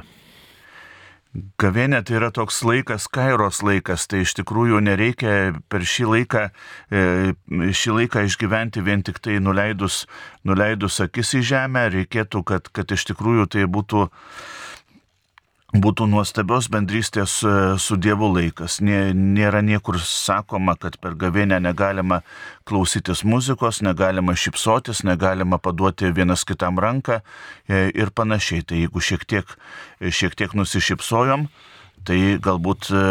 [1.60, 5.32] Gavėnė tai yra toks laikas, kairos laikas, tai iš tikrųjų nereikia
[5.68, 6.44] per šį laiką,
[6.88, 7.34] e,
[7.80, 10.06] šį laiką išgyventi vien tik tai nuleidus,
[10.48, 14.06] nuleidus akis į žemę, reikėtų, kad, kad iš tikrųjų tai būtų
[15.82, 18.78] būtų nuostabios bendrystės e, su Dievu laikas.
[18.80, 22.20] Nėra niekur sakoma, kad per gavėnę negalima
[22.68, 28.64] klausytis muzikos, negalima šipsotis, negalima paduoti vienas kitam ranką e, ir panašiai.
[28.66, 29.54] Tai jeigu šiek tiek,
[30.00, 31.48] šiek tiek nusišypsojom,
[32.06, 33.06] tai galbūt e,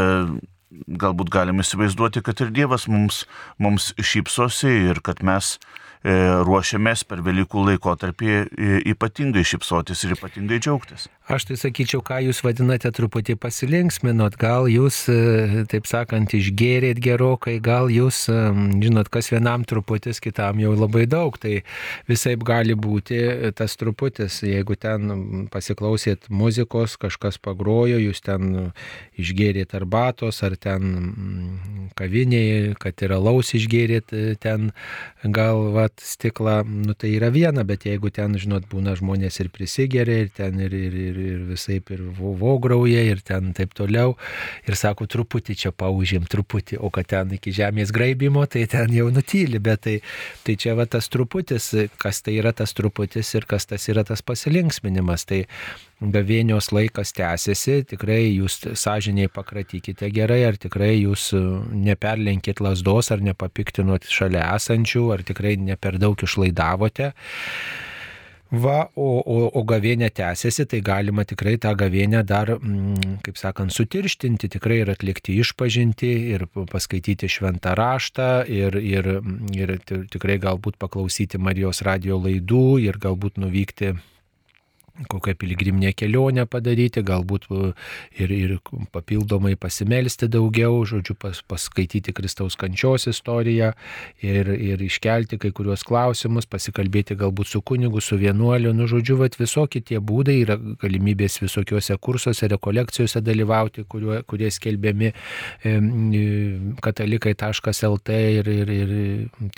[1.05, 3.23] galbūt galim įsivaizduoti, kad ir Dievas mums,
[3.61, 8.45] mums šypsosi ir kad mes E, ruošiamės per Velykų laikotarpį e,
[8.91, 11.07] ypatingai šipsotis ir ypatingai džiaugtis.
[11.26, 17.56] Aš tai sakyčiau, ką jūs vadinate truputį pasilinksminot, gal jūs, e, taip sakant, išgėrėt gerokai,
[17.64, 21.64] gal jūs, žinot, kas vienam truputis, kitam jau labai daug, tai
[22.06, 23.18] visai gali būti
[23.57, 28.69] tas truputis, jeigu ten pasiklausėt muzikos, kažkas pagrojo, jūs ten
[29.18, 34.14] išgėrėt arbatos, ar ten mm, kavinėje, kad ir alaus išgėrėt
[34.45, 34.69] ten
[35.26, 40.26] gal, va, stiklą, nu tai yra viena, bet jeigu ten, žinot, būna žmonės ir prisigeria,
[40.26, 44.15] ir ten ir, ir, ir, ir visai ir vograuja, ir ten taip toliau,
[44.67, 49.09] ir sako, truputį čia paužėm, truputį, o kad ten iki žemės graibimo, tai ten jau
[49.13, 49.97] nutyli, bet tai,
[50.45, 54.26] tai čia va tas truputis, kas tai yra tas truputis ir kas tas yra tas
[54.26, 55.27] pasilinksminimas.
[55.30, 55.45] Tai
[56.01, 61.41] gavėnios laikas tęsiasi, tikrai jūs sąžiniai pakratykite gerai, ar tikrai jūs e,
[61.88, 67.13] neperlenkit lasdos, ar nepapiktinot šalia esančių, ar tikrai ne per daug išlaidavote.
[68.55, 72.51] Va, o, o, o gavėnė tęsiasi, tai galima tikrai tą gavėnę dar,
[73.26, 79.09] kaip sakant, sutirštinti, tikrai ir atlikti išpažinti, ir paskaityti šventą raštą, ir, ir,
[79.57, 79.73] ir
[80.13, 83.95] tikrai galbūt paklausyti Marijos radio laidų, ir galbūt nuvykti
[85.09, 87.72] kokią piligriminę kelionę padaryti, galbūt e,
[88.23, 88.53] ir, ir
[88.95, 93.73] papildomai pasimelsti daugiau, žodžiu, pas, paskaityti Kristaus kančios istoriją
[94.23, 99.35] ir, ir iškelti kai kuriuos klausimus, pasikalbėti galbūt su kunigu, su vienuoliu, nu, žodžiu, vat,
[99.39, 105.76] visokie tie būdai yra galimybės visokiuose kursuose, rekolekcijose dalyvauti, kuriuo, kurie skelbiami e,
[106.85, 108.95] katalikai.lt ir, ir, ir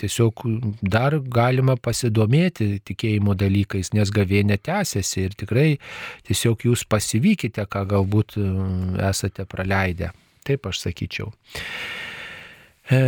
[0.02, 0.44] tiesiog
[0.82, 5.68] dar galima pasidomėti tikėjimo dalykais, nes gavėnė tęsiasi ir tikrai
[6.28, 8.48] tiesiog jūs pasivykite, ką galbūt e,
[9.10, 10.12] esate praleidę.
[10.48, 11.32] Taip aš sakyčiau.
[12.90, 13.00] E,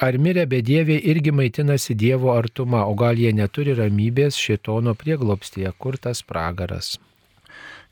[0.00, 6.00] ar mirę bedieviai irgi maitinasi Dievo artuma, o gal jie neturi ramybės šitono prieglopstyje, kur
[6.00, 6.96] tas pragaras?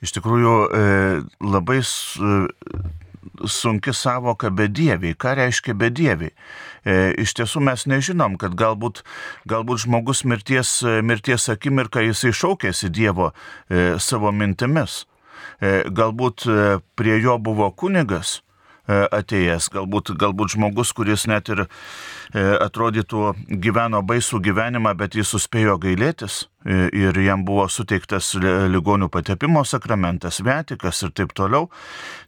[0.05, 0.87] Iš tikrųjų, e,
[1.45, 1.81] labai
[3.45, 5.17] sunki savoka bedieviai.
[5.19, 6.33] Ką reiškia bedieviai?
[6.87, 9.03] E, iš tiesų mes nežinom, kad galbūt,
[9.51, 15.05] galbūt žmogus mirties, mirties akimirką jisai šaukėsi Dievo e, savo mintimis.
[15.59, 16.59] E, galbūt e,
[16.95, 18.46] prie jo buvo kunigas, E,
[18.87, 19.69] atėjęs.
[19.75, 21.69] Galbūt, galbūt žmogus, kuris net ir e,
[22.63, 23.33] atrodytų
[23.63, 28.35] gyveno baisų gyvenimą, bet jis suspėjo gailėtis e, ir jam buvo suteiktas
[28.73, 31.71] ligonių patepimo sakramentas, vetikas ir taip toliau,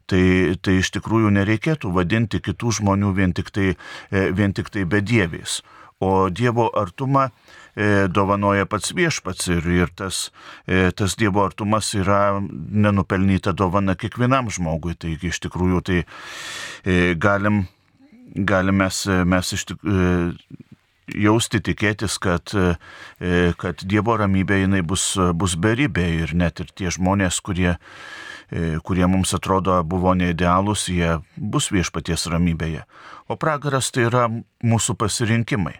[0.09, 3.73] tai, tai iš tikrųjų nereikėtų vadinti kitų žmonių vien tik tai,
[4.11, 5.61] vien tik tai bedieviais.
[5.99, 7.68] O Dievo artumą E,
[8.11, 10.29] dovanoja pats viešpats ir, ir tas,
[10.67, 14.97] e, tas Dievo artumas yra nenupelnyta dovana kiekvienam žmogui.
[14.99, 17.63] Taigi iš tikrųjų tai e, galim,
[18.35, 20.33] galim mes, mes iš tikrųjų
[21.09, 22.51] jausti, tikėtis, kad,
[23.57, 27.71] kad Dievo ramybė jinai bus, bus beribė ir net ir tie žmonės, kurie,
[28.85, 32.85] kurie mums atrodo buvo neidealūs, jie bus viešpaties ramybėje.
[33.25, 34.27] O pragaras tai yra
[34.61, 35.79] mūsų pasirinkimai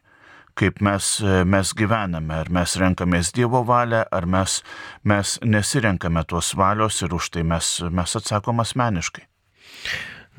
[0.59, 1.07] kaip mes,
[1.47, 4.59] mes gyvename, ar mes renkamės Dievo valią, ar mes,
[5.07, 9.25] mes nesirenkame tos valios ir už tai mes, mes atsakom asmeniškai.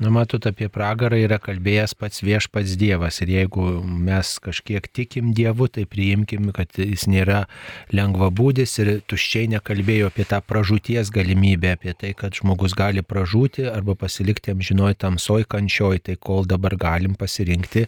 [0.01, 5.67] Nu, matot, apie pragarą yra kalbėjęs pats viešpats Dievas ir jeigu mes kažkiek tikim Dievu,
[5.69, 7.43] tai priimkim, kad jis nėra
[7.93, 13.93] lengvabūdis ir tuščiai nekalbėjo apie tą pražūties galimybę, apie tai, kad žmogus gali pražūti arba
[13.93, 17.85] pasilikti amžinoj tamsoj kančioj, tai kol dabar galim pasirinkti,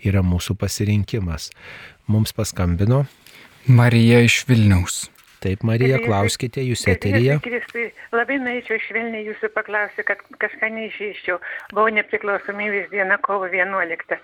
[0.00, 1.52] yra mūsų pasirinkimas.
[2.08, 3.04] Mums paskambino.
[3.68, 5.10] Marija iš Vilniaus.
[5.40, 7.38] Taip, Marija, klauskite, jūs eterija.
[7.40, 11.38] Kristui, labai norėčiau švelniai jūsų paklausyti, kad kažką neišyščiau.
[11.72, 14.18] Buvau nepriklausomybės diena kovo 11.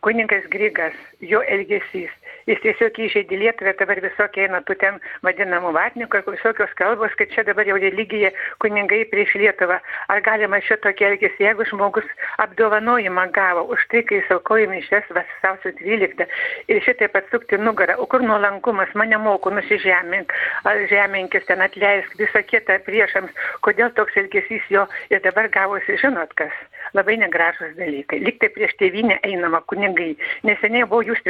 [0.00, 2.10] Kuningas Grigas, jo elgesys,
[2.46, 7.42] jis tiesiog įžeidė Lietuvą, dabar visokie eina tų ten vadinamų vatnikų, visokios kalbos, kad čia
[7.48, 8.30] dabar jau religija
[8.62, 9.80] kuningai prieš Lietuvą.
[10.12, 12.06] Ar galima šitokį elgesį, jeigu žmogus
[12.44, 16.28] apdovanojimą gavo už tai, kai jis aukojo mišes vasausio 12
[16.70, 20.32] ir šitaip atsukti nugarą, o kur nuolankumas, mane moko, nusižemink,
[20.68, 23.34] ar žeminkis ten atleisk, visą kitą priešams,
[23.66, 26.54] kodėl toks elgesys jo ir dabar gavosi, žinot kas,
[26.96, 28.20] labai negražus dalykai.
[28.24, 30.14] Liktai prieš tėvynę einama kunigai.
[30.48, 31.22] Neseniai buvo jūs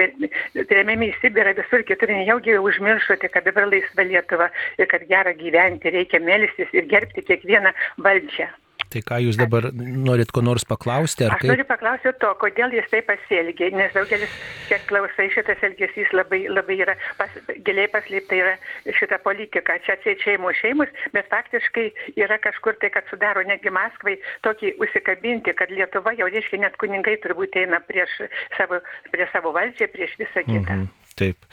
[0.70, 5.94] tremiami į Sibirą, visur kitur, nejaugi užmiršote, kad dabar laisva Lietuva ir kad gera gyventi,
[5.94, 7.74] reikia melstis ir gerbti kiekvieną
[8.04, 8.48] valdžią.
[8.92, 11.26] Tai ką jūs dabar norit ko nors paklausti?
[11.26, 11.50] Aš kaip?
[11.52, 14.36] noriu paklausti to, kodėl jis taip pasielgė, nes daugelis,
[14.70, 17.34] kiek klausai, šitas elgesys labai, labai yra, pas,
[17.66, 18.54] giliai paslėpta yra
[19.00, 19.76] šita politika.
[19.84, 24.16] Čia atsieit šeimų šeimus, bet faktiškai yra kažkur tai, kad sudaro netgi Maskvai
[24.46, 28.22] tokį užsikabinti, kad Lietuva jau reiškia net kuningai turbūt eina prieš
[28.56, 28.80] savo,
[29.12, 30.80] prieš savo valdžią, prieš visą kitą.
[30.80, 30.97] Mhm.
[31.18, 31.46] Taip.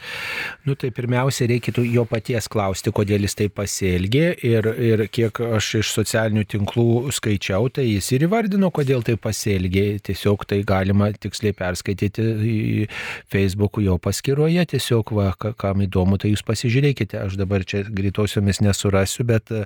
[0.65, 5.69] Nu tai pirmiausia, reikėtų jo paties klausti, kodėl jis taip pasielgė ir, ir kiek aš
[5.79, 9.85] iš socialinių tinklų skaičiau, tai jis ir įvardino, kodėl taip pasielgė.
[10.05, 12.87] Tiesiog tai galima tiksliai perskaityti
[13.33, 14.67] Facebook'o jo paskyroje.
[14.75, 17.17] Tiesiog, va, kam įdomu, tai jūs pasižiūrėkite.
[17.25, 19.63] Aš dabar čia greitosiomis nesurasiu, bet e,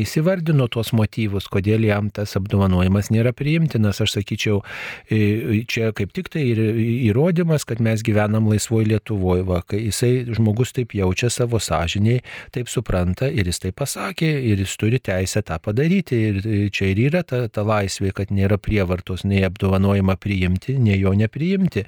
[0.00, 4.02] jis įvardino tuos motyvus, kodėl jam tas apdovanojimas nėra priimtinas.
[4.04, 4.60] Aš sakyčiau,
[5.08, 6.62] e, čia kaip tik tai ir
[7.08, 12.22] įrodymas, kad mes gyvenam laisvoje Lietuvoje galvoju, va, kai jisai žmogus taip jaučia savo sąžiniai,
[12.52, 16.16] taip supranta ir jis tai pasakė ir jis turi teisę tą padaryti.
[16.28, 21.12] Ir čia ir yra ta, ta laisvė, kad nėra prievartos nei apdovanojimą priimti, nei jo
[21.14, 21.84] nepriimti.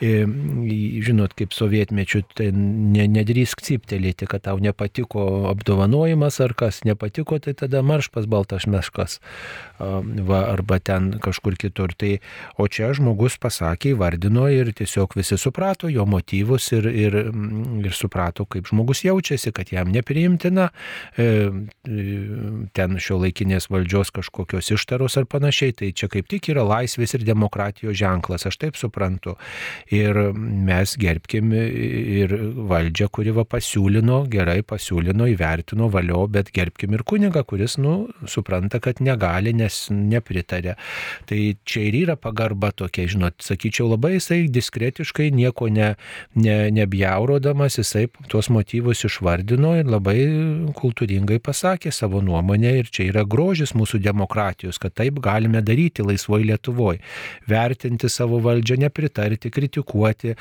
[0.00, 0.26] Ir,
[1.04, 7.54] žinot, kaip sovietmečių, tai ne, nedrįsk ciptelėti, kad tau nepatiko apdovanojimas ar kas nepatiko, tai
[7.58, 9.18] tada marš pas baltas meškas
[9.78, 11.94] va, arba ten kažkur kitur.
[11.98, 12.16] Tai,
[12.58, 17.18] o čia žmogus pasakė, įvardino ir tiesiog visi suprato jo motyvus ir, ir,
[17.84, 20.68] ir suprato, kaip žmogus jaučiasi, kad jam nepriimtina
[21.16, 22.06] e, e,
[22.76, 25.76] ten šio laikinės valdžios kažkokios ištaros ar panašiai.
[25.78, 29.36] Tai čia kaip tik yra laisvės ir demokratijos ženklas, aš taip suprantu.
[29.94, 32.34] Ir mes gerbkim ir
[32.68, 38.80] valdžią, kuri va pasiūlino, gerai pasiūlino, įvertino valio, bet gerbkim ir kunigą, kuris, nu, supranta,
[38.82, 40.76] kad negali, nes nepritarė.
[41.28, 41.38] Tai
[41.68, 45.92] čia ir yra pagarba tokia, žinot, sakyčiau, labai jisai diskretiškai nieko ne,
[46.38, 50.16] ne, nebjaurodamas jisai tuos motyvus išvardino ir labai
[50.78, 56.48] kultūringai pasakė savo nuomonę ir čia yra grožis mūsų demokratijos, kad taip galime daryti laisvoje
[56.48, 57.02] Lietuvoje.
[57.48, 60.34] Vertinti savo valdžią, nepritarti, kritikuoti,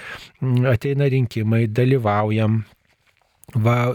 [0.72, 2.62] ateina rinkimai, dalyvaujam,
[3.56, 3.94] va,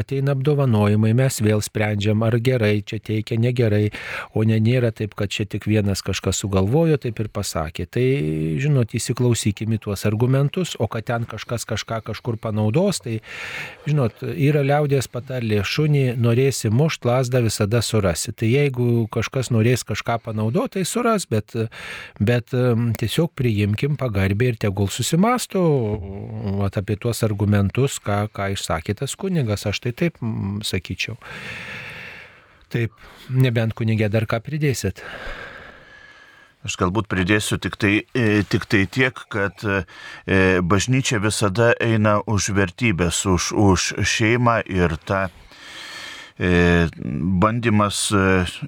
[0.00, 3.90] ateina apdovanojimai, mes vėl sprendžiam, ar gerai čia teikia, negerai,
[4.32, 7.84] o ne nėra taip, kad čia tik vienas kažkas sugalvojo, taip ir pasakė.
[7.92, 8.04] Tai,
[8.62, 13.18] žinot, įsiklausykime tuos argumentus, o kad ten kažkas kažką kažkur panaudos, tai,
[13.84, 18.32] žinot, yra liaudės patarlė, šunį norėsi mušt, lasdą visada surasi.
[18.32, 21.52] Tai jeigu kažkas norės kažką panaudoti, tai suras, bet,
[22.16, 25.66] bet tiesiog priimkim pagarbiai ir tegul susimastų
[26.64, 30.18] at, apie tuos argumentus, ką, ką išsakė sakė tas kunigas, aš tai taip
[30.66, 31.18] sakyčiau.
[32.70, 32.94] Taip,
[33.34, 35.02] nebent kunigė dar ką pridėsit.
[36.60, 39.80] Aš galbūt pridėsiu tik tai, e, tik tai tiek, kad e,
[40.60, 45.22] bažnyčia visada eina už vertybės, už, už šeimą ir tą
[46.36, 46.84] e,
[47.40, 48.02] bandymas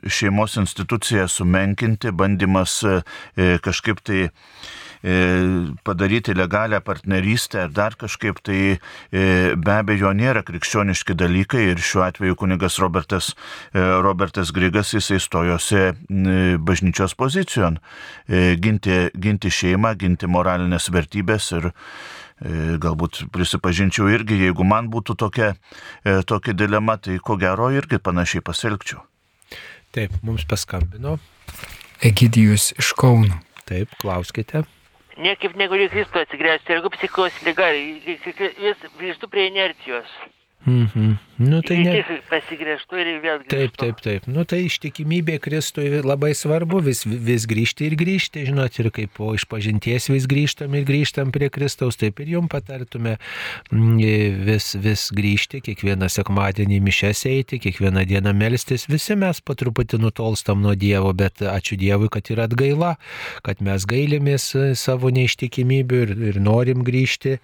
[0.08, 2.80] šeimos instituciją sumenkinti, bandymas
[3.36, 4.30] kažkaip tai
[5.82, 8.78] padaryti legalią partnerystę ar dar kažkaip, tai
[9.10, 13.32] e, be abejo nėra krikščioniški dalykai ir šiuo atveju kunigas Robertas,
[13.74, 15.92] e, Robertas Grigas jisai stojosi
[16.62, 17.78] bažnyčios pozicijon
[18.62, 21.72] ginti, ginti šeimą, ginti moralinės vertybės ir
[22.82, 25.52] galbūt prisipažinčiau irgi, jeigu man būtų tokia,
[26.26, 29.02] tokia dilema, tai ko gero irgi panašiai pasielgčiau.
[29.94, 31.18] Taip, mums paskambino.
[32.02, 33.38] Egidijus iš Kauno.
[33.68, 34.64] Taip, klauskite
[35.20, 37.68] niekaip negaliu Kristų atsigręžti, jeigu psichos lyga,
[38.06, 40.08] vis grįžtu prie inercijos.
[40.66, 41.16] Mhm.
[41.40, 41.92] Nu, tai ne...
[42.28, 43.56] Pasigrėžtų ir vėl grįžtų.
[43.56, 44.26] Taip, taip, taip.
[44.28, 49.32] Nu, tai ištikimybė Kristui labai svarbu, vis, vis grįžti ir grįžti, žinot, ir kaip po
[49.36, 53.16] išpažinties vis grįžtam ir grįžtam prie Kristaus, taip ir jum patartume
[53.72, 60.02] mm, vis, vis grįžti, kiekvieną sekmadienį mišes eiti, kiekvieną dieną melstis, visi mes po truputį
[60.04, 62.94] nutolstam nuo Dievo, bet ačiū Dievui, kad yra atgaila,
[63.46, 64.50] kad mes gailimės
[64.80, 67.38] savo neištikimybių ir, ir norim grįžti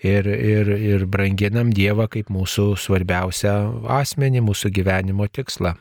[0.00, 5.74] ir, ir, ir branginam Dievą kaip mūsų svarbiausią svarbiausią asmenį, mūsų gyvenimo tikslą.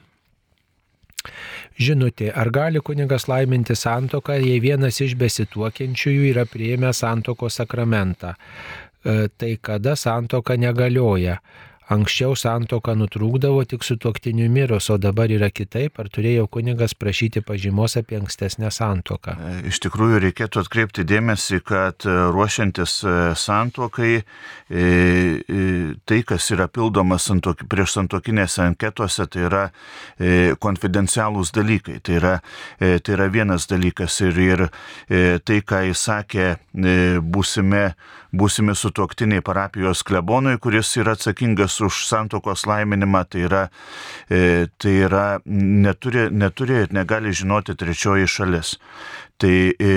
[1.79, 8.35] Žinutė, ar gali kunigas laiminti santoką, jei vienas iš besituokiančiųjų yra prieėmę santoko sakramentą?
[9.05, 11.39] E, tai kada santoka negalioja?
[11.91, 17.43] Anksčiau santoka nutrūkdavo tik su tuoktiniu mirus, o dabar yra kitaip, ar turėjo kunigas prašyti
[17.43, 19.35] pažymos apie ankstesnę santoką?
[19.35, 24.13] E, iš tikrųjų reikėtų atkreipti dėmesį, kad e, ruošiantis e, santokai,
[24.73, 29.61] tai, kas yra pildoma santok, prieš santokinėse anketose, tai yra
[30.63, 31.99] konfidencialūs dalykai.
[32.01, 32.33] Tai yra,
[32.79, 34.65] tai yra vienas dalykas ir, ir
[35.45, 36.47] tai, ką jis sakė,
[37.21, 37.83] būsime,
[38.33, 43.63] būsime sutoktiniai parapijos klebonui, kuris yra atsakingas už santokos laiminimą, tai yra,
[44.29, 48.77] e, tai yra neturi, neturi ir negali žinoti trečioji šalis.
[49.37, 49.93] Tai e,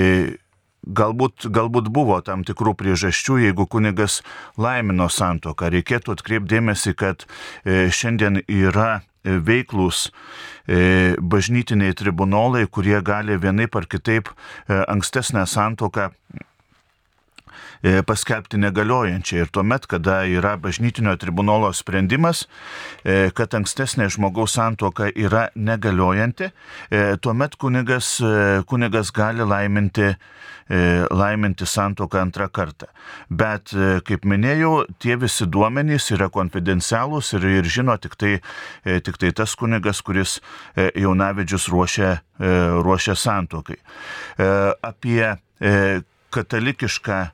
[0.87, 4.21] galbūt, galbūt buvo tam tikrų priežasčių, jeigu kunigas
[4.61, 5.73] laimino santoką.
[5.73, 7.25] Reikėtų atkreipdėmėsi, kad
[7.65, 10.13] e, šiandien yra veiklus
[11.19, 14.29] bažnytiniai tribunolai, kurie gali vienaip ar kitaip
[14.71, 16.13] ankstesnę santoką
[17.82, 19.43] paskelbti negaliojančią.
[19.44, 22.47] Ir tuomet, kada yra bažnytinio tribunolo sprendimas,
[23.05, 26.51] e, kad ankstesnė žmogaus santuoka yra negaliojanti,
[26.90, 28.16] e, tuomet kunigas,
[28.66, 30.15] kunigas gali laiminti
[31.11, 32.89] laiminti santoką antrą kartą.
[33.31, 33.70] Bet,
[34.03, 38.32] kaip minėjau, tie visi duomenys yra konfidencialūs ir, ir žino tik tai,
[38.82, 40.40] tik tai tas kunigas, kuris
[40.74, 42.11] jaunavedžius ruošia,
[42.82, 43.78] ruošia santokai.
[44.82, 45.36] Apie
[46.37, 47.31] katalikišką e,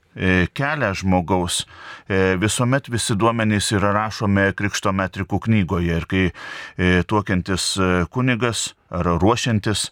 [0.55, 1.63] kelią žmogaus,
[2.09, 5.99] e, visuomet visi duomenys yra rašomi Krikšto metrikų knygoje.
[5.99, 7.75] Ir kai e, tuokiantis
[8.13, 9.91] kunigas ar ruošiantis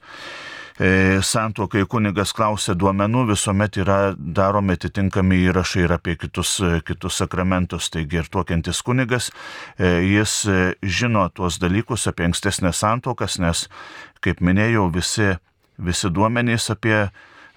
[1.29, 6.55] santuokai kunigas klausia duomenų, visuomet yra daromi atitinkami įrašai ir apie kitus,
[6.89, 7.91] kitus sakramentus.
[7.93, 9.29] Taigi ir tuokiantis kunigas,
[9.77, 10.39] jis
[10.81, 13.67] žino tuos dalykus apie ankstesnės santuokas, nes,
[14.25, 15.35] kaip minėjau, visi,
[15.77, 17.11] visi duomenys apie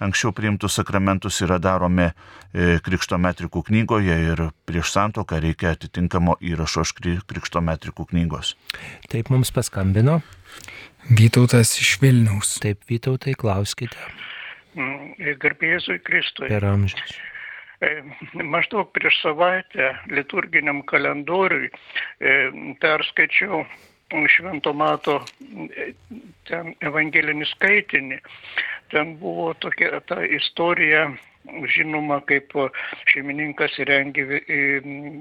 [0.03, 6.85] anksčiau priimtus sakramentus yra daromi e, Krikšto metrikų knygoje ir prieš santoką reikia atitinkamo įrašo
[6.85, 6.93] iš
[7.29, 8.55] Krikšto metrikų knygos.
[9.11, 10.21] Taip mums paskambino.
[11.11, 12.57] Vytautas iš Vilniaus.
[12.63, 13.97] Taip, Vytautai, klauskite.
[14.75, 16.47] Mm, Garbėzui Kristui.
[16.47, 17.17] Per amžius.
[17.83, 17.89] E,
[18.39, 22.37] maždaug prieš savaitę liturginiam kalendoriui e,
[22.79, 23.65] perskaičiau
[24.29, 25.15] Švento Mato
[26.47, 28.19] ten evangelinį skaitinį.
[28.93, 31.07] Ten buvo tokia ta istorija,
[31.75, 32.53] žinoma, kaip
[33.11, 34.25] šeimininkas įrengė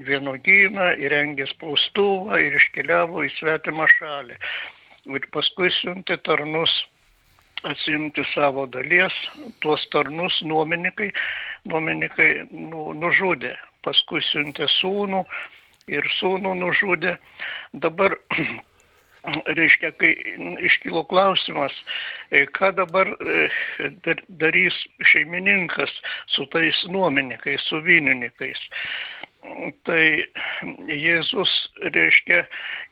[0.07, 4.37] vienogyną, įrengė spaustuvą ir iškeliavo į svetimą šalį.
[5.17, 6.75] Ir paskui siuntė tarnus
[7.67, 9.15] atsimti savo dalies,
[9.65, 11.11] tuos tarnus nuomininkai,
[11.71, 13.55] nuomininkai nu, nužudė.
[13.83, 15.25] Paskui siuntė sūnų
[15.91, 17.17] ir sūnų nužudė.
[17.73, 18.19] Dabar
[19.47, 20.13] reiškia, kai
[20.67, 21.75] iškilo klausimas,
[22.31, 23.49] e, ką dabar e,
[24.29, 24.77] darys
[25.13, 25.93] šeimininkas
[26.35, 28.63] su tais nuomininkais, su vynininkais.
[29.87, 30.03] Tai
[30.87, 32.45] Jėzus, reiškia,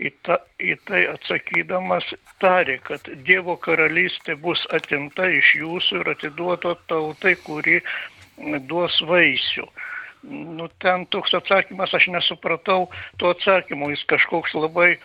[0.03, 2.09] į, ta, į tai atsakydamas
[2.43, 7.79] tarė, kad Dievo karalystė bus atimta iš jūsų ir atiduota tautai, kuri
[8.67, 9.69] duos vaisių.
[10.27, 12.91] Nu, ten toks atsakymas, aš nesupratau
[13.23, 14.97] to atsakymo, jis kažkoks labai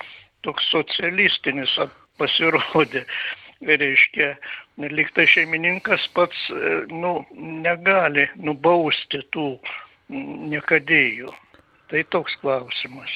[0.45, 1.73] toks socialistinis
[2.19, 3.05] pasirodė.
[3.65, 4.34] Reiškia,
[4.91, 6.38] liktai šeimininkas pats
[6.91, 7.13] nu,
[7.65, 9.47] negali nubausti tų
[10.51, 11.31] niekadėjų.
[11.89, 13.13] Tai toks klausimas.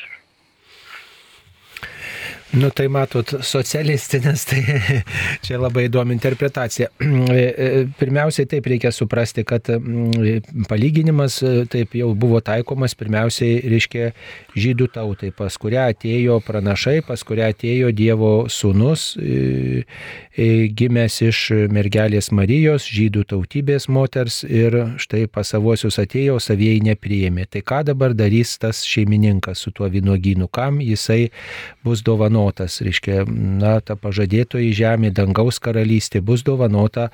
[2.49, 4.63] Nu tai matot, socialistinis, tai
[5.45, 6.89] čia labai įdomi interpretacija.
[7.29, 7.65] E, e,
[7.99, 14.07] pirmiausiai taip reikia suprasti, kad mm, palyginimas e, taip jau buvo taikomas pirmiausiai, reiškia,
[14.57, 19.11] žydų tautai, pas kurią atėjo pranašai, pas kurią atėjo Dievo sūnus,
[20.79, 21.41] gimęs iš
[21.75, 27.45] mergelės Marijos, žydų tautybės moters ir štai pas savosius atėjo, savieji nepriėmė.
[27.51, 31.29] Tai ką dabar darys tas šeimininkas su tuo vynogynu, kam jisai
[31.85, 32.38] bus dovanotas?
[32.39, 37.09] Dovanotas, reiškia, na, ta pažadėtoji žemė, dangaus karalystė bus dovanota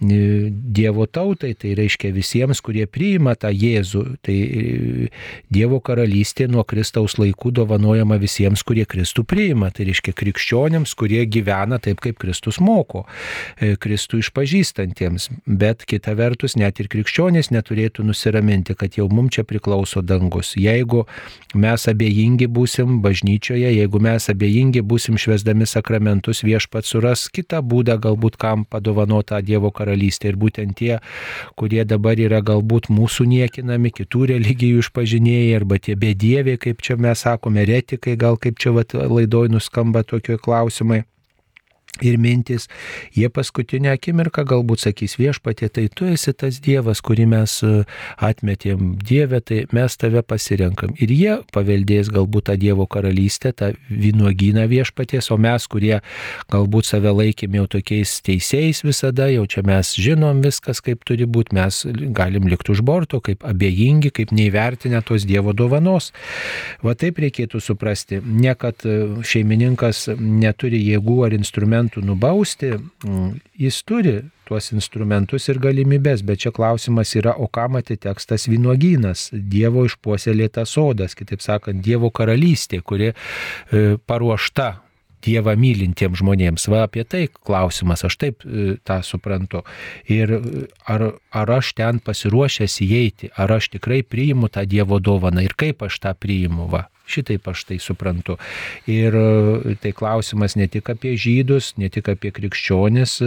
[0.00, 4.04] e, Dievo tautai, tai reiškia visiems, kurie priima tą Jėzų.
[4.22, 5.08] Tai e,
[5.50, 9.70] Dievo karalystė nuo Kristaus laikų dovanojama visiems, kurie Kristų priima.
[9.70, 13.06] Tai reiškia krikščionėms, kurie gyvena taip, kaip Kristus moko,
[13.58, 15.30] e, Kristų išpažįstantiems.
[15.46, 20.54] Bet kita vertus, net ir krikščionys neturėtų nusiraminti, kad jau mums čia priklauso dangus.
[20.58, 21.04] Jeigu
[21.58, 27.98] mes abejingi būsim bažnyčioje, jeigu mes abejingi laimingi būsim švesdami sakramentus, viešpat suras kitą būdą
[27.98, 30.28] galbūt kam padovanota Dievo karalystė.
[30.28, 31.00] Ir būtent tie,
[31.56, 37.24] kurie dabar yra galbūt mūsų niekinami, kitų religijų išpažinėjai arba tie bedieviai, kaip čia mes
[37.24, 41.04] sakome, retikai, gal kaip čia vat, laidoj nuskamba tokie klausimai
[42.00, 42.68] ir mintis,
[43.16, 47.72] jie paskutinę akimirką galbūt sakys viešpatė, tai tu esi tas Dievas, kurį mes e,
[48.22, 50.94] atmetėm Dievę, tai mes tave pasirenkam.
[51.02, 55.98] Ir jie paveldės galbūt tą Dievo karalystę, tą vynuogyną viešpatės, o mes, kurie
[56.52, 61.56] galbūt save laikėm jau tokiais teisėjais visada, jau čia mes žinom viskas, kaip turi būti,
[61.58, 61.82] mes
[62.14, 66.12] galim likti už borto, kaip abejingi, kaip neįvertinę tos Dievo dovanos.
[66.84, 72.72] Va taip reikėtų suprasti, ne kad e, šeimininkas neturi jėgų ar instrumentų, instrumentų nubausti,
[73.04, 78.48] mm, jis turi tuos instrumentus ir galimybės, bet čia klausimas yra, o kam atiteks tas
[78.48, 84.80] vynuogynas, Dievo išpuoselėtas sodas, kitaip sakant, Dievo karalystė, kuri e, paruošta
[85.20, 86.68] Dievą mylintiems žmonėms.
[86.70, 89.64] Va apie tai klausimas, aš taip e, tą suprantu.
[90.06, 95.42] Ir e, ar, ar aš ten pasiruošęs įeiti, ar aš tikrai priimu tą Dievo dovaną
[95.42, 96.70] ir kaip aš tą priimu.
[96.70, 96.86] Va.
[97.08, 98.36] Šitaip aš tai suprantu.
[98.90, 103.18] Ir e, tai klausimas ne tik apie žydus, ne tik apie krikščionis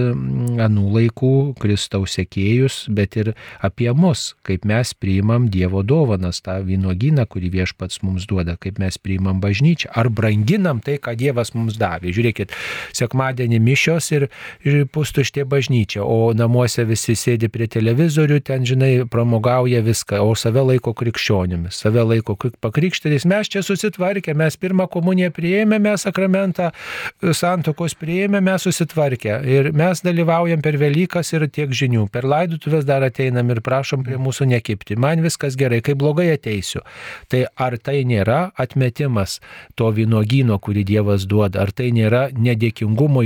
[0.62, 3.34] anų laikų, Kristaus sekėjus, bet ir
[3.64, 8.98] apie mus, kaip mes priimam Dievo dovanas, tą vynogyną, kurį viešpats mums duoda, kaip mes
[9.02, 12.14] priimam bažnyčią, ar branginam tai, ką Dievas mums davė.
[12.16, 12.54] Žiūrėkit,
[12.98, 14.28] sekmadienį mišios ir,
[14.68, 20.64] ir pustuštė bažnyčia, o namuose visi sėdi prie televizorių, ten, žinai, pramogauja viską, o save
[20.68, 23.28] laiko krikščionimis, save laiko pakrikštytis.
[23.30, 26.72] Mes čia susitvarkę, mes pirmą komuniją prieėmėme, sakramentą
[27.22, 29.40] santokos prieėmėme, susitvarkę.
[29.48, 32.08] Ir mes dalyvaujam per Velykas ir tiek žinių.
[32.12, 34.98] Per laidutuvės dar ateinam ir prašom prie mūsų nekipti.
[35.00, 36.84] Man viskas gerai, kai blogai ateisiu.
[37.32, 39.40] Tai ar tai nėra atmetimas
[39.80, 43.24] to vynogyno, kurį Dievas duoda, ar tai nėra nedėkingumo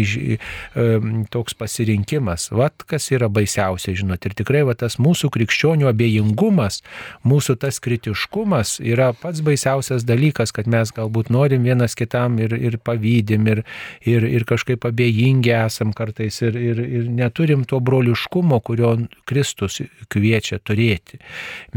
[1.32, 2.50] toks pasirinkimas.
[2.52, 4.26] Vat kas yra baisiausia, žinot.
[4.28, 6.82] Ir tikrai va, tas mūsų krikščionių abejingumas,
[7.26, 12.78] mūsų tas kritiškumas yra pats baisiausias dalykas, kad mes galbūt norim vienas kitam ir, ir
[12.84, 13.64] pavydim, ir,
[14.06, 18.96] ir, ir kažkaip abejingi esam kartais ir, ir, ir neturim to broliškumo, kurio
[19.30, 19.82] Kristus
[20.12, 21.22] kviečia turėti.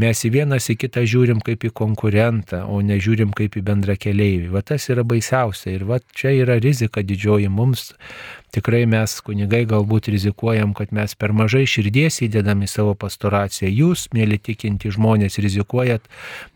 [0.01, 4.51] Mes į vienas į kitą žiūrim kaip į konkurentą, o nežiūrim kaip į bendrą keliaivį.
[4.53, 7.93] Va tas yra baisiausia ir va čia yra rizika didžioji mums
[8.53, 13.69] tikrai mes kunigai galbūt rizikuojam, kad mes per mažai širdies įdedam į savo pastoraciją.
[13.69, 16.07] Jūs, mėly tikinti žmonės, rizikuojat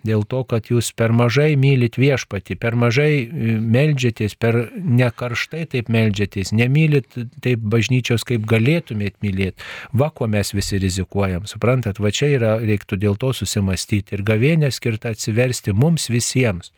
[0.07, 5.91] dėl to, kad jūs per mažai mylit viešpati, per mažai e, melžiatės, per nekarštai taip
[5.94, 7.07] melžiatės, nemylit
[7.44, 9.61] taip bažnyčios, kaip galėtumėt mylėti.
[9.94, 11.48] Va, ko mes visi rizikuojam.
[11.49, 14.18] Suprantat, va čia yra, reiktų dėl to susimastyti.
[14.18, 16.74] Ir gavėnė skirta atsiversti mums visiems.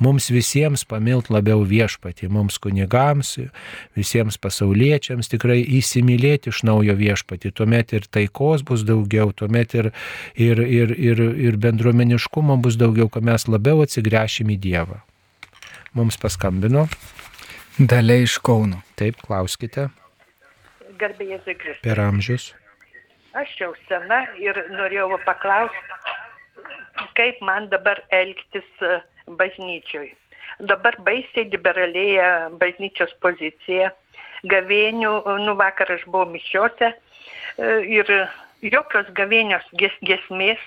[0.00, 3.36] Mums visiems pamilt labiau viešpati, mums kunigams,
[3.96, 7.54] visiems pasauliečiams pasauliečiams tikrai įsimylėti iš naujo viešpati.
[7.54, 9.92] Tuomet ir taikos bus daugiau, tuomet ir,
[10.34, 15.00] ir, ir, ir, ir bendruomeniškumo bus daugiau, kad mes labiau atsigręšim į Dievą.
[15.94, 16.86] Mums paskambino.
[17.78, 18.82] Dalia iš Kauno.
[18.98, 19.88] Taip, klauskite.
[21.00, 21.78] Garbėjai Zikris.
[21.82, 22.50] Per amžius.
[23.40, 25.78] Aš jau sena ir norėjau paklausti,
[27.16, 28.98] kaip man dabar elgtis e,
[29.38, 30.10] bažnyčioj.
[30.68, 33.92] Dabar baisiai liberalėja bažnyčios pozicija
[34.48, 35.14] gavėnių,
[35.44, 36.94] nu vakar aš buvau mišiuose e,
[37.98, 38.12] ir
[38.62, 40.60] jokios gavėnios ges, gesmės.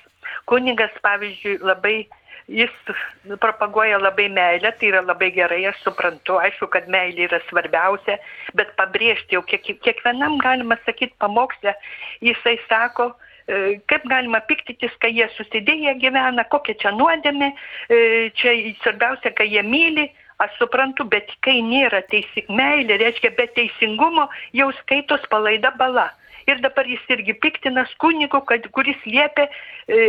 [0.49, 2.07] Kunigas, pavyzdžiui, labai,
[2.47, 2.71] jis
[3.41, 8.17] propaguoja labai meilę, tai yra labai gerai, aš suprantu, aišku, kad meilė yra svarbiausia,
[8.57, 11.75] bet pabrėžti jau kiek, kiekvienam galima sakyti pamokslę,
[12.23, 13.11] jisai sako,
[13.47, 17.53] e, kaip galima piktytis, kai jie susidėję gyvena, kokia čia nuodėmė,
[17.89, 18.03] e,
[18.39, 20.09] čia svarbiausia, kai jie myli,
[20.45, 26.09] aš suprantu, bet kai nėra teisi, meilė, reiškia, be teisingumo jau skaitos palaida bala.
[26.47, 29.99] Ir dabar jis irgi piktinas kunigu, kad, kuris liepia e,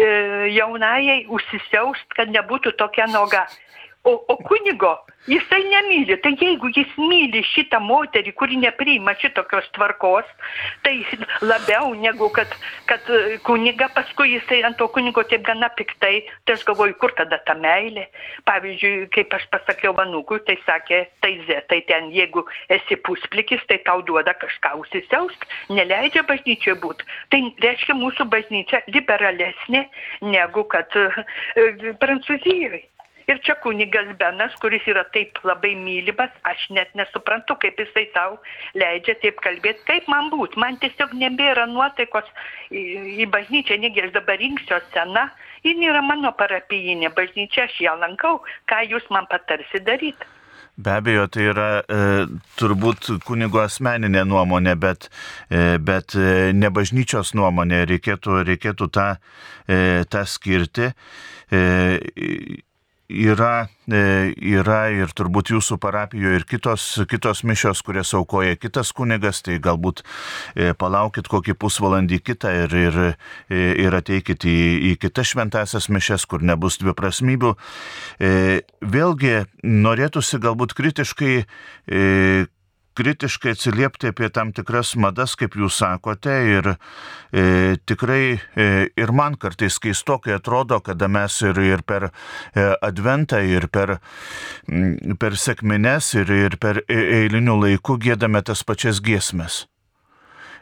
[0.56, 3.44] jaunajai užsisiaust, kad nebūtų tokia noga.
[4.04, 6.16] O, o kunigo Jisai nemyli.
[6.20, 10.28] Tai jeigu jis myli šitą moterį, kuri nepriima šitokios tvarkos,
[10.84, 10.98] tai
[11.40, 12.52] labiau negu kad,
[12.90, 13.08] kad
[13.48, 17.56] kuniga paskui jisai ant to kunigo taip gana piktai, tai aš galvoju, kur tada ta
[17.56, 18.04] meilė.
[18.44, 22.44] Pavyzdžiui, kaip aš pasakiau Vanukui, tai sakė, tai ze, tai ten jeigu
[22.76, 27.08] esi pusplikis, tai tau duoda kažką užsisiausk, neleidžia bažnyčioje būti.
[27.32, 29.86] Tai reiškia mūsų bažnyčia liberalesnė
[30.36, 32.90] negu kad e, Prancūzijoje.
[33.30, 38.36] Ir čia kunigas Benas, kuris yra taip labai mylimas, aš net nesuprantu, kaip jisai tau
[38.76, 40.58] leidžia taip kalbėti, kaip man būt.
[40.60, 42.28] Man tiesiog nebėra nuotaikos
[42.68, 42.84] į,
[43.24, 45.30] į bažnyčią, negi aš dabar rinksiu sena.
[45.64, 48.42] Ji nėra mano parapijinė bažnyčia, aš ją lankau.
[48.68, 50.32] Ką jūs man patarsi daryti?
[50.76, 51.98] Be abejo, tai yra e,
[52.58, 55.06] turbūt kunigo asmeninė nuomonė, bet,
[55.46, 59.06] e, bet e, ne bažnyčios nuomonė, reikėtų, reikėtų tą,
[59.70, 59.78] e,
[60.10, 60.90] tą skirti.
[61.46, 61.62] E,
[63.14, 69.42] yra, e, yra ir turbūt jūsų parapijoje ir kitos, kitos mišios, kurias aukoja kitas kunigas,
[69.46, 70.02] tai galbūt
[70.54, 73.00] e, palaukit kokį pusvalandį kitą ir, ir,
[73.48, 74.58] e, ir ateikit į,
[74.90, 77.54] į kitas šventasias mišes, kur nebus dviprasmybių.
[78.94, 79.34] Vėlgi
[79.64, 81.34] norėtųsi galbūt kritiškai
[82.94, 89.38] kritiškai atsiliepti apie tam tikras madas, kaip jūs sakote, ir e, tikrai e, ir man
[89.40, 93.98] kartais keistokai atrodo, kada mes ir, ir per e, adventą, ir per,
[94.70, 99.64] m, per sekmines, ir, ir per e, eilinių laikų gėdame tas pačias giesmes.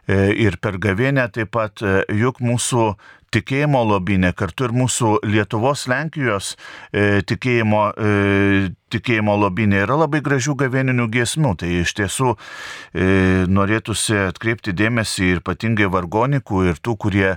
[0.08, 2.92] E, ir per gavienę taip pat, e, juk mūsų
[3.32, 6.52] tikėjimo lobinė, kartu ir mūsų Lietuvos, Lenkijos
[6.92, 11.54] e, tikėjimo, e, tikėjimo lobinė yra labai gražių gavieninių giesmių.
[11.62, 13.06] Tai iš tiesų e,
[13.48, 17.30] norėtųsi atkreipti dėmesį ir ypatingai vargonikų ir tų, kurie,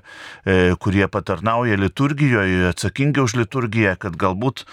[0.43, 4.65] e, kurie patarnauja liturgijoje, atsakingi už liturgiją, kad galbūt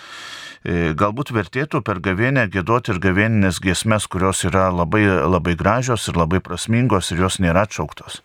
[0.64, 6.18] e, galbūt vertėtų per gavienę gėdoti ir gavieninės giesmes, kurios yra labai, labai gražios ir
[6.18, 8.22] labai prasmingos ir jos nėra atšauktos.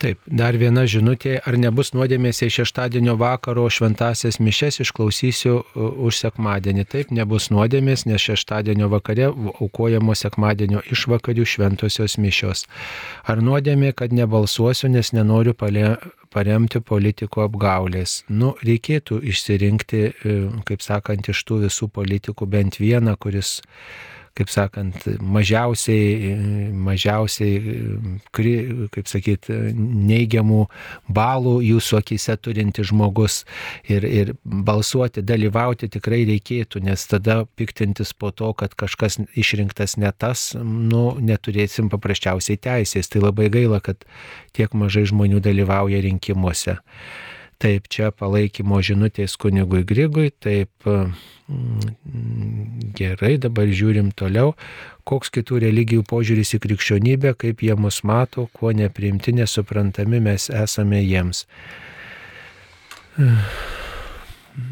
[0.00, 6.86] Taip, dar viena žinutė, ar nebus nuodėmės į šeštadienio vakaro šventasias mišes išklausysiu už sekmadienį.
[6.88, 12.64] Taip, nebus nuodėmės, nes šeštadienio vakare aukojamo sekmadienio išvakarių šventosios mišios.
[13.28, 15.98] Ar nuodėmė, kad nebalsuosiu, nes nenoriu palė,
[16.32, 18.22] paremti politikų apgaulės.
[18.32, 23.58] Nu, reikėtų išsirinkti, e, kaip sakant, iš tų visų politikų bent vieną, kuris
[24.40, 26.32] kaip sakant, mažiausiai,
[26.72, 27.58] mažiausiai,
[28.94, 30.62] kaip sakyt, neigiamų
[31.12, 33.42] balų jūsų akise turinti žmogus
[33.84, 40.12] ir, ir balsuoti, dalyvauti tikrai reikėtų, nes tada piktintis po to, kad kažkas išrinktas ne
[40.16, 43.12] tas, nu, neturėsim paprasčiausiai teisės.
[43.12, 44.06] Tai labai gaila, kad
[44.56, 46.78] tiek mažai žmonių dalyvauja rinkimuose.
[47.60, 51.10] Taip, čia palaikymo žinutės kunigui Grigui, taip mm,
[52.96, 54.54] gerai, dabar žiūrim toliau,
[55.04, 61.02] koks kitų religijų požiūris į krikščionybę, kaip jie mus mato, kuo nepriimti, nesuprantami mes esame
[61.04, 61.44] jiems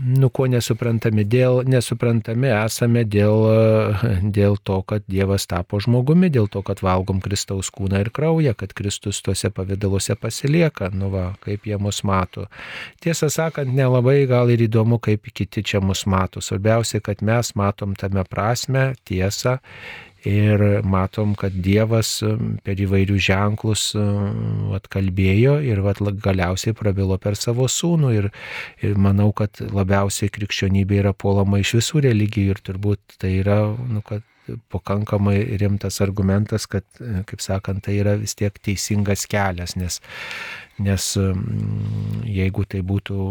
[0.04, 3.44] nu, ko nesuprantami, dėl, nesuprantami esame dėl,
[4.38, 8.74] dėl to, kad Dievas tapo žmogumi, dėl to, kad valgom Kristaus kūną ir kraują, kad
[8.76, 12.48] Kristus tuose pavydaluose pasilieka, nu va, kaip jie mus mato.
[13.04, 16.42] Tiesą sakant, nelabai gal ir įdomu, kaip kiti čia mus mato.
[16.44, 19.58] Svarbiausia, kad mes matom tame prasme, tiesą
[20.26, 27.36] Ir matom, kad Dievas um, per įvairius ženklus um, atkalbėjo ir vat, galiausiai prabilo per
[27.38, 28.10] savo sūnų.
[28.16, 28.26] Ir,
[28.82, 34.02] ir manau, kad labiausiai krikščionybė yra puolama iš visų religijų ir turbūt tai yra, nu,
[34.02, 34.26] kad
[34.72, 40.00] pakankamai rimtas argumentas, kad, kaip sakant, tai yra vis tiek teisingas kelias, nes,
[40.82, 41.44] nes um,
[42.26, 43.28] jeigu tai būtų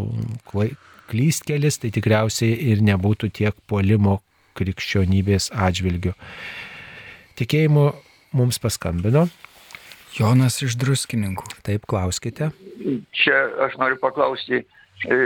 [1.10, 4.22] klystkelis, tai tikriausiai ir nebūtų tiek puolimo
[4.58, 6.14] krikščionybės atžvilgių.
[7.38, 7.92] Tikėjimo
[8.34, 9.28] mums paskambino.
[10.16, 11.46] Jonas iš druskininkų.
[11.66, 12.50] Taip, klauskite.
[13.14, 13.36] Čia
[13.66, 14.64] aš noriu paklausti,
[15.06, 15.18] e,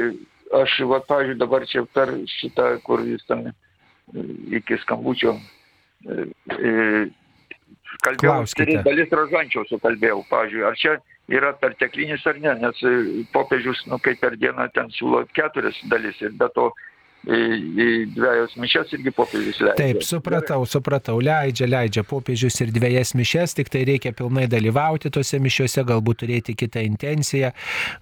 [0.59, 3.55] aš, va, pavyzdžiui, dabar čia per šitą, kur jūs ten e,
[4.59, 7.09] iki skambučio e,
[8.05, 10.97] kalbėjau, tai dalis rožančiaus sukalbėjau, pavyzdžiui, ar čia
[11.32, 12.84] yra perteklinis ar ne, nes
[13.32, 16.68] popiežius, nu, kaip per dieną ten siūlo keturias dalis ir be to
[17.22, 19.76] dviejas mišes irgi popiežius leidžia.
[19.78, 25.38] Taip, supratau, supratau, leidžia, leidžia popiežius ir dviejas mišes, tik tai reikia pilnai dalyvauti tose
[25.42, 27.52] mišiuose, galbūt turėti kitą intenciją.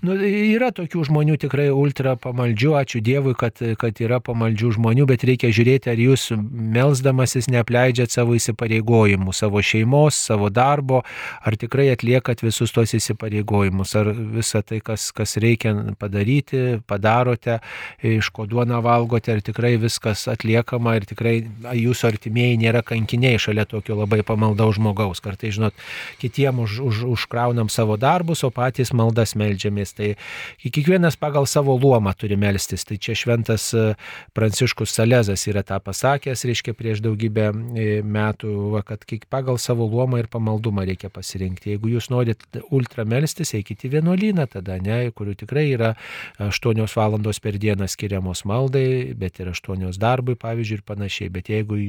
[0.07, 5.27] Nu, yra tokių žmonių tikrai ultra pamaldžių, ačiū Dievui, kad, kad yra pamaldžių žmonių, bet
[5.29, 11.03] reikia žiūrėti, ar jūs melzdamasis neapleidžiat savo įsipareigojimų, savo šeimos, savo darbo,
[11.45, 17.61] ar tikrai atliekat visus tos įsipareigojimus, ar visą tai, kas, kas reikia padaryti, padarote,
[18.07, 21.43] iš ko duona valgo saugote, ar tikrai viskas atliekama ir tikrai
[21.75, 25.21] jūsų artimieji nėra kankiniai šalia tokio labai pamaldaus žmogaus.
[25.21, 25.75] Kartai, žinot,
[26.21, 29.95] kitiem už, už, užkraunam savo darbus, o patys maldas melžiamės.
[29.97, 30.15] Tai
[30.63, 32.85] kiekvienas pagal savo luomą turi melstis.
[32.85, 33.95] Tai čia šventas e,
[34.33, 40.23] Pranciškus Salezas yra tą pasakęs, reiškia, prieš daugybę e, metų, va, kad pagal savo luomą
[40.23, 41.75] ir pamaldumą reikia pasirinkti.
[41.75, 45.95] Jeigu jūs norit ultra melstis, eikite į vienuolyną tada, ne, kurių tikrai yra
[46.39, 51.33] 8 valandos per dieną skiriamos maldai, bet ir aštuonios darbui, pavyzdžiui, ir panašiai.
[51.33, 51.81] Bet jeigu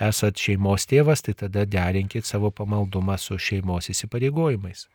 [0.00, 4.86] esat šeimos tėvas, tai tada derinkit savo pamaldumą su šeimos įsipareigojimais.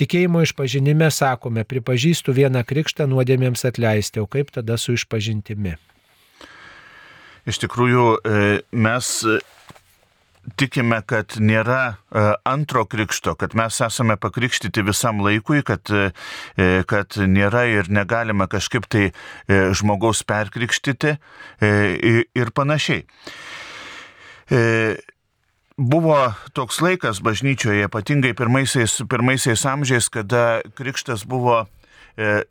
[0.00, 5.74] Tikėjimo išpažinime sakome, pripažįstu vieną krikštą nuodėmėms atleisti, o kaip tada su išpažintimi?
[7.50, 8.04] Iš tikrųjų,
[8.72, 9.10] mes
[10.58, 12.00] tikime, kad nėra
[12.48, 15.90] antro krikšto, kad mes esame pakrikštyti visam laikui, kad,
[16.90, 19.10] kad nėra ir negalima kažkaip tai
[19.48, 21.16] žmogaus perkrikštyti
[21.60, 23.04] ir panašiai.
[25.80, 26.16] Buvo
[26.52, 31.62] toks laikas bažnyčioje, ypatingai pirmaisiais, pirmaisiais amžiais, kada krikštas buvo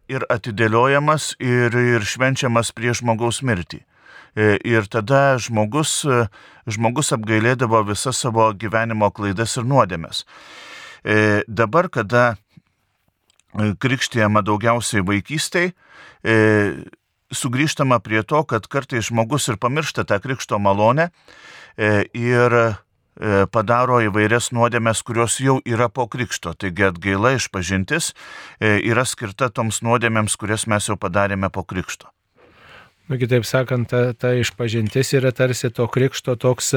[0.10, 3.84] ir atidėliojamas, ir, ir švenčiamas prieš žmogaus mirtį.
[4.40, 6.06] Ir tada žmogus,
[6.70, 10.24] žmogus apgailėdavo visas savo gyvenimo klaidas ir nuodėmės.
[11.50, 12.38] Dabar, kada
[13.52, 15.74] krikštėjama daugiausiai vaikystėje,
[17.36, 21.10] sugrįžtama prie to, kad kartais žmogus ir pamiršta tą krikšto malonę
[22.16, 22.56] ir
[23.52, 26.54] padaro įvairias nuodėmės, kurios jau yra po krikšto.
[26.56, 28.14] Taigi atgaila išpažintis
[28.62, 32.08] yra skirta toms nuodėmėms, kurias mes jau padarėme po krikšto.
[33.10, 36.76] Nu, kitaip sakant, ta, ta išpažintis yra tarsi to krikšto toks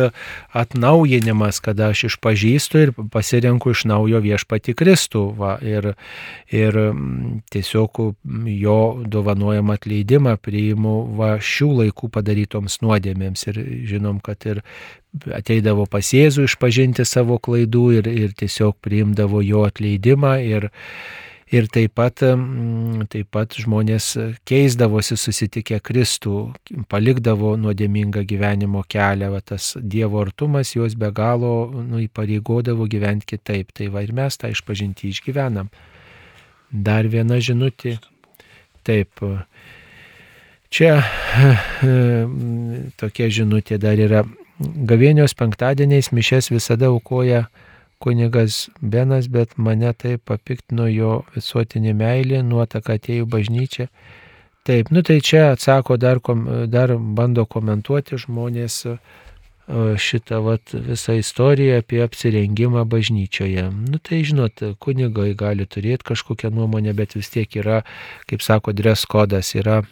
[0.57, 5.27] atnaujinimas, kada aš išpažįstu ir pasirenku iš naujo viešpati Kristų.
[5.37, 5.91] Va, ir,
[6.49, 6.79] ir
[7.53, 8.01] tiesiog
[8.49, 13.45] jo dovanojam atleidimą priimu va, šių laikų padarytoms nuodėmėms.
[13.53, 13.61] Ir
[13.91, 14.63] žinom, kad ir
[15.37, 20.39] ateidavo pas Jėzų išpažinti savo klaidų ir, ir tiesiog priimdavo jo atleidimą.
[20.49, 20.71] Ir,
[21.53, 22.23] Ir taip pat,
[23.13, 24.07] taip pat žmonės
[24.49, 26.37] keisdavosi susitikę Kristų,
[26.89, 33.75] palikdavo nuodėmingą gyvenimo kelią, va, tas Dievo artumas juos be galo nu, įpareigodavo gyventi kitaip.
[33.77, 35.69] Tai va ir mes tą išpažinti išgyvenam.
[36.73, 37.99] Dar viena žinutė.
[38.89, 39.21] Taip.
[40.73, 41.03] Čia
[43.03, 44.25] tokia žinutė dar yra.
[44.63, 47.45] Gavėnios penktadieniais mišes visada aukoja
[48.03, 53.89] kunigas Benas, bet mane taip papiktino jo visuotinė meilė, nuotaka atėjų bažnyčia.
[54.67, 56.21] Taip, nu tai čia atsako dar,
[56.71, 58.85] dar bando komentuoti žmonės
[60.03, 63.69] šitą vat, visą istoriją apie apsirengimą bažnyčioje.
[63.71, 67.83] Nu tai žinot, kunigai gali turėti kažkokią nuomonę, bet vis tiek yra,
[68.31, 69.83] kaip sako, dres kodas, yra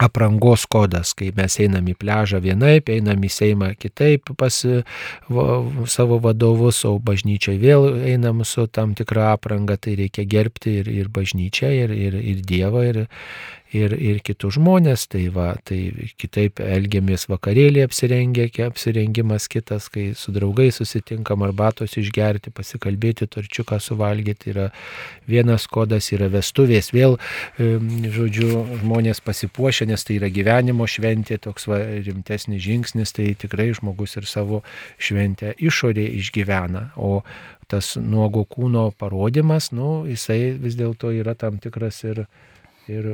[0.00, 4.62] aprangos kodas, kai mes einam į pležą vienaip, einam į Seimą kitaip pas
[5.28, 5.46] va,
[5.90, 11.12] savo vadovus, o bažnyčiai vėl einam su tam tikra apranga, tai reikia gerbti ir, ir
[11.12, 13.02] bažnyčią, ir, ir, ir Dievą, ir,
[13.76, 20.34] ir, ir kitus žmonės, tai va, tai kitaip elgiamės vakarėlį apsirengę, apsirengimas kitas, kai su
[20.34, 24.68] draugais susitinkam arbatos išgerti, pasikalbėti, torčiuką suvalgyti, yra
[25.30, 27.18] vienas kodas, yra vestuvės, vėl,
[27.58, 28.50] žodžiu,
[28.82, 34.28] žmonės pasipuošia, nes tai yra gyvenimo šventė, toks va, rimtesnis žingsnis, tai tikrai žmogus ir
[34.30, 34.64] savo
[34.98, 37.20] šventę išorėje išgyvena, o
[37.70, 42.24] tas nuogo kūno parodimas, nu, jisai vis dėlto yra tam tikras ir
[42.90, 43.08] ir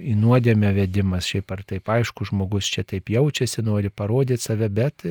[0.00, 5.04] į nuodėmę vedimas, šiaip ar taip aišku, žmogus čia taip jaučiasi, nori parodyti save, bet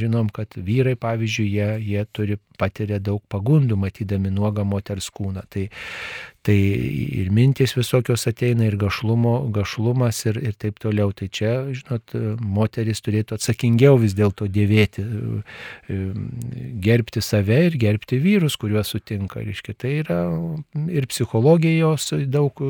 [0.00, 5.46] žinom, kad vyrai, pavyzdžiui, jie, jie turi patiria daug pagundų matydami nuogą moters kūną.
[5.50, 5.68] Tai,
[6.42, 11.12] tai ir mintys visokios ateina, ir gašlumo, gašlumas, ir, ir taip toliau.
[11.16, 15.04] Tai čia, žinot, moteris turėtų atsakingiau vis dėlto dėvėti,
[16.80, 19.44] gerbti save ir gerbti vyrus, kuriuos sutinka.
[19.44, 20.20] Reiškia, tai yra
[20.88, 22.64] ir psichologijos daug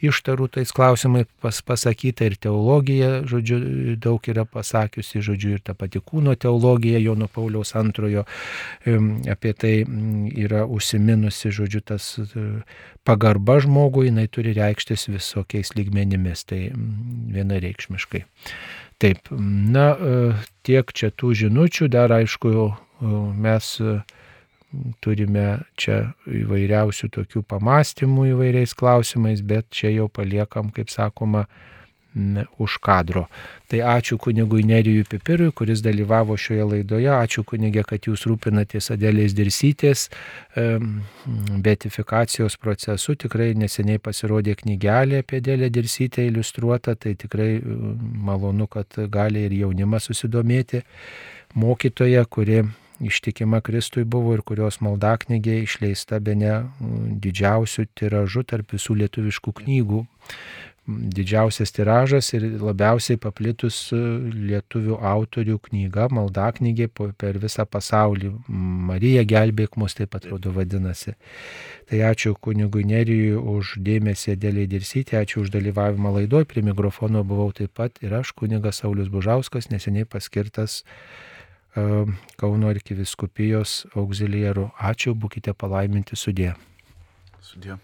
[0.00, 3.60] ištarų tais klausimai pas, pasakyta, ir teologija, žodžiu,
[4.00, 8.24] daug yra pasakiusi, žodžiu, ir ta pati kūno teologija Jono Pauliaus antrojo
[9.28, 9.74] apie tai
[10.40, 12.14] yra užsiminusi, žodžiu, tas
[13.04, 18.22] pagarba žmogui, jinai turi reikštis visokiais lygmenimis, tai mm, vienareikšmiškai.
[19.00, 19.30] Taip,
[19.74, 20.16] na, e,
[20.66, 22.52] tiek čia tų žinučių, dar aišku,
[23.40, 23.96] mes e,
[25.00, 25.46] turime
[25.80, 31.46] čia įvairiausių tokių pamastymų įvairiais klausimais, bet čia jau paliekam, kaip sakoma,
[32.58, 33.26] už kadro.
[33.70, 37.10] Tai ačiū kunigui Nerijui Pipirui, kuris dalyvavo šioje laidoje.
[37.14, 40.08] Ačiū kunigė, kad jūs rūpinatės Adėlės dirsytės
[41.62, 43.14] betifikacijos procesu.
[43.14, 46.96] Tikrai neseniai pasirodė knygelė apie Adėlę dirsytę iliustruota.
[46.98, 50.82] Tai tikrai malonu, kad gali ir jaunimas susidomėti.
[51.54, 52.64] Mokytoja, kuri
[53.00, 56.52] ištikima Kristui buvo ir kurios maldaknygė išleista be ne
[57.24, 60.04] didžiausių tiražų tarp visų lietuviškų knygų
[61.16, 64.00] didžiausias tiražas ir labiausiai paplitus e,
[64.50, 66.88] lietuvių autorių knyga, maldaknygė
[67.18, 68.32] per visą pasaulį.
[68.90, 71.16] Marija gelbėk mus taip atrodo vadinasi.
[71.90, 77.50] Tai ačiū kunigui Nerijui už dėmesį dėliai dirsytį, ačiū už dalyvavimą laidoj, prie mikrofono buvau
[77.56, 82.06] taip pat ir aš, kunigas Saulis Bužauskas, neseniai paskirtas uh,
[82.36, 84.70] Kauno arkiviskupijos auxiliaru.
[84.78, 86.56] Ačiū, būkite palaiminti sudė.
[87.38, 87.78] Sudė.